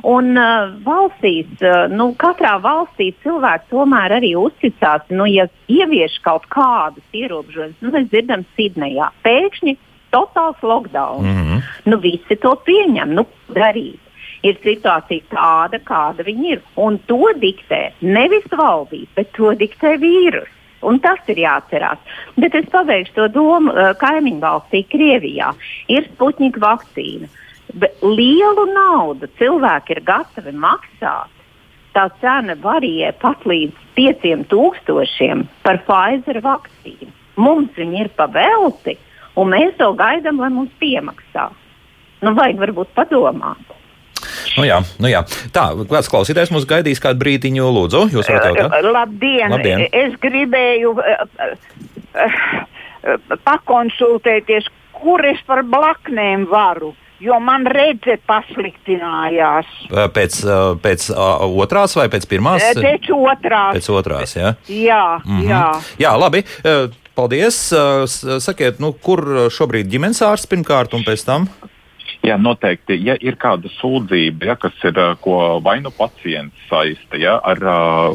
Un 0.00 0.36
uh, 0.40 0.72
valstīs, 0.86 1.48
uh, 1.60 1.84
nu, 1.92 2.10
katrā 2.18 2.56
valstī 2.64 3.10
cilvēki 3.22 3.68
tomēr 3.70 4.16
arī 4.18 4.32
uzticās, 4.40 5.04
nu, 5.12 5.26
ja 5.28 5.46
ievieš 5.70 6.16
kaut 6.24 6.48
kādus 6.52 7.04
ierobežojumus. 7.16 7.76
Nu, 7.84 7.92
mēs 7.94 8.08
dzirdam, 8.10 8.46
Sidnejā 8.56 9.10
pēkšņi 9.26 9.76
totāls 10.14 10.64
lockdown. 10.64 11.20
Mm 11.26 11.42
-hmm. 11.42 11.60
Nu, 11.84 11.98
visi 12.00 12.36
to 12.40 12.56
pieņem. 12.66 13.12
Nu, 13.18 13.26
darīt. 13.48 14.00
Ir 14.42 14.56
situācija 14.64 15.22
tāda, 15.30 15.78
kāda 15.78 16.24
viņa 16.24 16.48
ir. 16.52 16.62
Un 16.76 16.98
to 17.06 17.30
diktē 17.38 17.92
nevis 18.00 18.48
valdība, 18.50 19.08
bet 19.14 19.32
to 19.32 19.52
diktē 19.54 19.94
vīrus. 20.00 20.50
Un 20.82 20.98
tas 20.98 21.18
ir 21.28 21.36
jāatcerās. 21.36 21.98
Bet 22.36 22.54
es 22.54 22.66
pabeigšu 22.66 23.14
to 23.14 23.28
domu 23.28 23.70
uh, 23.70 23.94
kaimiņu 23.94 24.40
valstī, 24.40 24.82
Krievijā. 24.88 25.54
Ir 25.88 26.08
Sputņika 26.16 26.60
vakcīna. 26.60 27.24
Uh, 27.24 27.38
lielu 28.02 28.66
naudu 28.72 29.28
cilvēki 29.38 29.96
ir 29.96 30.02
gatavi 30.06 30.52
maksāt. 30.52 31.30
Tā 31.92 32.06
cena 32.22 32.56
varijē 32.56 33.12
pat 33.20 33.44
līdz 33.44 33.76
5000 33.96 35.44
par 35.64 35.82
Pfizer 35.86 36.40
vakcīnu. 36.44 37.12
Mums 37.36 37.76
viņi 37.76 38.04
ir 38.04 38.10
pavelti, 38.16 38.96
un 39.36 39.52
mēs 39.52 39.76
to 39.80 39.92
gaidām, 39.96 40.40
lai 40.40 40.50
mums 40.52 40.72
piemaksā. 40.80 41.50
Nu, 42.22 42.34
vajag 42.38 42.60
varbūt 42.62 42.92
padomāt. 42.96 43.72
Nu 44.56 44.64
jā, 44.64 44.78
nu 45.02 45.10
jā. 45.10 45.22
Tā, 45.52 45.64
kāds 45.90 46.10
klausītājs 46.12 46.52
mums 46.54 46.66
gaidīs 46.68 47.00
kādu 47.02 47.20
brīdiņu, 47.24 47.68
lūdzu, 47.76 48.04
jūs 48.12 48.28
varat 48.28 48.48
jautāt? 48.52 48.86
Labdien! 48.86 49.52
Labdien. 49.52 49.86
Es 49.90 50.14
gribēju 50.22 50.92
uh, 50.94 51.24
uh, 52.14 53.36
pakonsultēties, 53.48 54.68
kur 54.96 55.24
es 55.26 55.40
par 55.48 55.64
blaknēm 55.66 56.46
varu 56.52 56.92
jo 57.22 57.38
man 57.42 57.66
redze 57.70 58.18
pasliktinājās. 58.28 59.70
Pēc, 60.14 60.40
pēc 60.82 61.08
otrās 61.64 61.96
vai 61.98 62.08
pēc 62.12 62.26
pirmās? 62.30 62.64
Pēc 62.78 63.12
otrās. 63.16 63.76
Pēc 63.78 63.90
otrās, 63.94 64.36
jā. 64.36 64.54
Jā, 64.68 65.04
mm 65.24 65.38
-hmm. 65.38 65.48
jā. 65.50 65.66
jā 66.06 66.16
labi. 66.18 66.44
Paldies. 67.14 67.56
Sakiet, 68.40 68.80
nu, 68.80 68.92
kur 68.92 69.50
šobrīd 69.52 69.90
ģimenes 69.92 70.22
ārsts 70.24 70.48
pirmkārt 70.48 70.94
un 70.96 71.04
pēc 71.04 71.24
tam? 71.28 71.48
Jā, 72.22 72.36
noteikti. 72.38 72.94
Ja 73.02 73.16
ir 73.18 73.34
kāda 73.34 73.66
sūdzība, 73.80 74.46
ja, 74.46 74.54
kas 74.54 74.76
ir 74.86 74.98
ko 75.24 75.58
vai 75.64 75.80
nu 75.82 75.90
pacients 75.90 76.54
saista 76.68 77.18
ja, 77.18 77.32
ar 77.42 77.58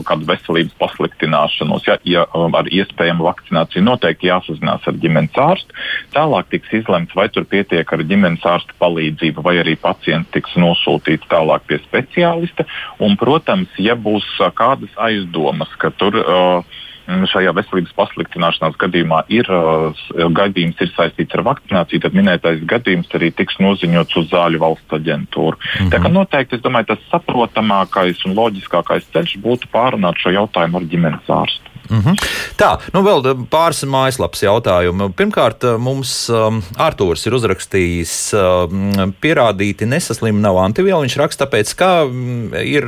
kādu 0.08 0.30
veselības 0.30 0.78
pasliktināšanos, 0.80 1.90
ja, 1.90 1.98
ja, 2.08 2.24
ar 2.32 2.70
iespējamu 2.72 3.28
vakcināciju, 3.28 3.84
noteikti 3.84 4.30
jāsazinās 4.30 4.88
ar 4.88 4.96
ģimenes 5.04 5.36
ārstu. 5.44 5.76
Tālāk 6.16 6.48
tiks 6.56 6.72
izlemts, 6.80 7.18
vai 7.20 7.28
tur 7.36 7.50
pietiek 7.52 7.84
ar 7.84 8.06
ģimenes 8.08 8.48
ārsta 8.48 8.80
palīdzību, 8.80 9.44
vai 9.44 9.58
arī 9.60 9.76
pacients 9.76 10.32
tiks 10.32 10.56
nosūtīts 10.56 11.28
tālāk 11.28 11.68
pie 11.68 11.84
speciālista. 11.84 12.64
Un, 13.04 13.20
protams, 13.20 13.76
ja 13.76 14.00
būs 14.00 14.30
kādas 14.56 14.96
aizdomas, 15.04 15.76
ka 15.84 15.92
tur 16.00 16.16
uh, 16.24 16.78
šajā 17.08 17.54
veselības 17.56 17.94
pasliktināšanās 17.98 18.76
gadījumā 18.82 19.22
ir 19.32 19.48
uh, 19.54 19.96
gadījums 20.36 20.82
ir 20.84 20.92
saistīts 20.96 21.38
ar 21.38 21.46
vakcināciju, 21.48 22.04
tad 22.04 22.18
minētais 22.18 22.64
gadījums 22.68 23.12
arī 23.16 23.32
tiks 23.36 23.60
noziņots 23.64 24.20
uz 24.22 24.30
zāļu 24.34 24.60
valsts 24.64 24.98
aģentūru. 25.00 25.56
Mm 25.56 25.80
-hmm. 25.80 25.92
Tā 25.94 26.02
kā 26.04 26.12
noteikti 26.12 26.62
domāju, 26.64 26.92
tas 26.92 27.08
saprotamākais 27.12 28.26
un 28.28 28.36
loģiskākais 28.36 29.08
ceļš 29.14 29.38
būtu 29.44 29.72
pārunāt 29.72 30.20
šo 30.20 30.36
jautājumu 30.36 30.82
ar 30.82 30.92
ģimenes 30.92 31.32
ārstu. 31.32 31.77
Mm 31.90 32.02
-hmm. 32.04 32.16
Tā, 32.58 32.78
nu 32.94 33.02
vēl 33.06 33.24
pāris 33.52 33.84
mājaslapas 33.86 34.44
jautājumu. 34.44 35.10
Pirmkārt, 35.14 35.64
mums 35.80 36.30
um, 36.30 36.62
Artūrs 36.76 37.28
ir 37.28 37.34
uzrakstījis, 37.38 38.14
um, 38.34 39.14
pierādīti 39.22 39.86
nesaslimu 39.86 40.40
nav 40.40 40.58
antivielu. 40.58 41.02
Viņš 41.06 41.18
raksta, 41.18 41.46
tāpēc, 41.46 41.74
ka 41.78 41.92
um, 42.06 42.54
ir 42.54 42.84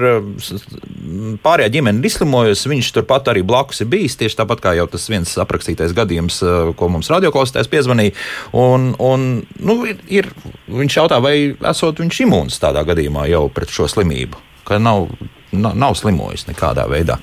pārējā 1.43 1.69
ģimene 1.69 2.05
izslimojusi, 2.05 2.69
viņš 2.69 2.91
turpat 2.93 3.27
arī 3.31 3.43
blakus 3.43 3.81
ir 3.81 3.87
bijis, 3.87 4.17
tieši 4.19 4.41
tāpat 4.41 4.63
kā 4.63 4.75
jau 4.77 4.87
tas 4.87 5.09
viens 5.09 5.37
aprakstītais 5.37 5.93
gadījums, 5.93 6.41
uh, 6.43 6.73
ko 6.75 6.89
mums 6.89 7.09
radioklausītājs 7.09 7.71
piezvanīja. 7.71 8.15
Un, 8.53 8.93
un, 8.99 9.43
nu, 9.59 9.85
ir, 9.85 9.99
ir, 10.07 10.31
viņš 10.67 10.97
jautā, 11.01 11.21
vai 11.23 11.55
esot 11.71 11.99
viņš 11.99 12.23
imūns 12.25 12.59
tādā 12.59 12.83
gadījumā 12.87 13.27
jau 13.29 13.47
pret 13.53 13.69
šo 13.69 13.87
slimību, 13.87 14.41
ka 14.67 14.79
nav, 14.81 15.07
nav, 15.51 15.77
nav 15.77 15.95
slimojis 15.99 16.47
nekādā 16.49 16.87
veidā. 16.89 17.19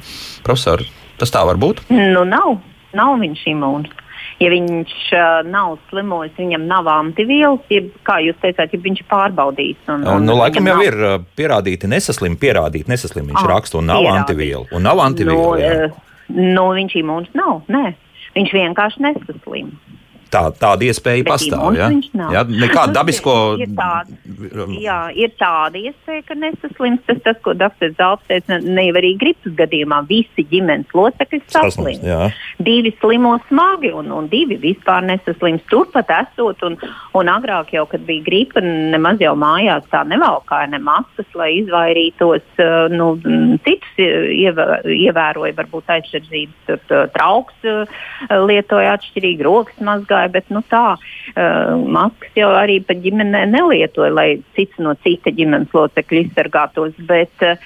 Profesor, 0.46 0.84
Tas 1.20 1.32
tā 1.32 1.44
var 1.48 1.60
būt? 1.60 1.86
Nu, 1.92 2.24
nav. 2.28 2.58
Nav 2.96 3.16
viņš 3.20 3.46
imūns. 3.52 4.02
Ja 4.36 4.50
viņš 4.52 4.94
uh, 5.16 5.46
nav 5.48 5.78
slimojis, 5.88 6.34
viņam 6.36 6.66
nav 6.68 6.88
antivielas, 6.92 7.62
jeb, 7.72 7.88
kā 8.04 8.18
jūs 8.20 8.36
teicāt, 8.42 8.74
ja 8.74 8.80
viņš 8.84 9.00
ir 9.00 9.06
pārbaudījis. 9.08 9.78
Un, 9.94 10.04
un, 10.12 10.26
nu, 10.28 10.34
laikam 10.36 10.68
jau 10.68 10.74
nav... 10.76 10.84
ir 10.84 10.96
uh, 11.00 11.14
pierādīti 11.38 11.88
nesaslim, 11.88 12.36
pierādīti 12.40 12.92
nesaslim. 12.92 13.30
Viņš 13.30 13.40
ah, 13.40 13.48
raksta 13.54 13.80
un 13.80 13.88
nav 13.88 14.02
pierādīt. 14.02 14.20
antivielu. 14.20 14.66
Un 14.76 14.84
nav 14.84 15.00
antivielu. 15.06 15.40
Nu, 15.40 15.86
uh, 15.88 16.34
nu, 16.36 16.66
viņš 16.76 16.98
imūns 17.00 17.32
nav. 17.38 17.62
Nē. 17.72 17.94
Viņš 18.36 18.52
vienkārši 18.58 19.06
nesaslim. 19.06 19.72
Tā, 20.26 20.40
tāda 20.58 20.86
iespēja 20.88 21.22
Bet 21.22 21.30
pastāv. 21.30 21.76
Ja? 21.78 21.86
Ja? 22.34 22.42
Nekāda 22.46 22.90
nu, 22.90 22.96
dabisko. 22.96 23.34
Ir 23.62 23.70
tāda, 23.78 24.16
jā, 24.82 24.98
ir 25.14 25.34
tāda 25.38 25.78
iespēja, 25.78 26.24
ka 26.26 26.36
nesaslims. 26.38 27.04
Tas, 27.06 27.20
tas 27.22 27.38
ko 27.44 27.54
dr. 27.54 27.92
Zalps 27.98 28.26
teica, 28.30 28.58
ne 28.62 28.88
jau 28.88 28.96
arī 28.98 29.12
gripas 29.20 29.54
gadījumā 29.60 30.00
visi 30.08 30.46
ģimenes 30.50 30.90
locekļi 30.96 31.40
saslims. 31.52 32.34
Divi 32.66 32.92
slimo 32.98 33.36
smagi 33.46 33.92
un, 33.94 34.10
un 34.16 34.26
divi 34.32 34.58
vispār 34.62 35.06
nesaslims. 35.06 35.62
Turpat 35.70 36.10
esot 36.16 36.64
un, 36.66 36.78
un 37.14 37.30
agrāk 37.30 37.70
jau, 37.76 37.86
kad 37.90 38.02
bija 38.08 38.26
gripa, 38.26 38.64
nemaz 38.64 39.22
jau 39.22 39.36
mājās 39.38 39.86
tā 39.92 40.02
nevalkāja 40.10 40.72
ne 40.74 40.82
maskas, 40.82 41.30
lai 41.38 41.52
izvairītos. 41.60 42.50
Uh, 42.58 42.90
nu, 42.90 43.12
citus 43.66 44.02
ievēroja 44.02 45.54
varbūt 45.54 45.94
aizsardzības 45.96 46.84
trauks, 47.14 47.56
uh, 47.70 47.86
lietoja 48.46 48.96
atšķirīgi 48.98 49.46
rokas 49.46 49.80
mazgā 49.86 50.15
nemazgāja, 50.16 50.32
bet 50.32 50.50
nu, 50.50 50.62
tā 50.70 50.96
uh, 50.96 51.84
maskas 51.86 52.32
jau 52.36 52.50
arī 52.56 52.80
pa 52.84 52.94
ģimenē 52.94 53.46
nelietoja, 53.50 54.12
lai 54.12 54.42
cits 54.56 54.78
no 54.78 54.94
cita 55.04 55.30
ģimenes 55.30 55.72
locekļa 55.74 56.22
izsargātos. 56.24 56.94
Bet 57.06 57.32
uh, 57.42 57.56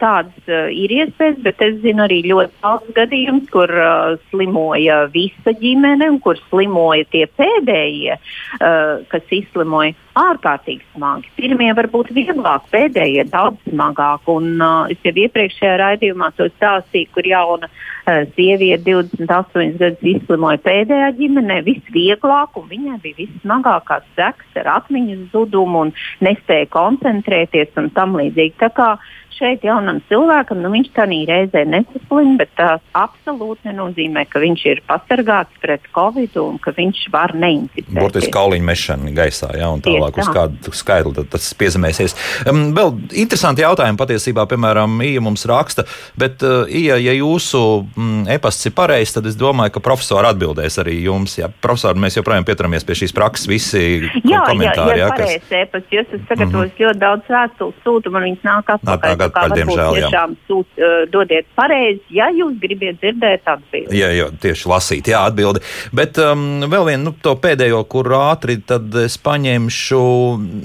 tādas 0.00 0.34
uh, 0.48 0.70
ir 0.70 0.90
iespējas, 0.90 1.40
bet 1.42 1.60
es 1.62 1.80
zinu 1.82 2.04
arī 2.06 2.22
ļoti 2.26 2.52
daudz 2.62 2.92
gadījumus, 2.96 3.48
kur 3.52 3.70
uh, 3.70 4.18
slimoja 4.30 5.06
visa 5.12 5.52
ģimene 5.52 6.10
un 6.10 6.20
kur 6.20 6.38
slimoja 6.48 7.04
tie 7.10 7.26
pēdējie, 7.26 8.18
uh, 8.60 9.02
kas 9.08 9.22
izslimoja 9.30 9.94
ārkārtīgi 10.18 10.84
smagi. 10.92 11.30
Pirmie 11.38 11.70
var 11.72 11.88
būt 11.88 12.12
vieglāk, 12.12 12.66
pēdējie 12.72 13.24
daudz 13.32 13.62
smagāk. 13.70 14.28
Un, 14.32 14.54
uh, 14.60 14.90
es 14.92 15.00
jau 15.04 15.14
iepriekšējā 15.24 15.78
raidījumā 15.80 16.32
to 16.36 16.50
stāstīju, 16.52 17.12
kur 17.14 17.28
jauna 17.28 17.70
sieviete 18.04 18.82
28 18.90 19.78
gadus 19.78 20.06
izslimoja 20.14 20.58
pēdējā 20.64 21.10
ģimenē 21.18 21.60
visvieglāk, 21.66 22.56
un 22.58 22.68
viņai 22.70 22.98
bija 23.04 23.20
vissmagākās 23.22 24.06
sekas 24.16 24.60
ar 24.62 24.70
atmiņas 24.78 25.28
zudumu 25.34 25.86
un 25.86 25.92
nespēja 26.24 26.70
koncentrēties 26.74 27.76
un 27.78 27.90
tam 27.94 28.16
līdzīgi. 28.18 28.58
Tā 28.62 28.72
kā 28.74 28.88
šeit 29.36 29.64
jaunam 29.66 30.00
cilvēkam, 30.08 30.60
nu, 30.62 30.70
viņš 30.72 30.90
tādā 30.96 31.18
reizē 31.28 31.64
nesaslim, 31.68 32.36
bet 32.40 32.52
tas 32.58 32.82
absolūti 32.96 33.68
nenozīmē, 33.68 34.24
ka 34.30 34.42
viņš 34.42 34.64
ir 34.70 34.82
pasargāts 34.88 35.60
pret 35.62 35.84
covid 35.94 36.36
un 36.40 36.58
ka 36.62 36.74
viņš 36.76 37.02
var 37.12 37.34
neinficēt. 37.36 37.92
Burtiski 37.96 38.32
kauliņu 38.34 38.68
mešana 38.68 39.12
gaisā, 39.16 39.50
jā, 39.58 39.68
un 39.72 39.82
tālāk 39.84 40.18
uz 40.22 40.30
kādu 40.32 40.74
skaidru 40.76 41.24
tas 41.32 41.50
piezemēsies. 41.58 42.16
Um, 42.48 42.70
vēl 42.76 42.94
interesanti 43.24 43.64
jautājumi 43.64 44.00
patiesībā, 44.00 44.46
piemēram, 44.50 45.00
Ija 45.04 45.22
mums 45.24 45.44
raksta, 45.48 45.84
bet, 46.18 46.42
uh, 46.46 46.64
Ija, 46.68 46.98
ja 47.02 47.14
jūsu 47.16 47.62
mm, 47.96 48.26
e-pasts 48.36 48.68
ir 48.70 48.76
pareizs, 48.76 49.16
tad 49.16 49.28
es 49.30 49.38
domāju, 49.38 49.74
ka 49.76 49.84
profesori 49.84 50.30
atbildēs 50.30 50.78
arī 50.82 50.98
jums. 51.06 51.36
Jā, 51.40 51.50
profesori, 51.62 52.00
mēs 52.02 52.18
joprojām 52.18 52.46
pieturamies 52.48 52.86
pie 52.86 52.96
šīs 53.02 53.14
prakses, 53.16 53.48
visi 53.50 53.82
jā, 54.22 54.42
komentāri. 54.48 55.02
Jā, 55.02 55.08
jā, 55.08 55.10
jā 55.10 55.10
kas... 55.18 55.50
e-pasts, 55.62 55.92
jūs 55.92 56.08
esat 56.08 56.28
sagatavojis 56.30 56.72
mm 56.72 56.76
-hmm. 56.76 56.86
ļoti 56.86 57.02
daudz 57.02 57.32
vēstules 57.36 57.82
sūtu, 57.84 58.14
man 58.14 58.26
viņas 58.28 58.46
nāk 58.48 58.74
atpakaļ. 58.76 59.21
Nāk 59.22 59.30
atpakaļ, 59.30 59.54
diemžēl. 59.60 59.98
Tiešām 59.98 60.34
sūt, 60.48 60.68
uh, 60.78 60.96
dodiet 61.12 61.48
pareizi, 61.58 62.02
ja 62.16 62.28
jūs 62.34 62.58
gribat 62.62 63.00
dzirdēt 63.00 63.48
atbildi. 63.54 63.98
Jā, 63.98 64.10
jā, 64.16 64.28
tieši 64.42 64.70
lasīt, 64.72 65.10
jā, 65.12 65.22
atbildi. 65.30 65.62
Bet 65.94 66.20
um, 66.22 66.64
vēl 66.66 66.90
vienu 66.92 67.10
nu, 67.10 67.14
to 67.24 67.34
pēdējo, 67.42 67.82
kur 67.92 68.10
ātri 68.18 68.58
tad 68.66 68.92
es 69.02 69.18
paņemšu, 69.22 70.02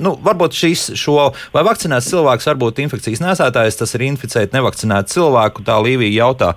nu, 0.04 0.14
varbūt 0.26 0.60
šīs, 0.60 0.90
šo, 1.00 1.18
vai 1.56 1.66
vakcinēts 1.68 2.12
cilvēks 2.14 2.52
var 2.52 2.62
būt 2.62 2.84
infekcijas 2.86 3.24
nesētājs, 3.24 3.80
tas 3.82 3.98
ir 3.98 4.06
inficēt 4.10 4.56
nevakcinētu 4.58 5.18
cilvēku, 5.18 5.66
tā 5.68 5.80
Līvija 5.84 6.26
jautā, 6.28 6.54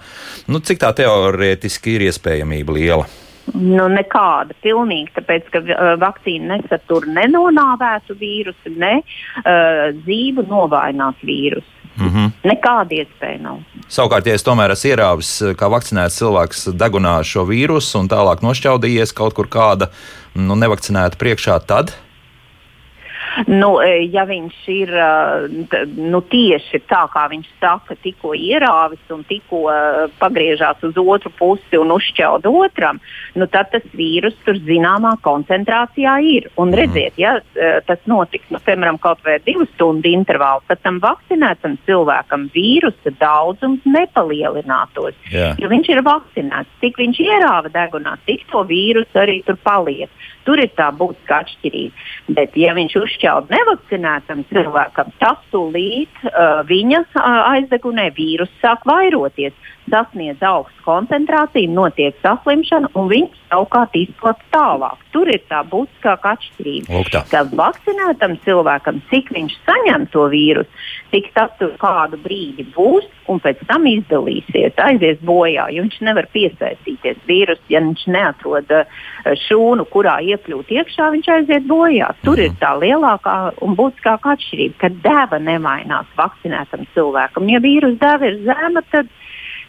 nu, 0.51 0.63
cik 0.65 0.83
tā 0.83 0.95
teorētiski 1.01 1.99
ir 1.99 2.09
iespējamība 2.11 2.77
liela? 2.77 3.11
Nu, 3.57 3.87
nekāda, 3.91 4.55
pilnīgi, 4.63 5.11
tāpēc, 5.17 5.49
ka 5.51 5.63
uh, 5.65 5.93
vakcīna 6.01 6.59
nesatur 6.59 7.07
ne 7.11 7.25
nonāvētu 7.33 8.15
vīrusu, 8.21 8.75
ne 8.79 9.01
uh, 9.01 9.91
dzīvu 10.05 10.45
novājinātu 10.51 11.27
vīrusu. 11.27 11.80
Mm 11.97 12.09
-hmm. 12.09 12.31
Nekāda 12.45 12.95
iespēja 12.95 13.41
nav. 13.43 13.59
Savukārt, 13.89 14.27
ja 14.27 14.35
es 14.35 14.45
tomēr 14.45 14.71
esmu 14.71 14.91
ierāvis, 14.91 15.31
kā 15.57 15.71
vakcinēts 15.71 16.19
cilvēks 16.21 16.69
degunā 16.75 17.23
šo 17.25 17.45
vīrusu 17.45 17.99
un 17.99 18.09
tālāk 18.09 18.43
nošķaudījies 18.43 19.15
kaut 19.15 19.35
kur 19.35 19.49
kāda 19.49 19.89
nu, 20.35 20.55
nevakcinēta 20.55 21.17
priekšā, 21.17 21.61
tad 21.67 21.93
Nu, 23.47 23.79
e, 23.83 24.07
ja 24.11 24.25
viņš 24.29 24.57
ir 24.73 24.91
e, 24.91 25.09
nu, 25.97 26.21
tieši 26.33 26.83
tā, 26.91 27.05
kā 27.13 27.27
viņš 27.31 27.49
saka, 27.61 27.95
tikko 28.03 28.33
ierāvis 28.35 29.13
un 29.15 29.23
tikko 29.29 29.63
e, 29.71 29.77
pagriežās 30.21 30.83
uz 30.87 30.99
otru 30.99 31.33
pusi 31.39 31.79
un 31.79 31.93
uzšķaud 31.95 32.49
otram, 32.51 33.01
nu, 33.39 33.47
tad 33.51 33.71
tas 33.75 33.87
vīrus 33.95 34.35
tur 34.47 34.59
zināmā 34.67 35.15
koncentrācijā 35.23 36.17
ir. 36.27 36.51
Un 36.57 36.73
mhm. 36.73 36.79
redziet, 36.81 37.21
ja 37.21 37.37
tas 37.87 38.03
notiks, 38.11 38.49
nu, 38.51 38.59
piemēram, 38.65 38.99
kaut 39.03 39.23
vai 39.27 39.39
divu 39.45 39.67
stundu 39.75 40.11
intervālā, 40.11 40.65
tad 40.71 40.83
tam 40.85 40.99
vakcinētam 41.03 41.79
cilvēkam 41.87 42.49
vīrusa 42.55 43.15
daudzums 43.21 43.87
nepalielinātos. 43.87 45.15
Yeah. 45.31 45.55
Jo 45.61 45.71
viņš 45.71 45.93
ir 45.95 46.03
vakcinēts. 46.07 46.77
Cik 46.83 46.99
viņš 47.01 47.23
ierāva 47.25 47.71
degunā, 47.73 48.17
tik 48.27 48.47
to 48.51 48.65
vīrusu 48.69 49.23
arī 49.23 49.41
tur 49.47 49.59
paliek. 49.63 50.11
Tur 50.47 50.61
ir 50.63 50.71
tā 50.75 50.89
būtiska 50.97 51.43
atšķirība. 51.45 52.07
Bet, 52.37 52.57
ja 52.59 52.73
viņš 52.77 52.97
uzšķaud 53.21 53.51
nevakcinētam 53.53 54.45
cilvēkam, 54.49 55.13
tas 55.21 55.39
tūlīt 55.53 56.09
uh, 56.25 56.65
viņa 56.67 57.01
uh, 57.05 57.53
aizdegunē 57.53 58.11
vīrusu 58.17 58.53
sāk 58.63 58.87
vairoties 58.89 59.53
sasniedz 59.91 60.43
augstu 60.43 60.85
koncentrāciju, 60.85 61.71
notiek 61.75 62.17
saslimšana, 62.23 62.91
un 62.99 63.09
viņš 63.11 63.37
savukārt 63.51 63.97
izplatīts 63.99 64.51
tālāk. 64.55 64.99
Tur 65.15 65.31
ir 65.31 65.43
tā 65.51 65.61
būtiskākā 65.67 66.35
atšķirība. 66.37 67.03
Ka 67.31 67.43
vakcinētam 67.59 68.37
cilvēkam, 68.45 69.01
cik 69.11 69.33
viņš 69.35 69.57
saņem 69.67 70.07
to 70.15 70.27
vīrusu, 70.33 70.85
cik 71.11 71.31
tas 71.35 71.51
tur 71.59 71.75
kādu 71.81 72.21
brīdi 72.23 72.67
būs, 72.75 73.09
un 73.31 73.43
pēc 73.43 73.63
tam 73.69 73.87
izdalīsies, 73.91 74.79
aizies 74.79 75.19
bojā, 75.27 75.69
jo 75.75 75.85
viņš 75.87 75.99
nevar 76.07 76.27
piesaistīties 76.35 77.21
vīrusu, 77.29 77.67
ja 77.71 77.83
viņš 77.85 78.07
neatrod 78.15 78.75
eh, 78.75 79.01
šūnu, 79.47 79.87
kurā 79.91 80.19
iekļūt 80.35 80.75
iekšā, 80.79 81.11
viņš 81.17 81.33
aiziet 81.37 81.67
bojā. 81.71 82.13
Tur 82.25 82.39
mhm. 82.39 82.47
ir 82.47 82.59
tā 82.63 82.75
lielākā 83.11 83.63
un 83.63 83.75
būtiskākā 83.77 84.35
atšķirība, 84.37 84.75
ka 84.79 84.89
deva 85.03 85.39
nemainās 85.39 86.07
vakcinētam 86.17 86.87
cilvēkam. 86.95 87.49
Ja 87.49 87.61
vīrusu 87.61 87.99
deva 87.99 88.27
ir 88.27 88.41
zema, 88.45 88.83
tad 88.91 89.09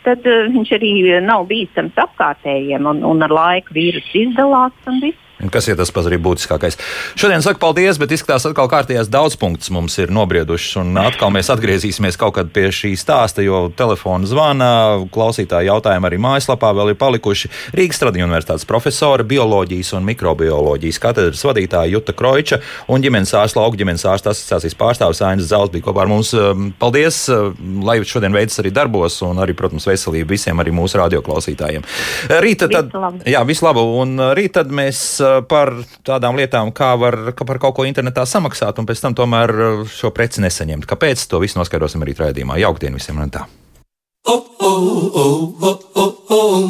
tad 0.04 0.26
uh, 0.26 0.50
viņš 0.50 0.72
arī 0.78 1.22
nav 1.22 1.48
bīstams 1.48 1.94
apkārtējiem 1.98 2.86
un, 2.89 3.04
un 3.04 3.22
ar 3.22 3.30
laiku 3.30 3.74
vīrusu 3.74 4.26
izdalās 4.26 4.74
un 4.88 5.02
viss. 5.02 5.28
Kas 5.50 5.68
ir 5.72 5.78
tas 5.80 5.89
pats 5.94 6.10
arī 6.10 6.20
būtiskākais? 6.22 6.78
Šodien 7.18 7.42
saku 7.42 7.62
paldies, 7.62 7.98
bet 8.02 8.14
izskatās, 8.14 8.46
ka 8.46 8.52
atkal 8.52 8.70
kārtējās 8.70 9.10
daudz 9.10 9.38
punktus 9.39 9.72
mums 9.74 9.98
ir 10.02 10.12
nobriedušas. 10.14 10.78
Un 10.84 11.00
atkal 11.02 11.32
mēs 11.34 11.50
atgriezīsimies 11.54 12.20
kaut 12.22 12.36
kad 12.38 12.52
pie 12.54 12.68
šī 12.76 12.94
stāsta, 13.00 13.42
jo 13.46 13.64
telefona 13.78 14.30
zvana, 14.30 14.70
klausītāji 15.14 15.72
jautājumi 15.72 16.10
arī 16.10 16.20
mājaslapā 16.22 16.72
vēl 16.78 16.94
ir 16.94 17.00
palikuši. 17.02 17.52
Rīgas 17.78 18.02
Tradiņu 18.04 18.28
universitātes 18.28 18.68
profesora, 18.70 19.26
bioloģijas 19.28 19.94
un 19.98 20.06
mikrobioloģijas 20.12 21.02
katedras 21.02 21.46
vadītāja 21.48 21.94
Juta 21.96 22.16
Kroiča 22.18 22.62
un 22.92 23.04
ģimenes 23.04 23.34
ārsta 23.38 23.62
lauka 23.62 23.80
ģimenes 23.82 24.06
ārsta 24.10 24.36
asociācijas 24.36 24.78
pārstāvis 24.78 25.24
Ainas 25.26 25.50
Zels 25.50 25.72
bija 25.74 25.88
kopā 25.88 26.06
ar 26.06 26.12
mums. 26.12 26.34
Um, 26.38 26.70
paldies, 26.80 27.24
uh, 27.32 27.52
lai 27.86 28.00
šodien 28.08 28.36
veids 28.36 28.60
arī 28.62 28.74
darbos 28.76 29.20
un 29.26 29.42
arī, 29.42 29.56
protams, 29.58 29.88
veselību 29.89 30.36
visiem 30.36 30.62
arī 30.62 30.74
mūsu 30.76 31.00
radioklausītājiem. 31.02 31.86
Rīt 32.44 32.66
tad, 32.66 32.94
jā, 33.28 33.42
visu 33.48 33.66
labu, 33.66 33.86
un 34.02 34.18
uh, 34.20 34.32
rīt 34.38 34.56
tad 34.58 34.72
mēs 34.74 35.04
par 35.49 35.73
tādām 36.07 36.39
lietām, 36.39 36.73
kā 36.75 36.93
var 36.99 37.34
kā 37.38 37.47
par 37.47 37.61
kaut 37.61 37.77
ko 37.77 37.88
internetā 37.88 38.25
samaksāt, 38.29 38.79
un 38.82 38.89
pēc 38.89 39.03
tam 39.03 39.17
tomēr 39.17 39.55
uh, 39.55 39.82
šo 39.89 40.13
preci 40.15 40.43
nesaņemt. 40.45 40.88
Kāpēc? 40.89 41.27
To 41.32 41.41
visu 41.43 41.59
noskaidrosim 41.59 42.03
arī 42.05 42.17
raidījumā. 42.17 42.59
Jauktdien 42.61 42.97
visiem! 42.97 43.21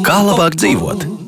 Kā 0.02 0.18
labāk 0.26 0.56
dzīvot? 0.58 1.21